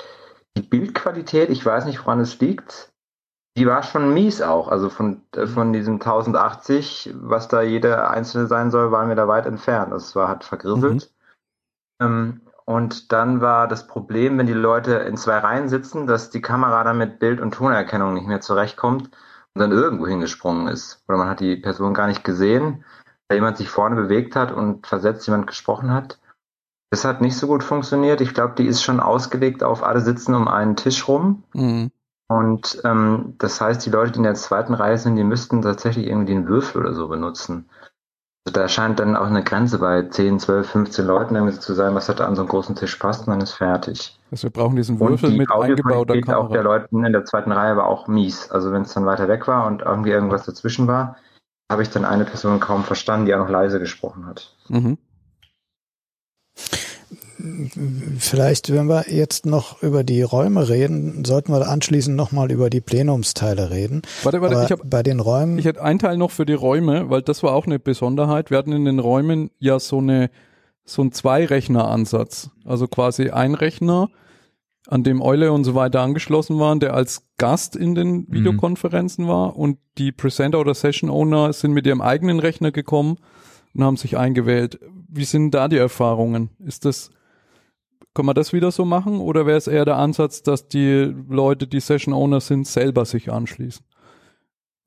die 0.57 0.63
Bildqualität, 0.63 1.51
ich 1.51 1.65
weiß 1.67 1.85
nicht, 1.85 2.05
woran 2.05 2.21
es 2.21 2.41
liegt, 2.41 2.91
die 3.59 3.67
war 3.67 3.83
schon 3.83 4.15
mies 4.15 4.41
auch. 4.41 4.69
Also 4.69 4.89
von, 4.89 5.23
äh, 5.37 5.47
von 5.47 5.75
diesem 5.75 5.95
1080, 5.95 7.15
was 7.15 7.49
da 7.49 7.61
jeder 7.61 8.11
einzelne 8.11 8.47
sein 8.47 8.71
soll, 8.71 8.91
waren 8.91 9.09
wir 9.09 9.17
da 9.17 9.29
weit 9.29 9.45
entfernt. 9.45 9.93
Das 9.93 10.17
war 10.17 10.29
halt 10.29 10.45
vergriffelt. 10.45 11.11
Mhm. 12.01 12.07
Ähm, 12.07 12.41
und 12.65 13.13
dann 13.13 13.41
war 13.43 13.69
das 13.69 13.87
Problem, 13.87 14.39
wenn 14.39 14.47
die 14.47 14.55
Leute 14.55 14.95
in 14.95 15.19
zwei 15.19 15.39
Reihen 15.39 15.69
sitzen, 15.69 16.07
dass 16.07 16.31
die 16.31 16.41
Kamera 16.41 16.85
dann 16.85 16.97
mit 16.97 17.19
Bild- 17.19 17.41
und 17.41 17.53
Tonerkennung 17.53 18.15
nicht 18.15 18.29
mehr 18.29 18.41
zurechtkommt 18.41 19.11
und 19.55 19.61
dann 19.61 19.73
irgendwo 19.73 20.07
hingesprungen 20.07 20.69
ist. 20.69 21.03
Oder 21.09 21.19
man 21.19 21.29
hat 21.29 21.41
die 21.41 21.57
Person 21.57 21.95
gar 21.95 22.07
nicht 22.07 22.25
gesehen 22.25 22.85
da 23.31 23.37
jemand 23.37 23.59
sich 23.59 23.69
vorne 23.69 23.95
bewegt 23.95 24.35
hat 24.35 24.51
und 24.51 24.89
versetzt 24.89 25.25
jemand 25.29 25.47
gesprochen 25.47 25.93
hat. 25.93 26.19
Das 26.91 27.05
hat 27.05 27.21
nicht 27.21 27.37
so 27.37 27.47
gut 27.47 27.63
funktioniert. 27.63 28.21
Ich 28.21 28.35
glaube, 28.35 28.55
die 28.59 28.67
ist 28.67 28.83
schon 28.83 28.99
ausgelegt 28.99 29.63
auf 29.63 29.85
alle 29.85 30.01
sitzen 30.01 30.35
um 30.35 30.49
einen 30.49 30.75
Tisch 30.75 31.07
rum. 31.07 31.45
Mhm. 31.55 31.93
Und 32.29 32.81
ähm, 32.85 33.37
das 33.39 33.61
heißt, 33.61 33.87
die 33.87 33.91
Leute, 33.91 34.13
die 34.13 34.19
in 34.19 34.25
der 34.25 34.35
zweiten 34.35 34.75
Reihe 34.75 34.99
sind, 34.99 35.15
die 35.15 35.23
müssten 35.23 35.63
tatsächlich 35.63 36.09
irgendwie 36.09 36.33
den 36.33 36.49
Würfel 36.49 36.81
oder 36.83 36.93
so 36.93 37.07
benutzen. 37.07 37.71
Also 38.47 38.59
da 38.59 38.69
scheint 38.69 38.99
dann 38.99 39.17
auch 39.17 39.27
eine 39.27 39.45
Grenze 39.45 39.79
bei 39.79 40.03
10, 40.03 40.41
12, 40.41 40.71
15 40.71 41.07
Leuten 41.07 41.35
irgendwie 41.35 41.59
zu 41.59 41.75
sein, 41.75 41.95
was 41.95 42.09
hat 42.09 42.23
an 42.23 42.35
so 42.35 42.43
einen 42.43 42.49
großen 42.49 42.75
Tisch 42.75 42.97
passt 42.97 43.27
und 43.27 43.33
dann 43.33 43.43
ist 43.43 43.53
fertig. 43.53 44.19
Also 44.31 44.45
wir 44.45 44.51
brauchen 44.51 44.77
diesen 44.77 44.99
Würfel 44.99 45.31
die 45.31 45.39
mit 45.39 45.51
eingebauter 45.51 46.19
Kamera. 46.21 46.39
auch 46.39 46.51
der 46.51 46.63
Leuten 46.63 47.05
in 47.05 47.13
der 47.13 47.27
zweiten 47.27 47.53
Reihe 47.53 47.77
war 47.77 47.87
auch 47.87 48.07
mies. 48.07 48.51
Also 48.51 48.73
wenn 48.73 48.83
es 48.83 48.95
dann 48.95 49.05
weiter 49.05 49.29
weg 49.29 49.47
war 49.47 49.67
und 49.67 49.83
irgendwie 49.83 50.11
irgendwas 50.11 50.47
dazwischen 50.47 50.87
war, 50.87 51.17
habe 51.71 51.83
ich 51.83 51.91
dann 51.91 52.07
eine 52.07 52.25
Person 52.25 52.61
kaum 52.61 52.83
verstanden, 52.83 53.27
die 53.27 53.35
auch 53.35 53.41
noch 53.41 53.51
leise 53.51 53.79
gesprochen 53.79 54.27
hat. 54.27 54.55
Mhm. 54.69 54.97
Vielleicht, 58.19 58.73
wenn 58.73 58.87
wir 58.87 59.05
jetzt 59.09 59.47
noch 59.47 59.83
über 59.83 60.05
die 60.05 60.23
Räume 60.23 60.69
reden, 60.69 61.25
sollten 61.25 61.53
wir 61.53 61.69
anschließend 61.69 62.17
nochmal 62.17 62.51
über 62.51 62.71
die 62.71 62.81
Plenumsteile 62.81 63.71
reden. 63.71 64.03
Warte, 64.23 64.41
warte, 64.41 64.63
ich 64.65 64.73
hab, 64.73 64.89
bei 64.89 65.03
den 65.03 65.21
Räumen. 65.21 65.59
Ich 65.59 65.65
hätte 65.65 65.83
einen 65.83 65.99
Teil 65.99 66.17
noch 66.17 66.31
für 66.31 66.47
die 66.47 66.55
Räume, 66.55 67.11
weil 67.11 67.23
das 67.23 67.43
war 67.43 67.55
auch 67.55 67.67
eine 67.67 67.79
Besonderheit. 67.79 68.51
Wir 68.51 68.59
hatten 68.59 68.73
in 68.73 68.85
den 68.85 68.99
Räumen 68.99 69.51
ja 69.59 69.79
so 69.79 69.99
eine, 69.99 70.31
so 70.85 71.03
ein 71.03 71.13
Zwei-Rechner-Ansatz. 71.13 72.51
Also 72.65 72.89
quasi 72.89 73.31
ein 73.31 73.55
Rechner, 73.55 74.09
an 74.91 75.05
dem 75.05 75.23
Eule 75.23 75.53
und 75.53 75.65
so 75.65 75.75
weiter 75.75 76.01
angeschlossen 76.01 76.59
waren, 76.59 76.81
der 76.81 76.95
als 76.95 77.29
Gast 77.39 77.77
in 77.77 77.95
den 77.95 78.11
mhm. 78.11 78.27
Videokonferenzen 78.29 79.25
mhm. 79.25 79.29
war 79.29 79.57
und 79.57 79.79
die 79.99 80.13
Presenter 80.13 80.59
oder 80.59 80.75
Session 80.75 81.11
Owner 81.11 81.53
sind 81.53 81.73
mit 81.73 81.87
ihrem 81.87 82.01
eigenen 82.01 82.41
Rechner 82.41 82.73
gekommen 82.73 83.17
und 83.75 83.85
haben 83.85 83.97
sich 83.97 84.17
eingewählt. 84.17 84.81
Wie 85.09 85.25
sind 85.25 85.53
da 85.53 85.69
die 85.69 85.77
Erfahrungen? 85.77 86.51
Ist 86.59 86.85
das, 86.85 87.11
kann 88.15 88.27
man 88.27 88.35
das 88.35 88.53
wieder 88.53 88.71
so 88.71 88.85
machen 88.85 89.21
oder 89.21 89.47
wäre 89.47 89.59
es 89.59 89.67
eher 89.67 89.85
der 89.85 89.97
Ansatz, 89.97 90.43
dass 90.43 90.69
die 90.69 91.15
Leute, 91.29 91.67
die 91.67 91.81
Session 91.81 92.13
Owner 92.13 92.41
sind, 92.41 92.67
selber 92.67 93.05
sich 93.05 93.31
anschließen? 93.31 93.85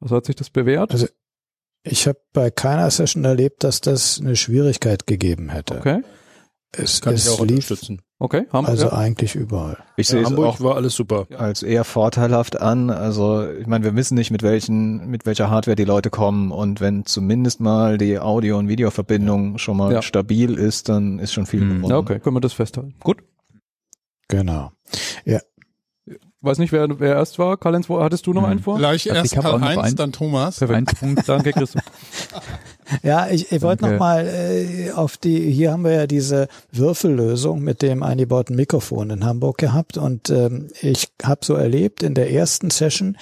Also 0.01 0.15
hat 0.15 0.25
sich 0.25 0.35
das 0.35 0.49
bewährt? 0.49 0.91
Also 0.91 1.07
ich 1.83 2.07
habe 2.07 2.19
bei 2.33 2.49
keiner 2.51 2.89
Session 2.91 3.23
erlebt, 3.25 3.63
dass 3.63 3.81
das 3.81 4.19
eine 4.19 4.35
Schwierigkeit 4.35 5.07
gegeben 5.07 5.49
hätte. 5.49 5.77
Okay. 5.77 6.01
Es, 6.75 7.01
Kann 7.01 7.13
es 7.13 7.25
ich 7.25 7.31
auch 7.31 7.41
lief, 7.41 7.51
unterstützen. 7.51 8.01
Okay, 8.17 8.47
Hamburg. 8.51 8.69
Also 8.69 8.87
ja. 8.87 8.93
eigentlich 8.93 9.35
überall. 9.35 9.77
Ich 9.95 10.07
sehe 10.07 10.21
ja, 10.21 10.27
es 10.27 10.33
auch 10.33 10.59
war 10.59 10.75
alles 10.75 10.95
super. 10.95 11.27
als 11.37 11.61
eher 11.61 11.83
vorteilhaft 11.83 12.59
an. 12.59 12.89
Also 12.89 13.47
ich 13.47 13.67
meine, 13.67 13.83
wir 13.83 13.95
wissen 13.95 14.15
nicht, 14.15 14.31
mit 14.31 14.41
welchen, 14.41 15.07
mit 15.07 15.25
welcher 15.25 15.51
Hardware 15.51 15.75
die 15.75 15.83
Leute 15.83 16.09
kommen 16.09 16.51
und 16.51 16.81
wenn 16.81 17.05
zumindest 17.05 17.59
mal 17.59 17.97
die 17.97 18.19
Audio- 18.19 18.57
und 18.57 18.69
Videoverbindung 18.69 19.59
schon 19.59 19.77
mal 19.77 19.91
ja. 19.91 20.01
stabil 20.01 20.55
ist, 20.55 20.89
dann 20.89 21.19
ist 21.19 21.33
schon 21.33 21.45
viel 21.45 21.61
mhm. 21.61 21.75
gewonnen. 21.75 21.91
Ja, 21.91 21.97
okay, 21.97 22.19
können 22.19 22.35
wir 22.35 22.41
das 22.41 22.53
festhalten. 22.53 22.95
Gut. 23.01 23.17
Genau. 24.27 24.71
Ja, 25.25 25.41
weiß 26.43 26.57
nicht, 26.59 26.71
wer, 26.71 26.87
wer 26.99 27.15
erst 27.15 27.39
war. 27.39 27.57
Karl-Heinz, 27.57 27.89
hattest 27.89 28.27
du 28.27 28.33
noch 28.33 28.43
hm. 28.43 28.49
einen 28.49 28.59
vor? 28.59 28.77
Gleich 28.77 29.07
erst 29.07 29.33
Karl-Heinz, 29.35 29.95
dann 29.95 30.11
Thomas. 30.11 30.59
Perfekt. 30.59 30.99
Punkt, 30.99 31.23
danke 31.27 31.51
Christoph. 31.53 31.81
ja, 33.01 33.29
ich, 33.29 33.51
ich 33.51 33.61
wollte 33.61 33.89
noch 33.89 33.99
mal 33.99 34.27
äh, 34.27 34.91
auf 34.91 35.17
die, 35.17 35.51
hier 35.51 35.71
haben 35.71 35.83
wir 35.83 35.93
ja 35.93 36.07
diese 36.07 36.47
Würfellösung 36.71 37.61
mit 37.61 37.81
dem 37.81 38.03
eingebauten 38.03 38.55
Mikrofon 38.55 39.09
in 39.09 39.25
Hamburg 39.25 39.57
gehabt 39.57 39.97
und 39.97 40.29
ähm, 40.29 40.67
ich 40.81 41.09
habe 41.23 41.45
so 41.45 41.55
erlebt, 41.55 42.03
in 42.03 42.13
der 42.13 42.31
ersten 42.31 42.69
Session 42.69 43.17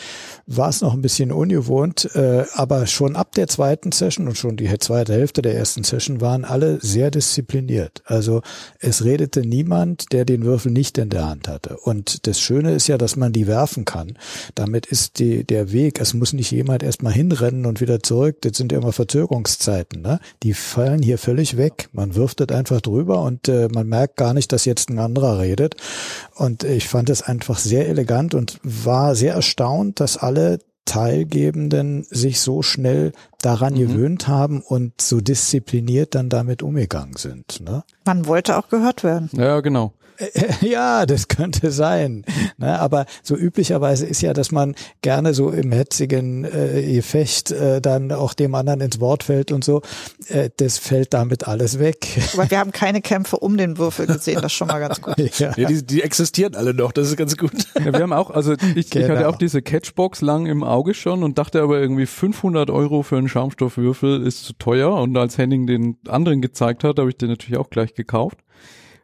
war 0.48 0.70
es 0.70 0.82
noch 0.82 0.94
ein 0.94 1.02
bisschen 1.02 1.32
ungewohnt, 1.32 2.10
äh, 2.16 2.46
aber 2.54 2.88
schon 2.88 3.16
ab 3.16 3.34
der 3.34 3.48
zweiten 3.48 3.92
Session 3.92 4.28
und 4.28 4.38
schon 4.38 4.58
die 4.58 4.70
zweite 4.80 5.14
Hälfte 5.14 5.42
der 5.42 5.56
ersten 5.56 5.84
Session 5.84 6.22
waren 6.22 6.46
alle 6.46 6.80
sehr 6.82 7.12
diszipliniert. 7.12 8.02
Also 8.06 8.42
es 8.80 9.04
redete 9.04 9.42
niemand, 9.42 10.12
der 10.12 10.26
den 10.26 10.44
Würfel 10.44 10.72
nicht 10.72 10.98
in 10.98 11.10
der 11.10 11.28
Hand 11.28 11.48
hatte. 11.48 11.78
Und 11.78 12.28
das 12.28 12.40
Schöne 12.40 12.74
ist 12.74 12.88
ja, 12.88 12.98
dass 12.98 13.16
man 13.16 13.34
die 13.34 13.48
werfen 13.48 13.86
kann. 13.86 14.18
Damit 14.56 14.86
ist 14.86 15.20
die, 15.20 15.44
der 15.44 15.72
Weg, 15.72 16.00
es 16.00 16.14
muss 16.14 16.34
nicht 16.34 16.52
jemand 16.52 16.84
erstmal 16.84 17.14
hinrennen 17.14 17.66
und 17.66 17.82
wieder 17.82 18.02
zurück. 18.02 18.38
Das 18.42 18.58
sind 18.58 18.72
ja 18.72 18.80
immer 18.80 18.92
Verzögerungszeiten. 18.92 19.61
Ne? 20.02 20.20
Die 20.44 20.54
fallen 20.54 21.02
hier 21.02 21.18
völlig 21.18 21.58
weg. 21.58 21.90
Man 21.94 22.16
wirft 22.16 22.40
das 22.40 22.50
einfach 22.50 22.82
drüber 22.82 23.22
und 23.22 23.48
äh, 23.48 23.68
man 23.72 23.88
merkt 23.88 24.18
gar 24.18 24.34
nicht, 24.34 24.52
dass 24.52 24.66
jetzt 24.66 24.90
ein 24.90 25.00
anderer 25.00 25.40
redet. 25.40 25.76
Und 26.36 26.64
ich 26.64 26.88
fand 26.88 27.10
es 27.10 27.22
einfach 27.22 27.58
sehr 27.58 27.88
elegant 27.88 28.34
und 28.34 28.60
war 28.64 29.16
sehr 29.16 29.34
erstaunt, 29.34 30.00
dass 30.00 30.18
alle 30.18 30.60
Teilgebenden 30.86 32.06
sich 32.10 32.42
so 32.42 32.64
schnell 32.64 33.14
daran 33.42 33.76
mhm. 33.76 33.80
gewöhnt 33.80 34.28
haben 34.28 34.62
und 34.62 35.00
so 35.00 35.22
diszipliniert 35.22 36.16
dann 36.16 36.30
damit 36.30 36.64
umgegangen 36.64 37.16
sind. 37.18 37.62
Ne? 37.62 37.84
Man 38.06 38.26
wollte 38.26 38.58
auch 38.58 38.68
gehört 38.68 39.04
werden. 39.04 39.30
Ja, 39.34 39.62
genau. 39.62 39.94
Ja, 40.62 41.06
das 41.06 41.28
könnte 41.28 41.72
sein. 41.72 42.24
Ne, 42.58 42.80
aber 42.80 43.06
so 43.24 43.36
üblicherweise 43.36 44.06
ist 44.06 44.22
ja, 44.22 44.34
dass 44.34 44.52
man 44.52 44.76
gerne 45.02 45.34
so 45.34 45.50
im 45.50 45.72
hetzigen 45.72 46.46
äh, 46.46 46.94
Gefecht 46.94 47.52
äh, 47.52 47.82
dann 47.82 48.12
auch 48.12 48.34
dem 48.34 48.56
anderen 48.56 48.82
ins 48.82 49.00
Wort 49.00 49.24
fällt 49.24 49.52
und 49.52 49.64
so. 49.64 49.82
Äh, 50.28 50.50
das 50.58 50.78
fällt 50.78 51.14
damit 51.14 51.48
alles 51.48 51.80
weg. 51.80 52.08
Aber 52.34 52.50
wir 52.50 52.60
haben 52.60 52.72
keine 52.72 53.02
Kämpfe 53.02 53.38
um 53.38 53.58
den 53.58 53.78
Würfel 53.78 54.08
gesehen, 54.08 54.36
das 54.36 54.46
ist 54.46 54.54
schon 54.54 54.68
mal 54.68 54.80
ganz 54.80 55.02
gut. 55.02 55.16
Ja, 55.38 55.54
ja 55.56 55.68
die, 55.68 55.86
die, 55.86 56.02
existieren 56.02 56.56
alle 56.56 56.74
noch, 56.74 56.92
das 56.92 57.08
ist 57.08 57.18
ganz 57.18 57.38
gut. 57.38 57.52
Ja, 57.80 57.94
wir 57.94 58.02
haben 58.02 58.14
auch, 58.14 58.32
also 58.32 58.54
ich, 58.76 58.90
genau. 58.90 59.06
ich 59.06 59.12
hatte 59.12 59.30
auch 59.30 59.38
diese 59.38 59.62
Catchbox 59.62 60.22
lang 60.22 60.46
im 60.46 60.64
Auge 60.64 60.94
schon 60.94 61.24
und 61.24 61.38
dachte 61.38 61.62
aber 61.62 61.80
irgendwie 61.80 62.06
500 62.06 62.70
Euro 62.70 63.02
für 63.02 63.18
einen 63.18 63.30
Schaumstoffwürfel 63.30 64.26
ist 64.26 64.44
zu 64.44 64.54
teuer 64.54 64.94
und 64.94 65.16
als 65.18 65.38
Henning 65.38 65.68
den 65.68 65.98
anderen 66.08 66.42
gezeigt 66.42 66.84
hat, 66.84 67.00
habe 67.00 67.10
ich 67.10 67.18
den 67.18 67.30
natürlich 67.30 67.58
auch 67.58 67.70
gleich 67.70 67.94
gekauft. 67.94 68.40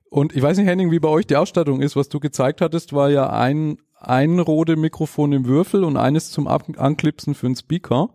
Und 0.10 0.36
ich 0.36 0.42
weiß 0.42 0.58
nicht, 0.58 0.68
Henning, 0.68 0.92
wie 0.92 1.00
bei 1.00 1.10
euch 1.10 1.28
die 1.28 1.36
Ausstattung 1.36 1.82
ist. 1.82 1.96
Was 1.96 2.10
du 2.10 2.20
gezeigt 2.20 2.62
hattest, 2.62 2.94
war 2.94 3.10
ja 3.10 3.30
ein, 3.30 3.78
ein 4.00 4.40
rote 4.40 4.76
Mikrofon 4.76 5.34
im 5.34 5.46
Würfel 5.46 5.84
und 5.84 5.98
eines 5.98 6.32
zum 6.32 6.48
Anklipsen 6.48 7.36
für 7.36 7.48
einen 7.48 7.56
Speaker. 7.56 8.10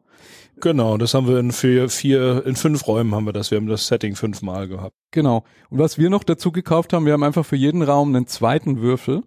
Genau, 0.61 0.97
das 0.97 1.15
haben 1.15 1.27
wir 1.27 1.39
in 1.39 1.51
vier, 1.51 1.89
vier, 1.89 2.47
in 2.47 2.55
fünf 2.55 2.87
Räumen 2.87 3.15
haben 3.15 3.25
wir 3.25 3.33
das. 3.33 3.51
Wir 3.51 3.59
haben 3.59 3.67
das 3.67 3.87
Setting 3.87 4.15
fünfmal 4.15 4.69
gehabt. 4.69 4.95
Genau. 5.11 5.45
Und 5.71 5.79
was 5.79 5.99
wir 5.99 6.09
noch 6.09 6.23
dazu 6.23 6.53
gekauft 6.53 6.93
haben, 6.93 7.05
wir 7.05 7.15
haben 7.15 7.25
einfach 7.25 7.45
für 7.45 7.57
jeden 7.57 7.83
Raum 7.83 8.15
einen 8.15 8.27
zweiten 8.27 8.81
Würfel, 8.81 9.23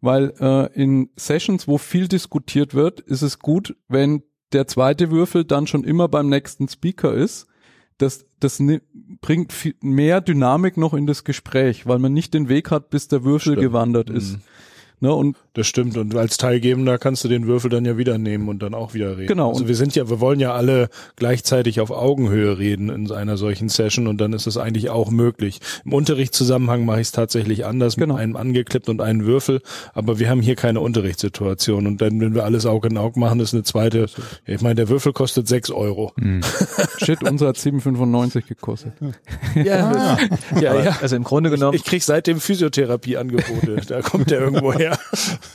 weil 0.00 0.32
äh, 0.40 0.72
in 0.72 1.10
Sessions, 1.16 1.68
wo 1.68 1.76
viel 1.76 2.08
diskutiert 2.08 2.74
wird, 2.74 3.00
ist 3.00 3.22
es 3.22 3.38
gut, 3.38 3.76
wenn 3.88 4.22
der 4.52 4.66
zweite 4.66 5.10
Würfel 5.10 5.44
dann 5.44 5.66
schon 5.66 5.84
immer 5.84 6.08
beim 6.08 6.28
nächsten 6.30 6.68
Speaker 6.68 7.12
ist 7.12 7.47
das, 7.98 8.26
das 8.40 8.62
bringt 9.20 9.52
viel 9.52 9.74
mehr 9.80 10.20
Dynamik 10.20 10.76
noch 10.76 10.94
in 10.94 11.06
das 11.06 11.24
Gespräch, 11.24 11.86
weil 11.86 11.98
man 11.98 12.12
nicht 12.12 12.32
den 12.32 12.48
Weg 12.48 12.70
hat, 12.70 12.90
bis 12.90 13.08
der 13.08 13.24
Würfel 13.24 13.52
Stimmt. 13.52 13.60
gewandert 13.60 14.10
ist. 14.10 14.34
Mhm. 14.34 14.42
Ne, 15.00 15.14
und 15.14 15.36
das 15.54 15.66
stimmt. 15.66 15.96
Und 15.96 16.14
als 16.16 16.36
Teilgebender 16.36 16.98
kannst 16.98 17.22
du 17.22 17.28
den 17.28 17.46
Würfel 17.46 17.70
dann 17.70 17.84
ja 17.84 17.96
wieder 17.96 18.18
nehmen 18.18 18.48
und 18.48 18.62
dann 18.62 18.74
auch 18.74 18.94
wieder 18.94 19.16
reden. 19.16 19.28
Genau. 19.28 19.50
Also 19.50 19.68
wir 19.68 19.76
sind 19.76 19.94
ja, 19.94 20.08
wir 20.08 20.20
wollen 20.20 20.40
ja 20.40 20.54
alle 20.54 20.88
gleichzeitig 21.16 21.80
auf 21.80 21.90
Augenhöhe 21.90 22.58
reden 22.58 22.88
in 22.88 23.10
einer 23.12 23.36
solchen 23.36 23.68
Session 23.68 24.08
und 24.08 24.20
dann 24.20 24.32
ist 24.32 24.46
es 24.46 24.56
eigentlich 24.56 24.90
auch 24.90 25.10
möglich. 25.10 25.60
Im 25.84 25.92
Unterrichtszusammenhang 25.92 26.84
mache 26.84 27.00
ich 27.00 27.08
es 27.08 27.12
tatsächlich 27.12 27.64
anders 27.64 27.96
genau. 27.96 28.14
mit 28.14 28.22
einem 28.22 28.36
angeklippt 28.36 28.88
und 28.88 29.00
einem 29.00 29.24
Würfel, 29.24 29.60
aber 29.94 30.18
wir 30.18 30.28
haben 30.30 30.42
hier 30.42 30.56
keine 30.56 30.80
Unterrichtssituation 30.80 31.86
und 31.86 32.00
dann, 32.00 32.20
wenn 32.20 32.34
wir 32.34 32.44
alles 32.44 32.66
Auge 32.66 32.88
in 32.88 32.98
Auge 32.98 33.20
machen, 33.20 33.38
ist 33.40 33.54
eine 33.54 33.62
zweite, 33.62 34.06
ich 34.46 34.60
meine, 34.60 34.76
der 34.76 34.88
Würfel 34.88 35.12
kostet 35.12 35.46
sechs 35.46 35.70
Euro. 35.70 36.12
Mhm. 36.16 36.40
Shit, 36.98 37.22
unser 37.22 37.48
hat 37.48 37.56
7,95 37.56 38.46
gekostet. 38.46 38.92
Ja, 39.54 40.18
ja, 40.60 40.82
ja, 40.82 40.98
Also 41.00 41.16
im 41.16 41.24
Grunde 41.24 41.50
genommen. 41.50 41.74
Ich, 41.74 41.80
ich 41.80 41.86
krieg 41.86 42.02
seitdem 42.02 42.40
Physiotherapieangebote, 42.40 43.76
da 43.88 44.02
kommt 44.02 44.30
der 44.30 44.40
irgendwo 44.40 44.72
her. 44.72 44.87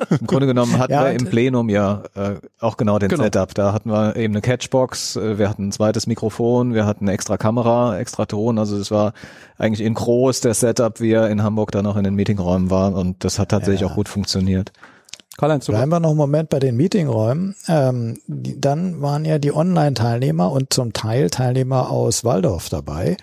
Im 0.10 0.28
Grunde 0.28 0.48
genommen 0.48 0.78
hatten 0.78 0.94
ja, 0.94 1.06
wir 1.06 1.12
im 1.12 1.26
Plenum 1.26 1.70
ja 1.70 2.04
äh, 2.16 2.36
auch 2.60 2.78
genau 2.78 3.00
den 3.00 3.10
genau. 3.10 3.24
Setup. 3.24 3.54
Da 3.54 3.74
hatten 3.74 3.90
wir 3.90 4.16
eben 4.16 4.34
eine 4.34 4.42
Catchbox, 4.42 5.16
äh, 5.16 5.38
wir 5.38 5.50
hatten 5.50 5.68
ein 5.68 5.72
zweites 5.72 6.08
Mikrofon, 6.08 6.74
wir 6.74 6.86
hatten 6.86 7.06
eine 7.06 7.14
extra 7.14 7.38
Kamera, 7.38 7.98
extra 7.98 8.26
Ton. 8.26 8.58
Also 8.58 8.78
es 8.78 8.92
war 8.92 9.14
eigentlich 9.58 9.86
in 9.86 9.94
groß 9.94 10.42
der 10.42 10.54
Setup, 10.54 11.00
wie 11.00 11.12
er 11.12 11.30
in 11.30 11.44
Hamburg 11.44 11.72
dann 11.72 11.86
auch 11.86 11.98
in 11.98 12.04
den 12.04 12.16
Meetingräumen 12.16 12.70
war. 12.70 12.94
Und 12.94 13.24
das 13.24 13.40
hat 13.40 13.50
tatsächlich 13.50 13.82
ja. 13.82 13.88
auch 13.88 13.96
gut 13.96 14.10
funktioniert. 14.10 14.72
Karl-Heinz, 15.38 15.66
Bleiben 15.66 15.92
wir 15.92 16.00
noch 16.00 16.10
einen 16.10 16.18
Moment 16.18 16.50
bei 16.50 16.60
den 16.60 16.76
Meetingräumen. 16.76 17.56
Ähm, 17.68 18.20
die, 18.28 18.60
dann 18.62 19.02
waren 19.02 19.26
ja 19.26 19.40
die 19.40 19.54
Online-Teilnehmer 19.54 20.52
und 20.52 20.72
zum 20.72 20.94
Teil 20.94 21.32
Teilnehmer 21.32 21.90
aus 21.90 22.24
Waldorf 22.24 22.70
dabei. 22.70 23.18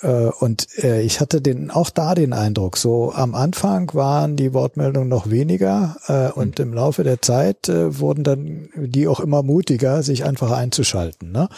Äh, 0.00 0.30
und 0.38 0.66
äh, 0.82 1.02
ich 1.02 1.20
hatte 1.20 1.40
den 1.40 1.70
auch 1.70 1.90
da 1.90 2.14
den 2.14 2.32
Eindruck, 2.32 2.76
so 2.76 3.12
am 3.12 3.34
Anfang 3.34 3.92
waren 3.94 4.36
die 4.36 4.54
Wortmeldungen 4.54 5.08
noch 5.08 5.30
weniger 5.30 5.96
äh, 6.06 6.30
und 6.30 6.60
im 6.60 6.72
Laufe 6.72 7.02
der 7.02 7.20
Zeit 7.20 7.68
wurden 7.68 8.24
dann 8.24 8.68
die 8.76 9.08
auch 9.08 9.20
immer 9.20 9.42
mutiger, 9.42 10.02
sich 10.02 10.24
einfach 10.24 10.50
einzuschalten. 10.52 11.32
Ne? 11.32 11.48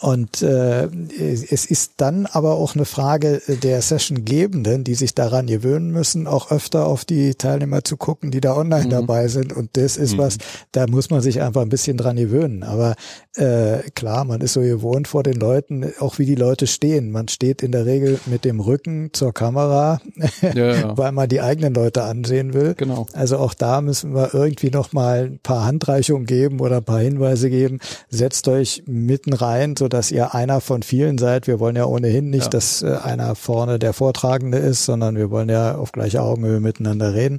Und 0.00 0.42
es 0.42 1.66
ist 1.66 1.92
dann 1.96 2.26
aber 2.26 2.54
auch 2.54 2.74
eine 2.74 2.84
Frage 2.84 3.40
der 3.62 3.82
Sessiongebenden, 3.82 4.84
die 4.84 4.94
sich 4.94 5.14
daran 5.14 5.46
gewöhnen 5.46 5.90
müssen, 5.90 6.26
auch 6.26 6.50
öfter 6.50 6.86
auf 6.86 7.04
die 7.04 7.34
Teilnehmer 7.34 7.84
zu 7.84 7.96
gucken, 7.96 8.30
die 8.30 8.40
da 8.40 8.56
online 8.56 8.86
mhm. 8.86 8.90
dabei 8.90 9.28
sind. 9.28 9.52
Und 9.52 9.70
das 9.76 9.96
ist 9.96 10.14
mhm. 10.14 10.18
was, 10.18 10.38
da 10.72 10.86
muss 10.86 11.10
man 11.10 11.20
sich 11.20 11.40
einfach 11.40 11.62
ein 11.62 11.68
bisschen 11.68 11.96
dran 11.96 12.16
gewöhnen. 12.16 12.62
Aber 12.62 12.94
äh, 13.34 13.90
klar, 13.94 14.24
man 14.24 14.40
ist 14.40 14.52
so 14.52 14.60
gewohnt 14.60 15.08
vor 15.08 15.22
den 15.22 15.36
Leuten, 15.36 15.92
auch 16.00 16.18
wie 16.18 16.26
die 16.26 16.34
Leute 16.34 16.66
stehen. 16.66 17.10
Man 17.10 17.28
steht 17.28 17.62
in 17.62 17.72
der 17.72 17.77
Regel 17.86 18.18
mit 18.26 18.44
dem 18.44 18.60
Rücken 18.60 19.10
zur 19.12 19.32
Kamera, 19.32 20.00
ja, 20.54 20.74
ja. 20.74 20.96
weil 20.96 21.12
man 21.12 21.28
die 21.28 21.40
eigenen 21.40 21.74
Leute 21.74 22.02
ansehen 22.02 22.54
will. 22.54 22.74
Genau. 22.76 23.06
Also 23.12 23.38
auch 23.38 23.54
da 23.54 23.80
müssen 23.80 24.14
wir 24.14 24.34
irgendwie 24.34 24.70
noch 24.70 24.92
mal 24.92 25.26
ein 25.26 25.38
paar 25.40 25.64
Handreichungen 25.64 26.26
geben 26.26 26.60
oder 26.60 26.78
ein 26.78 26.84
paar 26.84 27.00
Hinweise 27.00 27.50
geben. 27.50 27.80
Setzt 28.08 28.48
euch 28.48 28.82
mitten 28.86 29.32
rein, 29.32 29.74
so 29.76 29.88
dass 29.88 30.10
ihr 30.10 30.34
einer 30.34 30.60
von 30.60 30.82
vielen 30.82 31.18
seid. 31.18 31.46
Wir 31.46 31.60
wollen 31.60 31.76
ja 31.76 31.84
ohnehin 31.84 32.30
nicht, 32.30 32.44
ja. 32.44 32.50
dass 32.50 32.82
äh, 32.82 32.96
einer 33.02 33.34
vorne 33.34 33.78
der 33.78 33.92
Vortragende 33.92 34.58
ist, 34.58 34.84
sondern 34.84 35.16
wir 35.16 35.30
wollen 35.30 35.48
ja 35.48 35.76
auf 35.76 35.92
gleicher 35.92 36.22
Augenhöhe 36.22 36.60
miteinander 36.60 37.14
reden. 37.14 37.38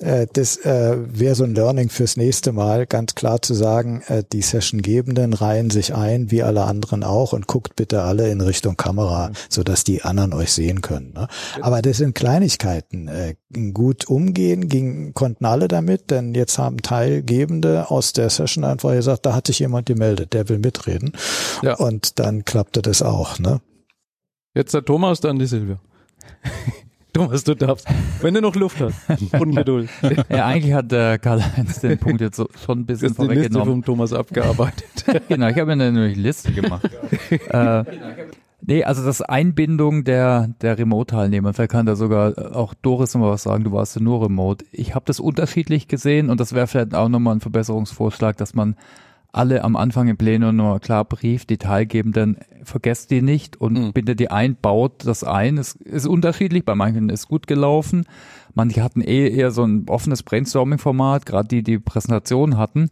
Äh, 0.00 0.26
das 0.32 0.56
äh, 0.58 0.96
wäre 1.06 1.34
so 1.34 1.44
ein 1.44 1.54
Learning 1.54 1.88
fürs 1.88 2.16
nächste 2.16 2.52
Mal, 2.52 2.86
ganz 2.86 3.14
klar 3.14 3.42
zu 3.42 3.54
sagen, 3.54 4.02
die 4.32 4.42
Sessiongebenden 4.42 5.32
reihen 5.32 5.70
sich 5.70 5.94
ein, 5.94 6.30
wie 6.30 6.42
alle 6.42 6.64
anderen 6.64 7.02
auch, 7.02 7.32
und 7.32 7.46
guckt 7.46 7.76
bitte 7.76 8.02
alle 8.02 8.30
in 8.30 8.40
Richtung 8.40 8.76
Kamera, 8.76 9.28
mhm. 9.28 9.32
so 9.48 9.62
dass 9.62 9.73
die 9.82 10.02
anderen 10.02 10.32
euch 10.32 10.52
sehen 10.52 10.80
können. 10.80 11.12
Ne? 11.14 11.26
Aber 11.60 11.82
das 11.82 11.96
sind 11.96 12.14
Kleinigkeiten. 12.14 13.08
Äh, 13.08 13.34
gut 13.72 14.06
umgehen 14.06 14.68
ging, 14.68 15.14
konnten 15.14 15.44
alle 15.44 15.66
damit, 15.66 16.10
denn 16.10 16.34
jetzt 16.34 16.58
haben 16.58 16.78
Teilgebende 16.82 17.90
aus 17.90 18.12
der 18.12 18.30
Session 18.30 18.64
einfach 18.64 18.92
gesagt, 18.92 19.26
da 19.26 19.34
hat 19.34 19.48
sich 19.48 19.58
jemand 19.58 19.86
gemeldet, 19.86 20.32
der 20.32 20.48
will 20.48 20.58
mitreden. 20.58 21.12
Ja. 21.62 21.74
Und 21.74 22.18
dann 22.20 22.44
klappte 22.44 22.82
das 22.82 23.02
auch. 23.02 23.38
Ne? 23.38 23.60
Jetzt 24.54 24.74
der 24.74 24.84
Thomas, 24.84 25.20
dann 25.20 25.38
die 25.38 25.46
Silvia. 25.46 25.80
Thomas, 27.14 27.44
du 27.44 27.54
darfst, 27.54 27.86
wenn 28.22 28.34
du 28.34 28.40
noch 28.40 28.56
Luft 28.56 28.80
hast 28.80 28.98
und 29.40 29.54
Geduld. 29.54 29.88
Ja, 30.28 30.46
eigentlich 30.46 30.74
hat 30.74 30.90
der 30.90 31.18
Karl-Heinz 31.20 31.80
den 31.80 31.96
Punkt 31.96 32.20
jetzt 32.20 32.36
so, 32.36 32.48
schon 32.66 32.80
ein 32.80 32.86
bisschen 32.86 33.14
vorweggenommen. 33.14 33.52
Liste 33.52 33.70
vom 33.70 33.84
Thomas 33.84 34.12
abgearbeitet. 34.12 35.04
genau, 35.28 35.46
ich 35.46 35.56
habe 35.56 35.76
mir 35.76 35.84
eine 35.84 36.08
Liste 36.08 36.52
gemacht. 36.52 36.90
äh, 37.30 37.84
Nee, 38.66 38.82
also 38.84 39.04
das 39.04 39.20
Einbindung 39.20 40.04
der, 40.04 40.48
der 40.62 40.78
Remote-Teilnehmer, 40.78 41.52
vielleicht 41.52 41.72
kann 41.72 41.84
da 41.84 41.96
sogar 41.96 42.56
auch 42.56 42.72
Doris 42.72 43.14
noch 43.14 43.30
was 43.30 43.42
sagen, 43.42 43.64
du 43.64 43.72
warst 43.72 43.96
ja 43.96 44.02
nur 44.02 44.24
remote. 44.24 44.64
Ich 44.72 44.94
habe 44.94 45.04
das 45.04 45.20
unterschiedlich 45.20 45.86
gesehen 45.86 46.30
und 46.30 46.40
das 46.40 46.54
wäre 46.54 46.66
vielleicht 46.66 46.94
auch 46.94 47.10
nochmal 47.10 47.36
ein 47.36 47.40
Verbesserungsvorschlag, 47.40 48.38
dass 48.38 48.54
man 48.54 48.76
alle 49.32 49.64
am 49.64 49.76
Anfang 49.76 50.08
im 50.08 50.16
Plenum 50.16 50.56
nur 50.56 50.80
klar 50.80 51.04
Brief, 51.04 51.44
Detailgebenden, 51.44 52.38
vergesst 52.62 53.10
die 53.10 53.20
nicht 53.20 53.60
und 53.60 53.74
mhm. 53.74 53.92
bindet 53.92 54.20
die 54.20 54.30
ein, 54.30 54.56
baut 54.56 55.04
das 55.04 55.24
ein. 55.24 55.58
Es 55.58 55.74
ist 55.74 56.06
unterschiedlich, 56.06 56.64
bei 56.64 56.74
manchen 56.74 57.10
ist 57.10 57.28
gut 57.28 57.46
gelaufen. 57.46 58.06
Manche 58.54 58.82
hatten 58.82 59.00
eh 59.00 59.28
eher 59.28 59.50
so 59.50 59.64
ein 59.64 59.86
offenes 59.88 60.22
Brainstorming-Format, 60.22 61.26
gerade 61.26 61.48
die, 61.48 61.62
die 61.62 61.78
Präsentation 61.78 62.56
hatten. 62.56 62.90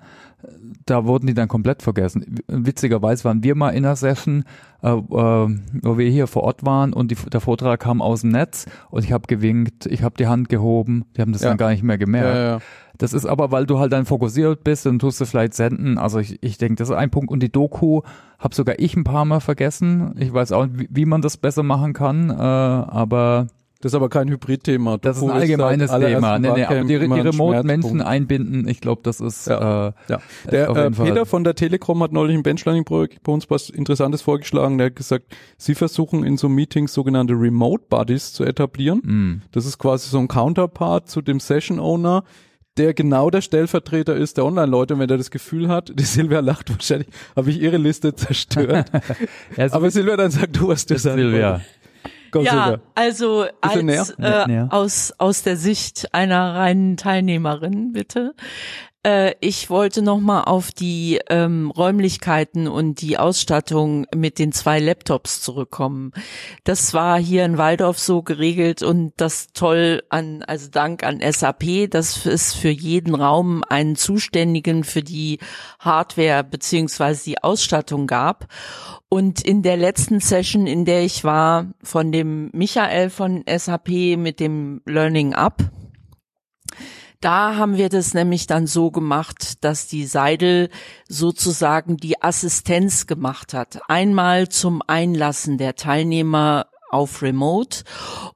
Da 0.86 1.06
wurden 1.06 1.28
die 1.28 1.34
dann 1.34 1.46
komplett 1.46 1.82
vergessen. 1.82 2.40
Witzigerweise 2.48 3.24
waren 3.24 3.44
wir 3.44 3.54
mal 3.54 3.70
in 3.70 3.84
einer 3.84 3.94
Session, 3.94 4.44
äh, 4.82 4.90
äh, 4.90 4.98
wo 4.98 5.98
wir 5.98 6.10
hier 6.10 6.26
vor 6.26 6.42
Ort 6.42 6.64
waren 6.64 6.92
und 6.92 7.12
die, 7.12 7.14
der 7.14 7.40
Vortrag 7.40 7.78
kam 7.78 8.02
aus 8.02 8.22
dem 8.22 8.30
Netz 8.30 8.66
und 8.90 9.04
ich 9.04 9.12
habe 9.12 9.28
gewinkt, 9.28 9.86
ich 9.86 10.02
habe 10.02 10.16
die 10.18 10.26
Hand 10.26 10.48
gehoben, 10.48 11.04
die 11.16 11.20
haben 11.20 11.32
das 11.32 11.42
ja. 11.42 11.50
dann 11.50 11.58
gar 11.58 11.70
nicht 11.70 11.84
mehr 11.84 11.98
gemerkt. 11.98 12.34
Ja, 12.34 12.44
ja. 12.54 12.58
Das 12.98 13.12
ist 13.12 13.26
aber, 13.26 13.50
weil 13.50 13.66
du 13.66 13.78
halt 13.78 13.92
dann 13.92 14.04
fokussiert 14.04 14.64
bist, 14.64 14.86
dann 14.86 14.98
tust 14.98 15.20
du 15.20 15.24
vielleicht 15.24 15.54
senden. 15.54 15.98
Also 15.98 16.18
ich, 16.18 16.42
ich 16.42 16.58
denke, 16.58 16.76
das 16.76 16.88
ist 16.88 16.94
ein 16.94 17.10
Punkt. 17.10 17.30
Und 17.30 17.42
die 17.42 17.50
Doku 17.50 18.02
habe 18.38 18.54
sogar 18.54 18.78
ich 18.78 18.96
ein 18.96 19.04
paar 19.04 19.24
Mal 19.24 19.40
vergessen. 19.40 20.14
Ich 20.18 20.32
weiß 20.32 20.52
auch, 20.52 20.66
wie, 20.72 20.88
wie 20.90 21.06
man 21.06 21.22
das 21.22 21.36
besser 21.36 21.62
machen 21.62 21.94
kann, 21.94 22.30
äh, 22.30 22.34
aber 22.34 23.46
das 23.82 23.90
ist 23.90 23.96
aber 23.96 24.08
kein 24.08 24.30
Hybrid-Thema. 24.30 24.98
Das 24.98 25.16
ist 25.16 25.24
ein 25.24 25.30
allgemeines 25.30 25.90
Thema. 25.90 26.38
Nee, 26.38 26.52
nee, 26.52 26.84
die, 26.84 26.98
die 27.00 27.20
Remote-Menschen 27.20 28.00
einbinden, 28.00 28.68
ich 28.68 28.80
glaube, 28.80 29.00
das 29.02 29.20
ist 29.20 29.48
ja. 29.48 29.88
Äh, 29.88 29.92
ja. 30.08 30.20
Der 30.48 30.68
äh, 30.68 30.90
Peter 30.92 31.26
von 31.26 31.42
der 31.42 31.56
Telekom 31.56 32.00
hat 32.00 32.12
neulich 32.12 32.36
ein 32.36 32.44
Benchlearning-Projekt 32.44 33.24
bei 33.24 33.32
uns 33.32 33.50
was 33.50 33.70
Interessantes 33.70 34.22
vorgeschlagen. 34.22 34.78
Der 34.78 34.86
hat 34.86 34.96
gesagt, 34.96 35.34
sie 35.58 35.74
versuchen 35.74 36.22
in 36.22 36.36
so 36.36 36.48
Meetings 36.48 36.94
sogenannte 36.94 37.34
Remote-Buddies 37.34 38.32
zu 38.32 38.44
etablieren. 38.44 39.00
Mm. 39.00 39.42
Das 39.50 39.66
ist 39.66 39.78
quasi 39.78 40.08
so 40.08 40.18
ein 40.20 40.28
Counterpart 40.28 41.08
zu 41.08 41.20
dem 41.20 41.40
Session-Owner, 41.40 42.22
der 42.76 42.94
genau 42.94 43.30
der 43.30 43.40
Stellvertreter 43.40 44.14
ist 44.14 44.36
der 44.36 44.44
Online-Leute, 44.44 44.98
wenn 44.98 45.10
er 45.10 45.18
das 45.18 45.32
Gefühl 45.32 45.68
hat, 45.68 45.92
die 45.98 46.04
Silvia 46.04 46.38
lacht 46.38 46.70
wahrscheinlich, 46.70 47.08
habe 47.34 47.50
ich 47.50 47.60
ihre 47.60 47.78
Liste 47.78 48.14
zerstört. 48.14 48.92
ja, 49.56 49.72
Aber 49.72 49.90
Silvia 49.90 50.16
dann 50.16 50.30
sagt, 50.30 50.56
du 50.56 50.70
hast 50.70 50.90
das 50.92 51.02
Silvia. 51.02 51.60
Komm, 52.32 52.44
ja, 52.44 52.64
Silvia. 52.64 52.80
also 52.94 53.46
als, 53.60 54.14
äh, 54.18 54.66
aus, 54.70 55.12
aus 55.18 55.42
der 55.42 55.56
Sicht 55.56 56.12
einer 56.14 56.54
reinen 56.54 56.96
Teilnehmerin, 56.96 57.92
bitte. 57.92 58.34
Äh, 59.04 59.34
ich 59.40 59.68
wollte 59.68 60.00
noch 60.00 60.20
mal 60.20 60.44
auf 60.44 60.70
die 60.70 61.20
ähm, 61.28 61.70
Räumlichkeiten 61.70 62.68
und 62.68 63.00
die 63.00 63.18
Ausstattung 63.18 64.06
mit 64.14 64.38
den 64.38 64.52
zwei 64.52 64.78
Laptops 64.78 65.40
zurückkommen. 65.40 66.12
Das 66.64 66.94
war 66.94 67.18
hier 67.18 67.44
in 67.44 67.58
Waldorf 67.58 67.98
so 67.98 68.22
geregelt 68.22 68.82
und 68.82 69.12
das 69.16 69.48
toll 69.52 70.02
an, 70.08 70.42
also 70.44 70.68
Dank 70.70 71.02
an 71.02 71.20
SAP, 71.20 71.90
dass 71.90 72.26
es 72.26 72.54
für 72.54 72.70
jeden 72.70 73.14
Raum 73.14 73.64
einen 73.68 73.96
Zuständigen 73.96 74.84
für 74.84 75.02
die 75.02 75.38
Hardware 75.80 76.44
beziehungsweise 76.44 77.24
die 77.24 77.42
Ausstattung 77.42 78.06
gab. 78.06 78.46
Und 79.08 79.42
in 79.42 79.62
der 79.62 79.76
letzten 79.76 80.20
Session, 80.20 80.66
in 80.66 80.84
der 80.84 81.02
ich 81.02 81.24
war, 81.24 81.66
von 81.82 82.12
dem 82.12 82.50
Michael 82.52 83.10
von 83.10 83.44
SAP 83.46 84.16
mit 84.16 84.40
dem 84.40 84.80
Learning 84.86 85.34
Up, 85.34 85.62
da 87.22 87.56
haben 87.56 87.76
wir 87.76 87.88
das 87.88 88.14
nämlich 88.14 88.46
dann 88.46 88.66
so 88.66 88.90
gemacht, 88.90 89.64
dass 89.64 89.86
die 89.86 90.06
Seidel 90.06 90.68
sozusagen 91.08 91.96
die 91.96 92.20
Assistenz 92.22 93.06
gemacht 93.06 93.54
hat. 93.54 93.80
Einmal 93.88 94.48
zum 94.48 94.82
Einlassen 94.86 95.56
der 95.56 95.76
Teilnehmer 95.76 96.66
auf 96.92 97.22
Remote 97.22 97.84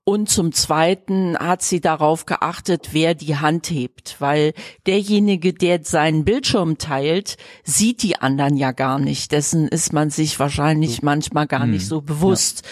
und 0.05 0.31
zum 0.31 0.51
Zweiten 0.51 1.37
hat 1.39 1.61
sie 1.61 1.81
darauf 1.81 2.25
geachtet, 2.25 2.89
wer 2.93 3.15
die 3.15 3.37
Hand 3.37 3.71
hebt, 3.71 4.17
weil 4.19 4.55
derjenige, 4.87 5.53
der 5.53 5.85
seinen 5.85 6.25
Bildschirm 6.25 6.79
teilt, 6.79 7.37
sieht 7.65 8.03
die 8.03 8.17
anderen 8.17 8.57
ja 8.57 8.73
gar 8.73 8.99
nicht. 8.99 9.33
Dessen 9.33 9.69
ist 9.69 9.93
man 9.93 10.09
sich 10.09 10.41
wahrscheinlich 10.41 11.03
manchmal 11.03 11.47
gar 11.47 11.67
nicht 11.67 11.83
hm. 11.83 11.89
so 11.89 12.01
bewusst. 12.01 12.63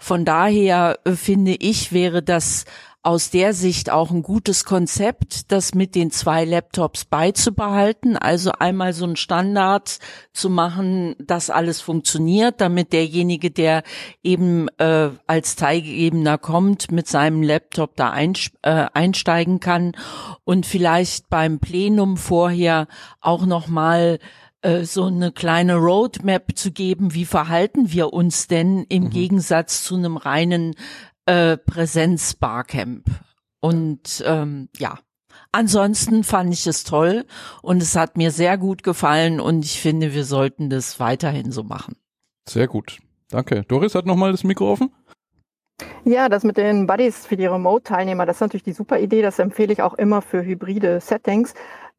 Von 0.00 0.24
daher 0.24 0.98
äh, 1.04 1.12
finde 1.12 1.52
ich, 1.52 1.92
wäre 1.92 2.22
das 2.22 2.64
aus 3.04 3.28
der 3.28 3.52
Sicht 3.52 3.90
auch 3.90 4.10
ein 4.10 4.22
gutes 4.22 4.64
Konzept, 4.64 5.52
das 5.52 5.74
mit 5.74 5.94
den 5.94 6.10
zwei 6.10 6.46
Laptops 6.46 7.04
beizubehalten. 7.04 8.16
Also 8.16 8.52
einmal 8.52 8.94
so 8.94 9.04
ein 9.04 9.16
Standard 9.16 9.98
zu 10.32 10.48
machen, 10.48 11.14
dass 11.18 11.50
alles 11.50 11.82
funktioniert, 11.82 12.62
damit 12.62 12.94
derjenige, 12.94 13.50
der 13.50 13.82
eben 14.22 14.68
äh, 14.78 15.10
als 15.26 15.54
Teilgegebener 15.54 16.38
kommt, 16.38 16.90
mit 16.90 17.06
seinem 17.06 17.42
Laptop 17.42 17.94
da 17.94 18.18
äh, 18.18 18.30
einsteigen 18.62 19.60
kann 19.60 19.92
und 20.44 20.64
vielleicht 20.64 21.28
beim 21.28 21.58
Plenum 21.58 22.16
vorher 22.16 22.88
auch 23.20 23.44
noch 23.44 23.68
mal 23.68 24.18
äh, 24.62 24.84
so 24.84 25.04
eine 25.04 25.30
kleine 25.30 25.76
Roadmap 25.76 26.56
zu 26.56 26.72
geben, 26.72 27.12
wie 27.12 27.26
verhalten 27.26 27.92
wir 27.92 28.14
uns 28.14 28.46
denn 28.46 28.84
im 28.88 29.04
mhm. 29.04 29.10
Gegensatz 29.10 29.84
zu 29.84 29.94
einem 29.94 30.16
reinen 30.16 30.74
äh, 31.26 31.56
Präsenz-Barcamp. 31.56 33.06
Und 33.60 34.22
ähm, 34.26 34.68
ja, 34.76 34.98
ansonsten 35.52 36.24
fand 36.24 36.52
ich 36.52 36.66
es 36.66 36.84
toll 36.84 37.24
und 37.62 37.82
es 37.82 37.96
hat 37.96 38.16
mir 38.16 38.30
sehr 38.30 38.58
gut 38.58 38.82
gefallen 38.82 39.40
und 39.40 39.64
ich 39.64 39.80
finde, 39.80 40.12
wir 40.12 40.24
sollten 40.24 40.68
das 40.68 41.00
weiterhin 41.00 41.50
so 41.50 41.62
machen. 41.62 41.96
Sehr 42.48 42.68
gut. 42.68 42.98
Danke. 43.30 43.64
Doris 43.64 43.94
hat 43.94 44.06
nochmal 44.06 44.32
das 44.32 44.44
Mikro 44.44 44.70
offen. 44.70 44.92
Ja, 46.04 46.28
das 46.28 46.44
mit 46.44 46.56
den 46.56 46.86
Buddies 46.86 47.26
für 47.26 47.36
die 47.36 47.46
Remote-Teilnehmer, 47.46 48.26
das 48.26 48.36
ist 48.36 48.40
natürlich 48.42 48.62
die 48.62 48.72
super 48.72 49.00
Idee. 49.00 49.22
Das 49.22 49.38
empfehle 49.38 49.72
ich 49.72 49.82
auch 49.82 49.94
immer 49.94 50.22
für 50.22 50.44
hybride 50.44 51.00
Settings. 51.00 51.54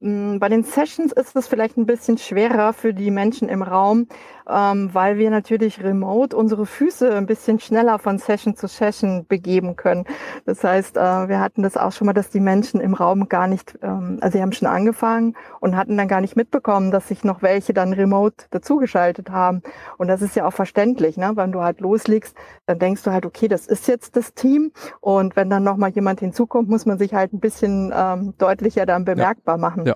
Mm, 0.06 0.38
bei 0.38 0.49
den 0.49 0.64
Sessions 0.64 1.12
ist 1.14 1.36
es 1.36 1.47
vielleicht 1.47 1.78
ein 1.78 1.88
bisschen 1.88 2.20
schwerer 2.20 2.74
für 2.74 2.93
die 2.93 3.10
Menschen 3.10 3.49
im 3.49 3.64
Raum, 3.64 4.08
ähm, 4.47 4.91
weil 4.93 5.18
wir 5.18 5.32
natürlich 5.32 5.84
remote 5.84 6.38
unsere 6.38 6.68
Füße 6.68 7.16
ein 7.16 7.26
bisschen 7.26 7.60
schneller 7.60 7.97
von 7.97 8.20
Session 8.20 8.56
zu 8.56 8.68
Session 8.68 9.26
begeben 9.26 9.76
können. 9.76 10.06
Das 10.45 10.64
heißt, 10.64 10.97
äh, 10.97 10.99
wir 10.99 11.39
hatten 11.39 11.64
das 11.64 11.76
auch 11.76 11.91
schon 11.91 12.06
mal, 12.06 12.14
dass 12.14 12.30
die 12.30 12.39
Menschen 12.39 12.82
im 12.82 12.93
Raum 12.93 13.30
gar 13.30 13.47
nicht, 13.47 13.80
ähm, 13.82 14.20
also 14.22 14.38
sie 14.38 14.43
haben 14.43 14.51
schon 14.51 14.68
angefangen 14.68 15.36
und 15.60 15.76
hatten 15.76 15.97
dann 15.97 16.08
gar 16.08 16.22
nicht 16.22 16.36
mitbekommen, 16.36 16.91
dass 16.91 17.08
sich 17.08 17.24
noch 17.24 17.41
welche 17.41 17.74
dann 17.74 17.91
remote 17.91 18.45
dazugeschaltet 18.51 19.32
haben. 19.32 19.64
Und 19.97 20.08
das 20.08 20.22
ist 20.22 20.36
ja 20.36 20.45
auch 20.45 20.53
verständlich, 20.53 21.18
ne? 21.18 21.32
wenn 21.34 21.51
du 21.51 21.62
halt 21.62 21.82
loslegst, 21.82 22.38
dann 22.68 22.78
denkst 22.78 23.01
du 23.01 23.12
halt, 23.12 23.26
okay, 23.26 23.47
das 23.47 23.66
ist 23.66 23.88
jetzt 23.88 24.16
das 24.16 24.36
Team. 24.36 24.72
Und 25.01 25.36
wenn 25.36 25.49
dann 25.49 25.64
nochmal 25.64 25.89
jemand 25.89 26.20
hinzukommt, 26.20 26.70
muss 26.70 26.86
man 26.86 26.99
sich 26.99 27.16
halt 27.16 27.34
ein 27.34 27.39
bisschen 27.39 27.91
ähm, 27.95 28.36
deutlicher 28.38 28.86
dann 28.86 29.03
bemerkbar 29.03 29.56
ja. 29.56 29.62
machen. 29.62 29.86
Ja. 29.88 29.94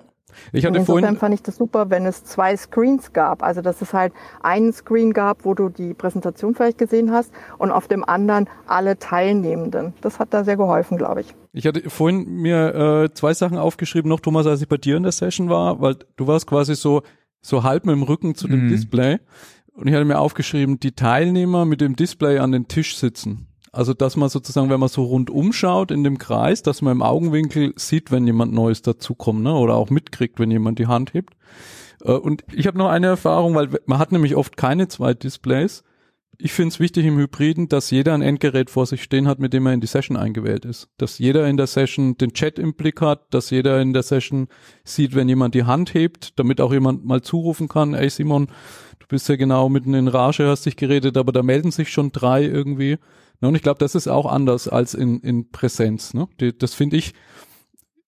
Ich 0.52 0.64
hatte 0.64 0.78
Insofern 0.78 1.02
vorhin 1.02 1.18
fand 1.18 1.34
ich 1.34 1.42
das 1.42 1.56
super, 1.56 1.90
wenn 1.90 2.06
es 2.06 2.24
zwei 2.24 2.56
Screens 2.56 3.12
gab. 3.12 3.42
Also 3.42 3.60
dass 3.62 3.82
es 3.82 3.92
halt 3.92 4.12
einen 4.42 4.72
Screen 4.72 5.12
gab, 5.12 5.44
wo 5.44 5.54
du 5.54 5.68
die 5.68 5.94
Präsentation 5.94 6.54
vielleicht 6.54 6.78
gesehen 6.78 7.12
hast 7.12 7.32
und 7.58 7.70
auf 7.70 7.88
dem 7.88 8.04
anderen 8.04 8.48
alle 8.66 8.98
Teilnehmenden. 8.98 9.94
Das 10.00 10.18
hat 10.18 10.32
da 10.32 10.44
sehr 10.44 10.56
geholfen, 10.56 10.98
glaube 10.98 11.20
ich. 11.22 11.34
Ich 11.52 11.66
hatte 11.66 11.88
vorhin 11.90 12.24
mir 12.26 12.74
äh, 13.04 13.14
zwei 13.14 13.34
Sachen 13.34 13.58
aufgeschrieben, 13.58 14.08
noch 14.08 14.20
Thomas, 14.20 14.46
als 14.46 14.62
ich 14.62 14.68
bei 14.68 14.76
dir 14.76 14.96
in 14.96 15.02
der 15.02 15.12
Session 15.12 15.48
war, 15.48 15.80
weil 15.80 15.96
du 16.16 16.26
warst 16.26 16.46
quasi 16.46 16.74
so 16.74 17.02
so 17.42 17.62
halb 17.62 17.86
mit 17.86 17.94
dem 17.94 18.02
Rücken 18.02 18.34
zu 18.34 18.48
dem 18.48 18.66
Mhm. 18.66 18.68
Display 18.68 19.18
und 19.72 19.86
ich 19.86 19.94
hatte 19.94 20.04
mir 20.04 20.18
aufgeschrieben, 20.18 20.78
die 20.78 20.92
Teilnehmer 20.92 21.64
mit 21.64 21.80
dem 21.80 21.96
Display 21.96 22.38
an 22.38 22.52
den 22.52 22.68
Tisch 22.68 22.96
sitzen. 22.98 23.46
Also 23.72 23.94
dass 23.94 24.16
man 24.16 24.28
sozusagen, 24.28 24.68
wenn 24.68 24.80
man 24.80 24.88
so 24.88 25.04
rundum 25.04 25.52
schaut 25.52 25.90
in 25.90 26.02
dem 26.02 26.18
Kreis, 26.18 26.62
dass 26.62 26.82
man 26.82 26.92
im 26.92 27.02
Augenwinkel 27.02 27.72
sieht, 27.76 28.10
wenn 28.10 28.26
jemand 28.26 28.52
Neues 28.52 28.82
dazukommt, 28.82 29.42
ne? 29.42 29.54
Oder 29.54 29.76
auch 29.76 29.90
mitkriegt, 29.90 30.40
wenn 30.40 30.50
jemand 30.50 30.78
die 30.78 30.88
Hand 30.88 31.14
hebt. 31.14 31.34
Äh, 32.02 32.12
Und 32.12 32.44
ich 32.52 32.66
habe 32.66 32.78
noch 32.78 32.88
eine 32.88 33.06
Erfahrung, 33.06 33.54
weil 33.54 33.68
man 33.86 33.98
hat 33.98 34.12
nämlich 34.12 34.34
oft 34.34 34.56
keine 34.56 34.88
zwei 34.88 35.14
Displays. 35.14 35.84
Ich 36.42 36.52
finde 36.52 36.70
es 36.70 36.80
wichtig 36.80 37.04
im 37.04 37.18
Hybriden, 37.18 37.68
dass 37.68 37.90
jeder 37.90 38.14
ein 38.14 38.22
Endgerät 38.22 38.70
vor 38.70 38.86
sich 38.86 39.02
stehen 39.02 39.28
hat, 39.28 39.40
mit 39.40 39.52
dem 39.52 39.66
er 39.66 39.74
in 39.74 39.82
die 39.82 39.86
Session 39.86 40.16
eingewählt 40.16 40.64
ist. 40.64 40.88
Dass 40.96 41.18
jeder 41.18 41.46
in 41.46 41.58
der 41.58 41.66
Session 41.66 42.16
den 42.16 42.32
Chat 42.32 42.58
im 42.58 42.72
Blick 42.74 43.02
hat, 43.02 43.26
dass 43.34 43.50
jeder 43.50 43.80
in 43.82 43.92
der 43.92 44.02
Session 44.02 44.48
sieht, 44.82 45.14
wenn 45.14 45.28
jemand 45.28 45.54
die 45.54 45.64
Hand 45.64 45.92
hebt, 45.92 46.38
damit 46.38 46.62
auch 46.62 46.72
jemand 46.72 47.04
mal 47.04 47.20
zurufen 47.20 47.68
kann, 47.68 47.92
ey 47.92 48.08
Simon, 48.08 48.46
du 49.00 49.06
bist 49.06 49.28
ja 49.28 49.36
genau 49.36 49.68
mitten 49.68 49.92
in 49.92 50.08
Rage, 50.08 50.48
hast 50.48 50.64
dich 50.64 50.76
geredet, 50.76 51.18
aber 51.18 51.32
da 51.32 51.42
melden 51.42 51.72
sich 51.72 51.90
schon 51.90 52.10
drei 52.10 52.42
irgendwie. 52.44 52.96
Ne, 53.40 53.48
Und 53.48 53.54
ich 53.54 53.62
glaube, 53.62 53.78
das 53.78 53.94
ist 53.94 54.08
auch 54.08 54.26
anders 54.26 54.68
als 54.68 54.94
in, 54.94 55.20
in 55.20 55.50
Präsenz. 55.50 56.14
Ne? 56.14 56.28
Die, 56.40 56.56
das 56.56 56.74
finde 56.74 56.96
ich 56.96 57.14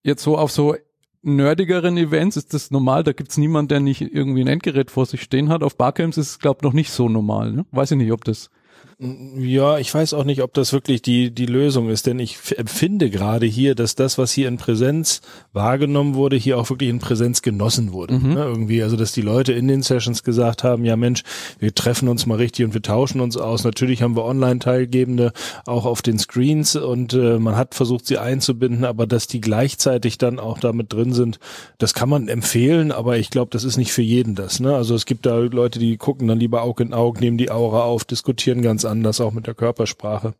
jetzt 0.03 0.23
so 0.23 0.37
auf 0.37 0.51
so 0.51 0.75
nerdigeren 1.23 1.97
Events 1.97 2.37
ist 2.37 2.53
das 2.53 2.71
normal. 2.71 3.05
Da 3.05 3.13
gibt's 3.13 3.39
niemand, 3.39 3.71
der 3.71 3.81
nicht 3.81 4.01
irgendwie 4.01 4.43
ein 4.43 4.49
Endgerät 4.49 4.91
vor 4.91 5.07
sich 5.07 5.23
stehen 5.23 5.49
hat. 5.49 5.63
Auf 5.63 5.77
Barcamps 5.77 6.19
ist 6.19 6.31
es, 6.31 6.39
glaube 6.39 6.59
ich, 6.59 6.63
noch 6.65 6.73
nicht 6.73 6.91
so 6.91 7.09
normal. 7.09 7.53
Ne? 7.53 7.65
Weiß 7.71 7.93
ich 7.93 7.97
nicht, 7.97 8.13
ob 8.13 8.25
das 8.25 8.51
Ja, 8.99 9.79
ich 9.79 9.93
weiß 9.93 10.15
auch 10.15 10.25
nicht, 10.25 10.43
ob 10.43 10.55
das 10.55 10.73
wirklich 10.73 11.03
die, 11.03 11.31
die 11.31 11.47
Lösung 11.47 11.89
ist, 11.89 12.07
denn 12.07 12.19
ich 12.19 12.39
empfinde 12.57 13.11
gerade 13.11 13.47
hier, 13.47 13.75
dass 13.75 13.95
das, 13.95 14.17
was 14.17 14.33
hier 14.33 14.47
in 14.47 14.59
Präsenz 14.59 15.23
wahrgenommen 15.53 16.15
wurde, 16.15 16.37
hier 16.37 16.59
auch 16.59 16.71
wirklich 16.71 16.89
in 16.89 17.01
Präsenz 17.01 17.43
genossen 17.43 17.93
wurde. 17.93 18.15
Mhm. 18.15 18.35
Ne, 18.35 18.45
irgendwie, 18.45 18.83
also 18.83 18.97
dass 18.97 19.13
die 19.13 19.23
Leute 19.23 19.53
in 19.53 19.67
den 19.67 19.83
Sessions 19.83 20.23
gesagt 20.23 20.63
haben, 20.63 20.85
ja 20.85 20.97
Mensch, 20.97 21.23
wir 21.59 21.75
treffen 21.75 22.09
uns 22.09 22.27
mal 22.27 22.37
richtig 22.37 22.65
und 22.65 22.75
wir 22.75 22.83
tauschen 22.83 23.21
uns 23.21 23.37
aus. 23.37 23.65
Natürlich 23.65 24.03
haben 24.03 24.17
wir 24.17 24.25
Online-Teilgebende 24.25 25.33
auch 25.67 25.85
auf 25.85 26.03
den 26.03 26.19
Screens 26.19 26.77
und 26.77 27.13
äh, 27.13 27.39
man 27.39 27.57
hat 27.57 27.75
versucht, 27.75 28.07
sie 28.07 28.19
einzubinden, 28.19 28.85
aber 28.85 29.07
dass 29.07 29.27
die 29.27 29.41
gleichzeitig 29.41 30.19
dann 30.19 30.39
auch 30.39 30.59
damit 30.59 30.93
drin 30.93 31.13
sind, 31.13 31.41
das 31.79 31.93
kann 31.93 32.09
man 32.09 32.29
empfehlen, 32.29 32.93
aber 32.93 33.19
ich 33.19 33.31
glaube, 33.31 33.51
das 33.51 33.65
ist 33.65 33.77
nicht 33.77 33.93
für 33.93 34.03
jeden 34.03 34.37
das. 34.37 34.61
Ne? 34.61 34.77
Also 34.77 34.95
es 34.95 35.07
gibt 35.07 35.27
da 35.27 35.39
Leute, 35.39 35.81
die 35.81 35.97
gucken 35.97 36.29
dann 36.29 36.39
lieber 36.39 36.63
Auge 36.63 36.85
in 36.85 36.95
Auge, 36.95 37.21
nehmen 37.21 37.39
die 37.39 37.51
Aura 37.51 37.83
auf, 37.83 38.05
diskutieren 38.05 38.63
ganz 38.63 38.85
anders, 38.85 38.92
auch 39.21 39.33
mit 39.33 39.47
der 39.47 39.55
Körpersprache. 39.55 40.35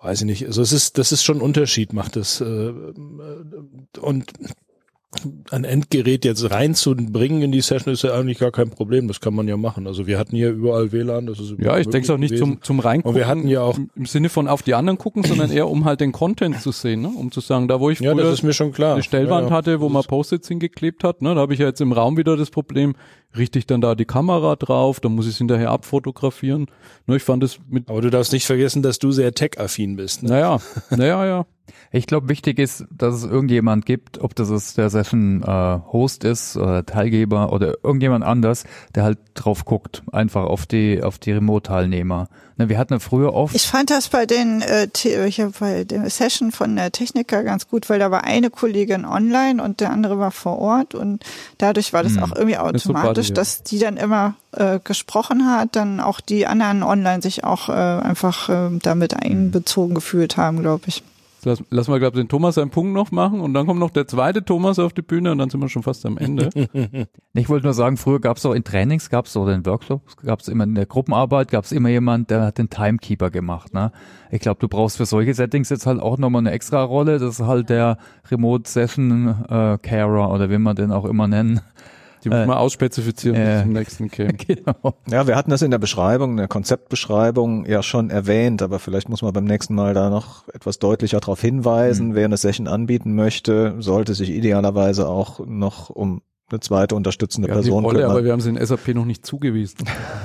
Weiß 0.00 0.20
ich 0.20 0.26
nicht. 0.26 0.46
Also 0.46 0.62
es 0.62 0.72
ist, 0.72 0.98
das 0.98 1.10
ist 1.12 1.24
schon 1.24 1.38
ein 1.38 1.42
Unterschied, 1.42 1.92
macht 1.92 2.16
es. 2.16 2.40
Äh, 2.40 2.72
und 4.00 4.32
ein 5.50 5.64
Endgerät 5.64 6.24
jetzt 6.26 6.50
reinzubringen 6.50 7.40
in 7.40 7.50
die 7.50 7.62
Session 7.62 7.94
ist 7.94 8.02
ja 8.02 8.12
eigentlich 8.12 8.38
gar 8.38 8.50
kein 8.50 8.68
Problem. 8.68 9.08
Das 9.08 9.20
kann 9.20 9.34
man 9.34 9.48
ja 9.48 9.56
machen. 9.56 9.86
Also 9.86 10.06
wir 10.06 10.18
hatten 10.18 10.36
hier 10.36 10.50
überall 10.50 10.92
WLAN. 10.92 11.26
Das 11.26 11.40
ist 11.40 11.54
Ja, 11.58 11.78
ich 11.78 11.88
denke 11.88 12.12
auch 12.12 12.18
nicht 12.18 12.30
gewesen. 12.34 12.60
zum, 12.60 12.62
zum 12.62 12.80
Reingucken. 12.80 13.14
Und 13.14 13.16
wir 13.18 13.26
hatten 13.26 13.48
ja 13.48 13.62
auch, 13.62 13.78
im- 13.96 14.06
Sinne 14.06 14.28
von 14.28 14.48
auf 14.48 14.62
die 14.62 14.74
anderen 14.74 14.98
gucken, 14.98 15.24
sondern 15.24 15.50
eher 15.50 15.68
um 15.68 15.86
halt 15.86 16.00
den 16.00 16.12
Content 16.12 16.60
zu 16.60 16.72
sehen, 16.72 17.00
ne? 17.00 17.08
um 17.08 17.32
zu 17.32 17.40
sagen, 17.40 17.68
da 17.68 17.80
wo 17.80 17.88
ich 17.88 18.00
ja, 18.00 18.12
früher 18.12 18.36
eine 18.92 19.02
Stellwand 19.02 19.46
ja, 19.46 19.50
ja. 19.50 19.56
hatte, 19.56 19.80
wo 19.80 19.88
man 19.88 20.04
Post-its 20.04 20.46
hingeklebt 20.46 21.02
hat, 21.02 21.22
ne? 21.22 21.34
da 21.34 21.40
habe 21.40 21.54
ich 21.54 21.60
ja 21.60 21.66
jetzt 21.66 21.80
im 21.80 21.92
Raum 21.92 22.18
wieder 22.18 22.36
das 22.36 22.50
Problem, 22.50 22.94
richte 23.36 23.58
ich 23.58 23.66
dann 23.66 23.80
da 23.80 23.94
die 23.94 24.04
Kamera 24.04 24.56
drauf, 24.56 25.00
dann 25.00 25.14
muss 25.14 25.26
ich 25.26 25.32
es 25.32 25.38
hinterher 25.38 25.70
abfotografieren. 25.70 26.66
Ne, 27.06 27.16
ich 27.16 27.22
fand 27.22 27.42
es 27.42 27.60
mit, 27.68 27.88
Aber 27.88 28.00
du 28.00 28.10
darfst 28.10 28.32
nicht 28.32 28.46
vergessen, 28.46 28.82
dass 28.82 28.98
du 28.98 29.12
sehr 29.12 29.32
tech-affin 29.32 29.96
bist. 29.96 30.22
Ne? 30.22 30.30
naja, 30.30 30.58
naja, 30.90 31.26
ja. 31.26 31.46
Ich 31.92 32.06
glaube, 32.06 32.28
wichtig 32.28 32.58
ist, 32.58 32.86
dass 32.90 33.14
es 33.14 33.24
irgendjemand 33.24 33.84
gibt, 33.84 34.18
ob 34.20 34.34
das 34.34 34.48
es 34.48 34.74
der 34.74 34.88
Session 34.88 35.42
äh, 35.42 35.78
Host 35.92 36.24
ist 36.24 36.56
oder 36.56 36.84
Teilgeber 36.86 37.52
oder 37.52 37.76
irgendjemand 37.82 38.24
anders, 38.24 38.64
der 38.94 39.04
halt 39.04 39.18
drauf 39.34 39.64
guckt, 39.64 40.02
einfach 40.10 40.44
auf 40.44 40.66
die 40.66 41.02
auf 41.02 41.18
die 41.18 41.32
Remote-Teilnehmer. 41.32 42.28
Ne, 42.58 42.68
wir 42.68 42.76
hatten 42.76 42.92
ja 42.92 42.98
früher 42.98 43.34
oft 43.34 43.54
Ich 43.54 43.68
fand 43.68 43.90
das 43.90 44.08
bei 44.08 44.26
den 44.26 44.62
äh, 44.62 44.88
hier 44.96 45.52
bei 45.60 45.84
der 45.84 46.10
Session 46.10 46.50
von 46.50 46.74
der 46.74 46.90
Techniker 46.90 47.44
ganz 47.44 47.68
gut, 47.68 47.88
weil 47.88 48.00
da 48.00 48.10
war 48.10 48.24
eine 48.24 48.50
Kollegin 48.50 49.04
online 49.04 49.62
und 49.62 49.78
der 49.78 49.90
andere 49.90 50.18
war 50.18 50.32
vor 50.32 50.58
Ort 50.58 50.96
und 50.96 51.24
dadurch 51.58 51.92
war 51.92 52.02
das 52.02 52.16
Hm. 52.16 52.24
auch 52.24 52.32
irgendwie 52.34 52.58
automatisch, 52.58 53.28
ja. 53.28 53.34
dass 53.34 53.62
die 53.62 53.78
dann 53.78 53.96
immer 53.96 54.34
äh, 54.52 54.80
gesprochen 54.82 55.46
hat, 55.48 55.76
dann 55.76 56.00
auch 56.00 56.20
die 56.20 56.48
anderen 56.48 56.82
online 56.82 57.22
sich 57.22 57.44
auch 57.44 57.68
äh, 57.68 57.72
einfach 57.72 58.48
äh, 58.48 58.76
damit 58.82 59.14
einbezogen 59.14 59.94
gefühlt 59.94 60.36
haben, 60.36 60.60
glaube 60.60 60.84
ich. 60.86 61.04
Lass, 61.44 61.62
lass 61.70 61.88
mal, 61.88 61.98
glaube 61.98 62.16
ich, 62.16 62.24
den 62.24 62.28
Thomas 62.28 62.58
einen 62.58 62.70
Punkt 62.70 62.92
noch 62.92 63.12
machen 63.12 63.40
und 63.40 63.54
dann 63.54 63.66
kommt 63.66 63.78
noch 63.78 63.90
der 63.90 64.06
zweite 64.06 64.44
Thomas 64.44 64.78
auf 64.78 64.92
die 64.92 65.02
Bühne 65.02 65.32
und 65.32 65.38
dann 65.38 65.50
sind 65.50 65.60
wir 65.60 65.68
schon 65.68 65.82
fast 65.82 66.04
am 66.06 66.18
Ende. 66.18 66.50
Ich 67.34 67.48
wollte 67.48 67.66
nur 67.66 67.74
sagen, 67.74 67.96
früher 67.96 68.20
gab 68.20 68.38
es 68.38 68.46
auch 68.46 68.52
in 68.52 68.64
Trainings, 68.64 69.10
gab 69.10 69.26
es 69.26 69.36
oder 69.36 69.54
in 69.54 69.64
Workshops, 69.64 70.16
gab 70.16 70.40
es 70.40 70.48
immer 70.48 70.64
in 70.64 70.74
der 70.74 70.86
Gruppenarbeit, 70.86 71.52
gab 71.52 71.64
es 71.64 71.70
immer 71.70 71.88
jemand, 71.88 72.30
der 72.30 72.42
hat 72.42 72.58
den 72.58 72.68
Timekeeper 72.68 73.30
gemacht. 73.30 73.72
Ne? 73.72 73.92
Ich 74.32 74.40
glaube, 74.40 74.58
du 74.58 74.66
brauchst 74.66 74.96
für 74.96 75.06
solche 75.06 75.34
Settings 75.34 75.68
jetzt 75.68 75.86
halt 75.86 76.00
auch 76.00 76.18
nochmal 76.18 76.40
eine 76.40 76.50
extra 76.50 76.82
Rolle. 76.82 77.20
Das 77.20 77.38
ist 77.38 77.46
halt 77.46 77.70
der 77.70 77.98
Remote 78.28 78.68
Session 78.68 79.44
äh, 79.48 79.78
Carer 79.78 80.32
oder 80.32 80.50
wie 80.50 80.58
man 80.58 80.74
den 80.74 80.90
auch 80.90 81.04
immer 81.04 81.28
nennen. 81.28 81.60
Die 82.24 82.28
muss 82.30 82.38
Äh, 82.38 82.46
man 82.46 82.58
ausspezifizieren 82.58 83.36
bis 83.36 83.48
äh, 83.48 83.62
zum 83.62 83.72
nächsten 83.72 84.08
Game. 84.10 84.36
genau. 84.36 84.94
Ja, 85.10 85.26
wir 85.26 85.36
hatten 85.36 85.50
das 85.50 85.62
in 85.62 85.70
der 85.70 85.78
Beschreibung, 85.78 86.32
in 86.32 86.36
der 86.38 86.48
Konzeptbeschreibung 86.48 87.64
ja 87.66 87.82
schon 87.82 88.10
erwähnt, 88.10 88.62
aber 88.62 88.78
vielleicht 88.78 89.08
muss 89.08 89.22
man 89.22 89.32
beim 89.32 89.44
nächsten 89.44 89.74
Mal 89.74 89.94
da 89.94 90.10
noch 90.10 90.48
etwas 90.52 90.78
deutlicher 90.78 91.20
darauf 91.20 91.40
hinweisen. 91.40 92.14
Wer 92.14 92.24
eine 92.24 92.36
Session 92.36 92.66
anbieten 92.68 93.14
möchte, 93.14 93.74
sollte 93.78 94.14
sich 94.14 94.30
idealerweise 94.30 95.08
auch 95.08 95.40
noch 95.46 95.90
um 95.90 96.22
eine 96.50 96.60
zweite 96.60 96.94
unterstützende 96.94 97.48
Wir 97.48 97.54
haben 97.54 97.62
die 97.62 97.68
Person 97.68 97.84
Rolle, 97.84 97.98
kümmern. 98.00 98.10
aber 98.12 98.24
wir 98.24 98.32
haben 98.32 98.40
sie 98.40 98.48
in 98.48 98.64
SAP 98.64 98.88
noch 98.94 99.04
nicht 99.04 99.26
zugewiesen. 99.26 99.76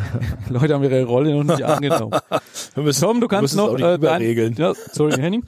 Leute 0.49 0.73
haben 0.73 0.83
ihre 0.83 1.03
Rolle 1.03 1.35
noch 1.35 1.43
nicht 1.43 1.63
angenommen. 1.63 2.11
Wir 2.75 2.83
müssen, 2.83 3.01
Tom, 3.03 3.17
du 3.19 3.23
wir 3.25 3.27
kannst 3.27 3.55
noch 3.57 3.69
auch 3.69 3.73
nicht 3.75 3.83
äh, 3.85 3.99
dein, 3.99 4.53
ja, 4.55 4.73
sorry, 4.93 5.13
Henning. 5.19 5.43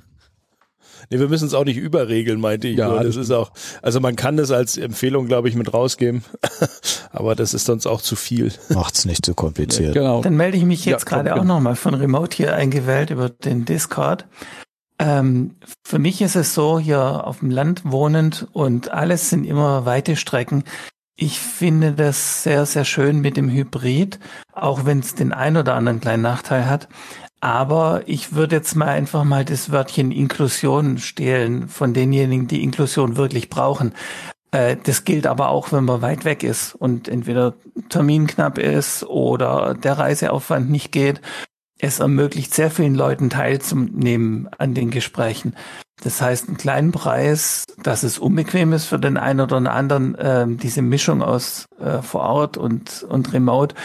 Nee, 1.10 1.20
wir 1.20 1.28
müssen 1.30 1.48
es 1.48 1.54
auch 1.54 1.66
nicht 1.66 1.78
überregeln, 1.78 2.40
meinte 2.40 2.68
ich. 2.68 2.78
Ja, 2.78 2.90
nur. 2.90 3.04
das 3.04 3.16
ist 3.16 3.32
auch, 3.32 3.52
also 3.82 4.00
man 4.00 4.16
kann 4.16 4.38
das 4.38 4.52
als 4.52 4.78
Empfehlung, 4.78 5.28
glaube 5.28 5.50
ich, 5.50 5.56
mit 5.56 5.74
rausgeben, 5.74 6.24
aber 7.12 7.36
das 7.36 7.54
ist 7.54 7.66
sonst 7.66 7.86
auch 7.88 8.02
zu 8.02 8.16
viel. 8.16 8.52
Macht's 8.70 9.06
nicht 9.06 9.26
zu 9.26 9.34
kompliziert. 9.34 9.94
Genau. 9.94 10.22
Dann 10.22 10.36
melde 10.36 10.58
ich 10.58 10.66
mich 10.66 10.86
Ja, 10.86 10.94
jetzt 10.94 11.06
komm, 11.06 11.18
gerade 11.18 11.34
auch 11.34 11.38
bitte. 11.38 11.48
nochmal 11.48 11.76
von 11.76 11.94
Remote 11.94 12.36
hier 12.36 12.56
eingewählt 12.56 13.10
über 13.10 13.30
den 13.30 13.66
Discord. 13.66 14.26
Ähm, 14.98 15.56
für 15.86 16.00
mich 16.00 16.22
ist 16.22 16.36
es 16.36 16.54
so, 16.54 16.80
hier 16.80 17.26
auf 17.28 17.40
dem 17.40 17.50
Land 17.52 17.82
wohnend 17.84 18.48
und 18.54 18.92
alles 18.92 19.30
sind 19.30 19.44
immer 19.46 19.86
weite 19.86 20.16
Strecken. 20.16 20.64
Ich 21.18 21.40
finde 21.40 21.94
das 21.94 22.44
sehr, 22.44 22.66
sehr 22.66 22.84
schön 22.86 23.20
mit 23.22 23.38
dem 23.38 23.50
Hybrid, 23.50 24.20
auch 24.54 24.86
wenn 24.86 25.00
es 25.00 25.16
den 25.16 25.32
ein 25.34 25.56
oder 25.58 25.74
anderen 25.76 26.02
kleinen 26.02 26.24
Nachteil 26.24 26.66
hat. 26.70 26.88
Aber 27.46 28.02
ich 28.08 28.34
würde 28.34 28.56
jetzt 28.56 28.74
mal 28.76 28.88
einfach 28.88 29.24
mal 29.24 29.46
das 29.46 29.72
Wörtchen 29.72 30.12
Inklusion 30.12 30.98
stehlen 30.98 31.68
von 31.68 31.94
denjenigen, 31.94 32.48
die 32.48 32.64
Inklusion 32.64 33.18
wirklich 33.18 33.52
brauchen. 33.52 33.94
Äh, 34.50 34.78
das 34.84 35.04
gilt 35.04 35.28
aber 35.28 35.50
auch, 35.50 35.72
wenn 35.72 35.86
man 35.86 36.02
weit 36.02 36.26
weg 36.26 36.42
ist 36.42 36.74
und 36.74 37.08
entweder 37.08 37.54
Termin 37.90 38.26
knapp 38.26 38.58
ist 38.58 39.04
oder 39.04 39.76
der 39.76 40.00
Reiseaufwand 40.00 40.72
nicht 40.72 40.92
geht 40.92 41.22
es 41.78 42.00
ermöglicht 42.00 42.54
sehr 42.54 42.72
vielen 42.72 42.96
Leuten 42.96 43.30
teilzunehmen 43.30 44.50
an 44.58 44.74
den 44.74 44.92
Gesprächen. 44.92 45.56
Das 46.02 46.22
heißt, 46.22 46.48
einen 46.48 46.58
kleinen 46.58 46.92
Preis, 46.92 47.66
dass 47.84 48.04
es 48.04 48.18
unbequem 48.18 48.74
ist 48.74 48.86
für 48.86 49.00
den 49.00 49.18
einen 49.18 49.42
oder 49.42 49.60
den 49.60 49.68
anderen, 49.68 50.16
äh, 50.16 50.46
diese 50.48 50.82
Mischung 50.82 51.22
aus 51.22 51.66
äh, 51.80 52.02
vor 52.02 52.22
Ort 52.22 52.58
und, 52.58 53.04
und 53.04 53.34
remote. 53.34 53.76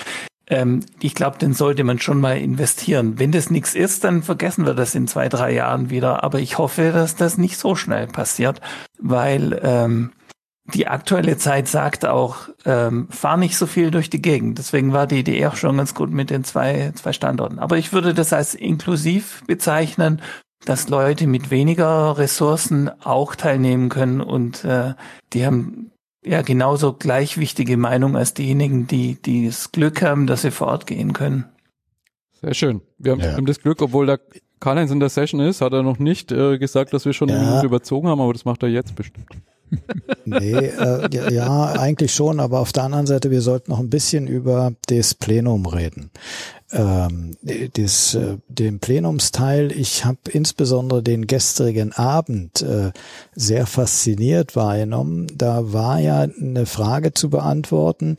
Ähm, 0.51 0.81
ich 1.01 1.15
glaube, 1.15 1.39
den 1.39 1.55
sollte 1.55 1.85
man 1.85 2.01
schon 2.01 2.21
mal 2.21 2.37
investieren. 2.37 3.19
Wenn 3.19 3.33
das 3.33 3.51
nichts 3.51 3.75
ist, 3.75 4.05
dann 4.05 4.23
vergessen 4.23 4.67
wir 4.67 4.75
das 4.75 4.95
in 4.95 5.09
zwei, 5.09 5.29
drei 5.29 5.55
Jahren 5.55 5.89
wieder. 5.89 6.23
Aber 6.25 6.41
ich 6.41 6.59
hoffe, 6.59 6.91
dass 6.93 7.17
das 7.17 7.39
nicht 7.39 7.57
so 7.57 7.77
schnell 7.77 8.09
passiert, 8.09 8.61
weil 8.99 9.59
ähm, 9.63 10.13
die 10.75 10.89
aktuelle 10.89 11.37
Zeit 11.39 11.69
sagt 11.69 12.05
auch, 12.05 12.49
ähm, 12.65 13.09
fahr 13.11 13.37
nicht 13.37 13.57
so 13.57 13.67
viel 13.67 13.91
durch 13.91 14.11
die 14.11 14.23
Gegend. 14.23 14.59
Deswegen 14.59 14.93
war 14.93 15.07
die 15.07 15.21
Idee 15.21 15.47
auch 15.47 15.57
schon 15.57 15.77
ganz 15.77 15.95
gut 15.95 16.11
mit 16.11 16.31
den 16.31 16.45
zwei, 16.45 16.93
zwei 16.95 17.13
Standorten. 17.13 17.59
Aber 17.59 17.79
ich 17.79 17.93
würde 17.93 18.13
das 18.13 18.33
als 18.33 18.55
inklusiv 18.55 19.43
bezeichnen, 19.47 20.21
dass 20.65 20.89
Leute 20.89 21.27
mit 21.27 21.51
weniger 21.51 22.19
Ressourcen 22.19 22.91
auch 23.03 23.35
teilnehmen 23.35 23.89
können 23.89 24.21
und 24.21 24.65
äh, 24.65 24.95
die 25.33 25.47
haben 25.47 25.91
ja 26.25 26.43
genauso 26.43 26.93
gleich 26.93 27.39
wichtige 27.39 27.77
Meinung 27.77 28.17
als 28.17 28.35
diejenigen, 28.35 28.87
die, 28.87 29.21
die 29.21 29.47
das 29.47 29.73
Glück 29.73 30.03
haben, 30.03 30.27
dass 30.27 30.43
sie 30.43 30.51
vor 30.51 30.69
Ort 30.69 30.87
gehen 30.87 31.13
können. 31.13 31.45
Sehr 32.41 32.55
schön. 32.55 32.81
Wir 32.99 33.13
haben, 33.13 33.21
ja. 33.21 33.33
haben 33.33 33.47
das 33.47 33.61
Glück, 33.61 33.83
obwohl 33.83 34.07
der 34.07 34.21
Karl-Heinz 34.61 34.91
in 34.91 35.01
der 35.01 35.09
Session 35.09 35.41
ist, 35.41 35.61
hat 35.61 35.73
er 35.73 35.83
noch 35.83 35.99
nicht 35.99 36.33
äh, 36.33 36.59
gesagt, 36.59 36.93
dass 36.93 37.05
wir 37.05 37.13
schon 37.13 37.29
ja. 37.29 37.63
überzogen 37.63 38.09
haben, 38.09 38.21
aber 38.21 38.33
das 38.33 38.45
macht 38.45 38.63
er 38.63 38.69
jetzt 38.69 38.95
bestimmt 38.95 39.27
nee, 40.25 40.53
äh, 40.53 41.33
ja, 41.33 41.73
eigentlich 41.73 42.13
schon, 42.13 42.41
aber 42.41 42.61
auf 42.61 42.73
der 42.73 42.85
anderen 42.85 43.07
Seite, 43.07 43.31
wir 43.31 43.41
sollten 43.41 43.71
noch 43.71 43.79
ein 43.79 43.91
bisschen 43.91 44.27
über 44.27 44.73
das 44.89 45.15
Plenum 45.15 45.67
reden. 45.67 46.11
Ähm, 46.73 47.37
das, 47.75 48.15
äh, 48.15 48.37
den 48.49 48.79
Plenumsteil, 48.79 49.73
ich 49.73 50.05
habe 50.05 50.19
insbesondere 50.31 51.03
den 51.03 51.27
gestrigen 51.27 51.93
Abend 51.93 52.63
äh, 52.63 52.93
sehr 53.35 53.67
fasziniert 53.67 54.55
wahrgenommen. 54.55 55.27
Da 55.35 55.73
war 55.73 55.99
ja 55.99 56.21
eine 56.21 56.67
Frage 56.67 57.13
zu 57.13 57.29
beantworten, 57.29 58.19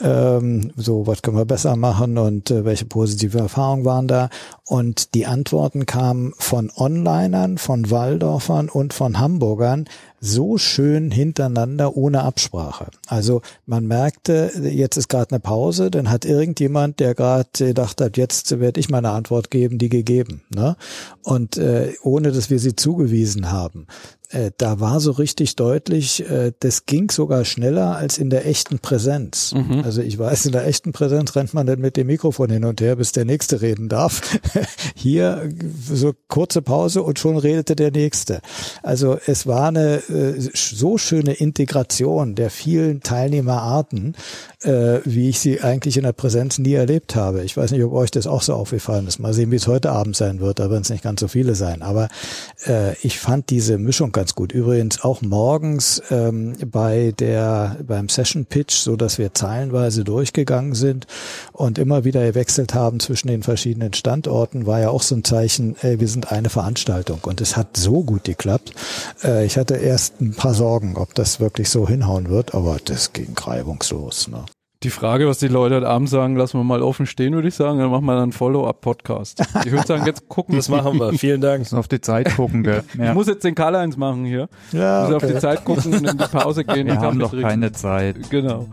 ähm, 0.00 0.72
so 0.76 1.06
was 1.06 1.22
können 1.22 1.36
wir 1.36 1.44
besser 1.44 1.76
machen 1.76 2.18
und 2.18 2.50
äh, 2.50 2.64
welche 2.64 2.86
positive 2.86 3.38
Erfahrungen 3.38 3.84
waren 3.84 4.08
da. 4.08 4.30
Und 4.66 5.14
die 5.14 5.26
Antworten 5.26 5.86
kamen 5.86 6.32
von 6.38 6.70
Onlinern, 6.74 7.58
von 7.58 7.90
Waldorfern 7.90 8.68
und 8.68 8.94
von 8.94 9.18
Hamburgern 9.18 9.86
so 10.18 10.56
schön 10.56 11.10
hintereinander 11.10 11.96
ohne 11.96 12.22
Absprache. 12.22 12.86
Also 13.08 13.42
man 13.66 13.86
merkte, 13.86 14.52
jetzt 14.62 14.96
ist 14.96 15.08
gerade 15.08 15.30
eine 15.30 15.40
Pause, 15.40 15.90
dann 15.90 16.10
hat 16.10 16.24
irgendjemand, 16.24 17.00
der 17.00 17.14
gerade 17.14 17.48
gedacht 17.52 18.00
hat, 18.00 18.16
jetzt 18.16 18.60
werde 18.60 18.78
ich 18.78 18.88
meine 18.88 19.10
Antwort 19.10 19.50
geben, 19.50 19.78
die 19.78 19.88
gegeben. 19.88 20.42
Ne? 20.54 20.76
Und 21.22 21.58
äh, 21.58 21.94
ohne 22.02 22.30
dass 22.32 22.50
wir 22.50 22.60
sie 22.60 22.76
zugewiesen 22.76 23.50
haben. 23.50 23.88
Äh, 24.32 24.50
da 24.56 24.80
war 24.80 24.98
so 25.00 25.12
richtig 25.12 25.56
deutlich, 25.56 26.28
äh, 26.28 26.52
das 26.60 26.86
ging 26.86 27.10
sogar 27.10 27.44
schneller 27.44 27.96
als 27.96 28.18
in 28.18 28.30
der 28.30 28.46
echten 28.46 28.78
Präsenz. 28.78 29.52
Mhm. 29.54 29.82
Also 29.84 30.00
ich 30.00 30.18
weiß, 30.18 30.46
in 30.46 30.52
der 30.52 30.66
echten 30.66 30.92
Präsenz 30.92 31.36
rennt 31.36 31.54
man 31.54 31.66
dann 31.66 31.80
mit 31.80 31.96
dem 31.96 32.06
Mikrofon 32.06 32.50
hin 32.50 32.64
und 32.64 32.80
her, 32.80 32.96
bis 32.96 33.12
der 33.12 33.24
Nächste 33.24 33.60
reden 33.60 33.88
darf. 33.88 34.22
Hier 34.94 35.48
so 35.86 36.14
kurze 36.28 36.62
Pause 36.62 37.02
und 37.02 37.18
schon 37.18 37.36
redete 37.36 37.76
der 37.76 37.90
Nächste. 37.90 38.40
Also 38.82 39.18
es 39.26 39.46
war 39.46 39.68
eine 39.68 39.96
äh, 40.08 40.40
so 40.54 40.96
schöne 40.96 41.34
Integration 41.34 42.34
der 42.34 42.50
vielen 42.50 43.02
Teilnehmerarten, 43.02 44.14
äh, 44.62 45.00
wie 45.04 45.28
ich 45.28 45.40
sie 45.40 45.60
eigentlich 45.60 45.98
in 45.98 46.04
der 46.04 46.12
Präsenz 46.12 46.58
nie 46.58 46.74
erlebt 46.74 47.14
habe. 47.16 47.44
Ich 47.44 47.56
weiß 47.56 47.72
nicht, 47.72 47.84
ob 47.84 47.92
euch 47.92 48.10
das 48.10 48.26
auch 48.26 48.42
so 48.42 48.54
aufgefallen 48.54 49.06
ist. 49.06 49.18
Mal 49.18 49.34
sehen, 49.34 49.50
wie 49.50 49.56
es 49.56 49.66
heute 49.66 49.92
Abend 49.92 50.16
sein 50.16 50.40
wird. 50.40 50.58
Da 50.58 50.70
werden 50.70 50.82
es 50.82 50.90
nicht 50.90 51.04
ganz 51.04 51.20
so 51.20 51.28
viele 51.28 51.54
sein. 51.54 51.82
Aber 51.82 52.08
äh, 52.66 52.96
ich 53.02 53.18
fand 53.18 53.50
diese 53.50 53.76
Mischung 53.76 54.12
ganz 54.22 54.36
gut. 54.36 54.52
Übrigens 54.52 55.02
auch 55.02 55.20
morgens 55.20 56.00
ähm, 56.10 56.54
bei 56.64 57.12
der 57.18 57.78
beim 57.84 58.08
Session 58.08 58.46
Pitch, 58.46 58.76
so 58.76 58.94
dass 58.94 59.18
wir 59.18 59.34
zeilenweise 59.34 60.04
durchgegangen 60.04 60.74
sind 60.76 61.08
und 61.50 61.76
immer 61.76 62.04
wieder 62.04 62.24
gewechselt 62.24 62.72
haben 62.72 63.00
zwischen 63.00 63.26
den 63.26 63.42
verschiedenen 63.42 63.94
Standorten, 63.94 64.64
war 64.64 64.78
ja 64.78 64.90
auch 64.90 65.02
so 65.02 65.16
ein 65.16 65.24
Zeichen, 65.24 65.74
ey, 65.80 65.98
wir 65.98 66.06
sind 66.06 66.30
eine 66.30 66.50
Veranstaltung. 66.50 67.18
Und 67.24 67.40
es 67.40 67.56
hat 67.56 67.76
so 67.76 68.04
gut 68.04 68.22
geklappt. 68.22 68.72
Äh, 69.24 69.44
ich 69.44 69.58
hatte 69.58 69.74
erst 69.74 70.20
ein 70.20 70.34
paar 70.34 70.54
Sorgen, 70.54 70.96
ob 70.96 71.16
das 71.16 71.40
wirklich 71.40 71.68
so 71.68 71.88
hinhauen 71.88 72.28
wird, 72.28 72.54
aber 72.54 72.76
das 72.84 73.12
ging 73.12 73.36
reibungslos. 73.36 74.28
Ne? 74.28 74.44
Die 74.82 74.90
Frage, 74.90 75.28
was 75.28 75.38
die 75.38 75.48
Leute 75.48 75.76
heute 75.76 75.88
Abend 75.88 76.10
sagen, 76.10 76.36
lassen 76.36 76.58
wir 76.58 76.64
mal 76.64 76.82
offen 76.82 77.06
stehen, 77.06 77.34
würde 77.34 77.48
ich 77.48 77.54
sagen. 77.54 77.78
Dann 77.78 77.90
machen 77.90 78.04
wir 78.04 78.14
dann 78.14 78.24
einen 78.24 78.32
Follow-up-Podcast. 78.32 79.40
Ich 79.64 79.70
würde 79.70 79.86
sagen, 79.86 80.04
jetzt 80.06 80.28
gucken. 80.28 80.56
Das 80.56 80.68
machen 80.68 80.98
wir. 80.98 81.12
Vielen 81.12 81.40
Dank. 81.40 81.60
Müssen 81.60 81.78
auf 81.78 81.86
die 81.86 82.00
Zeit 82.00 82.34
gucken, 82.36 82.62
gell? 82.64 82.82
Ja. 82.98 83.04
Ich 83.12 83.14
muss 83.14 83.26
jetzt 83.26 83.44
den 83.44 83.54
Karl-Heinz 83.54 83.96
machen 83.96 84.24
hier. 84.24 84.48
Ja, 84.72 85.04
okay. 85.04 85.12
muss 85.12 85.22
auf 85.22 85.30
die 85.30 85.38
Zeit 85.38 85.64
gucken 85.64 85.94
und 85.94 86.08
in 86.08 86.18
die 86.18 86.24
Pause 86.24 86.64
gehen. 86.64 86.86
Wir 86.86 86.98
haben 86.98 87.18
doch 87.18 87.38
keine 87.38 87.72
Zeit. 87.72 88.16
Genau. 88.30 88.66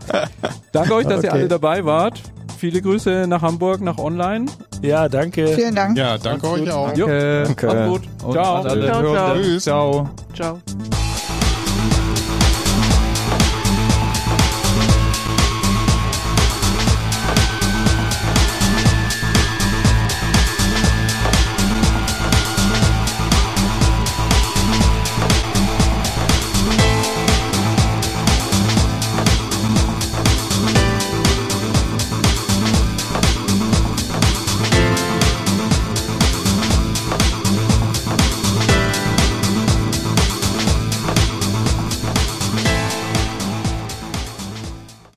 Danke 0.72 0.94
euch, 0.94 1.06
dass 1.06 1.18
okay. 1.18 1.26
ihr 1.26 1.32
alle 1.32 1.48
dabei 1.48 1.84
wart. 1.84 2.20
Viele 2.58 2.80
Grüße 2.82 3.26
nach 3.28 3.42
Hamburg, 3.42 3.80
nach 3.80 3.98
Online. 3.98 4.46
Ja, 4.82 5.08
danke. 5.08 5.48
Vielen 5.48 5.74
Dank. 5.74 5.96
Ja, 5.96 6.18
danke 6.18 6.48
euch 6.48 6.70
auch. 6.70 6.92
Danke. 6.92 7.44
danke. 7.46 7.66
Macht's 7.66 7.88
gut. 7.88 8.02
Ciao. 8.32 8.62
Ciao. 8.62 9.12
Ciao. 9.12 9.34
Tschüss. 9.34 9.64
Ciao. 9.64 10.10
Ciao. 10.34 10.60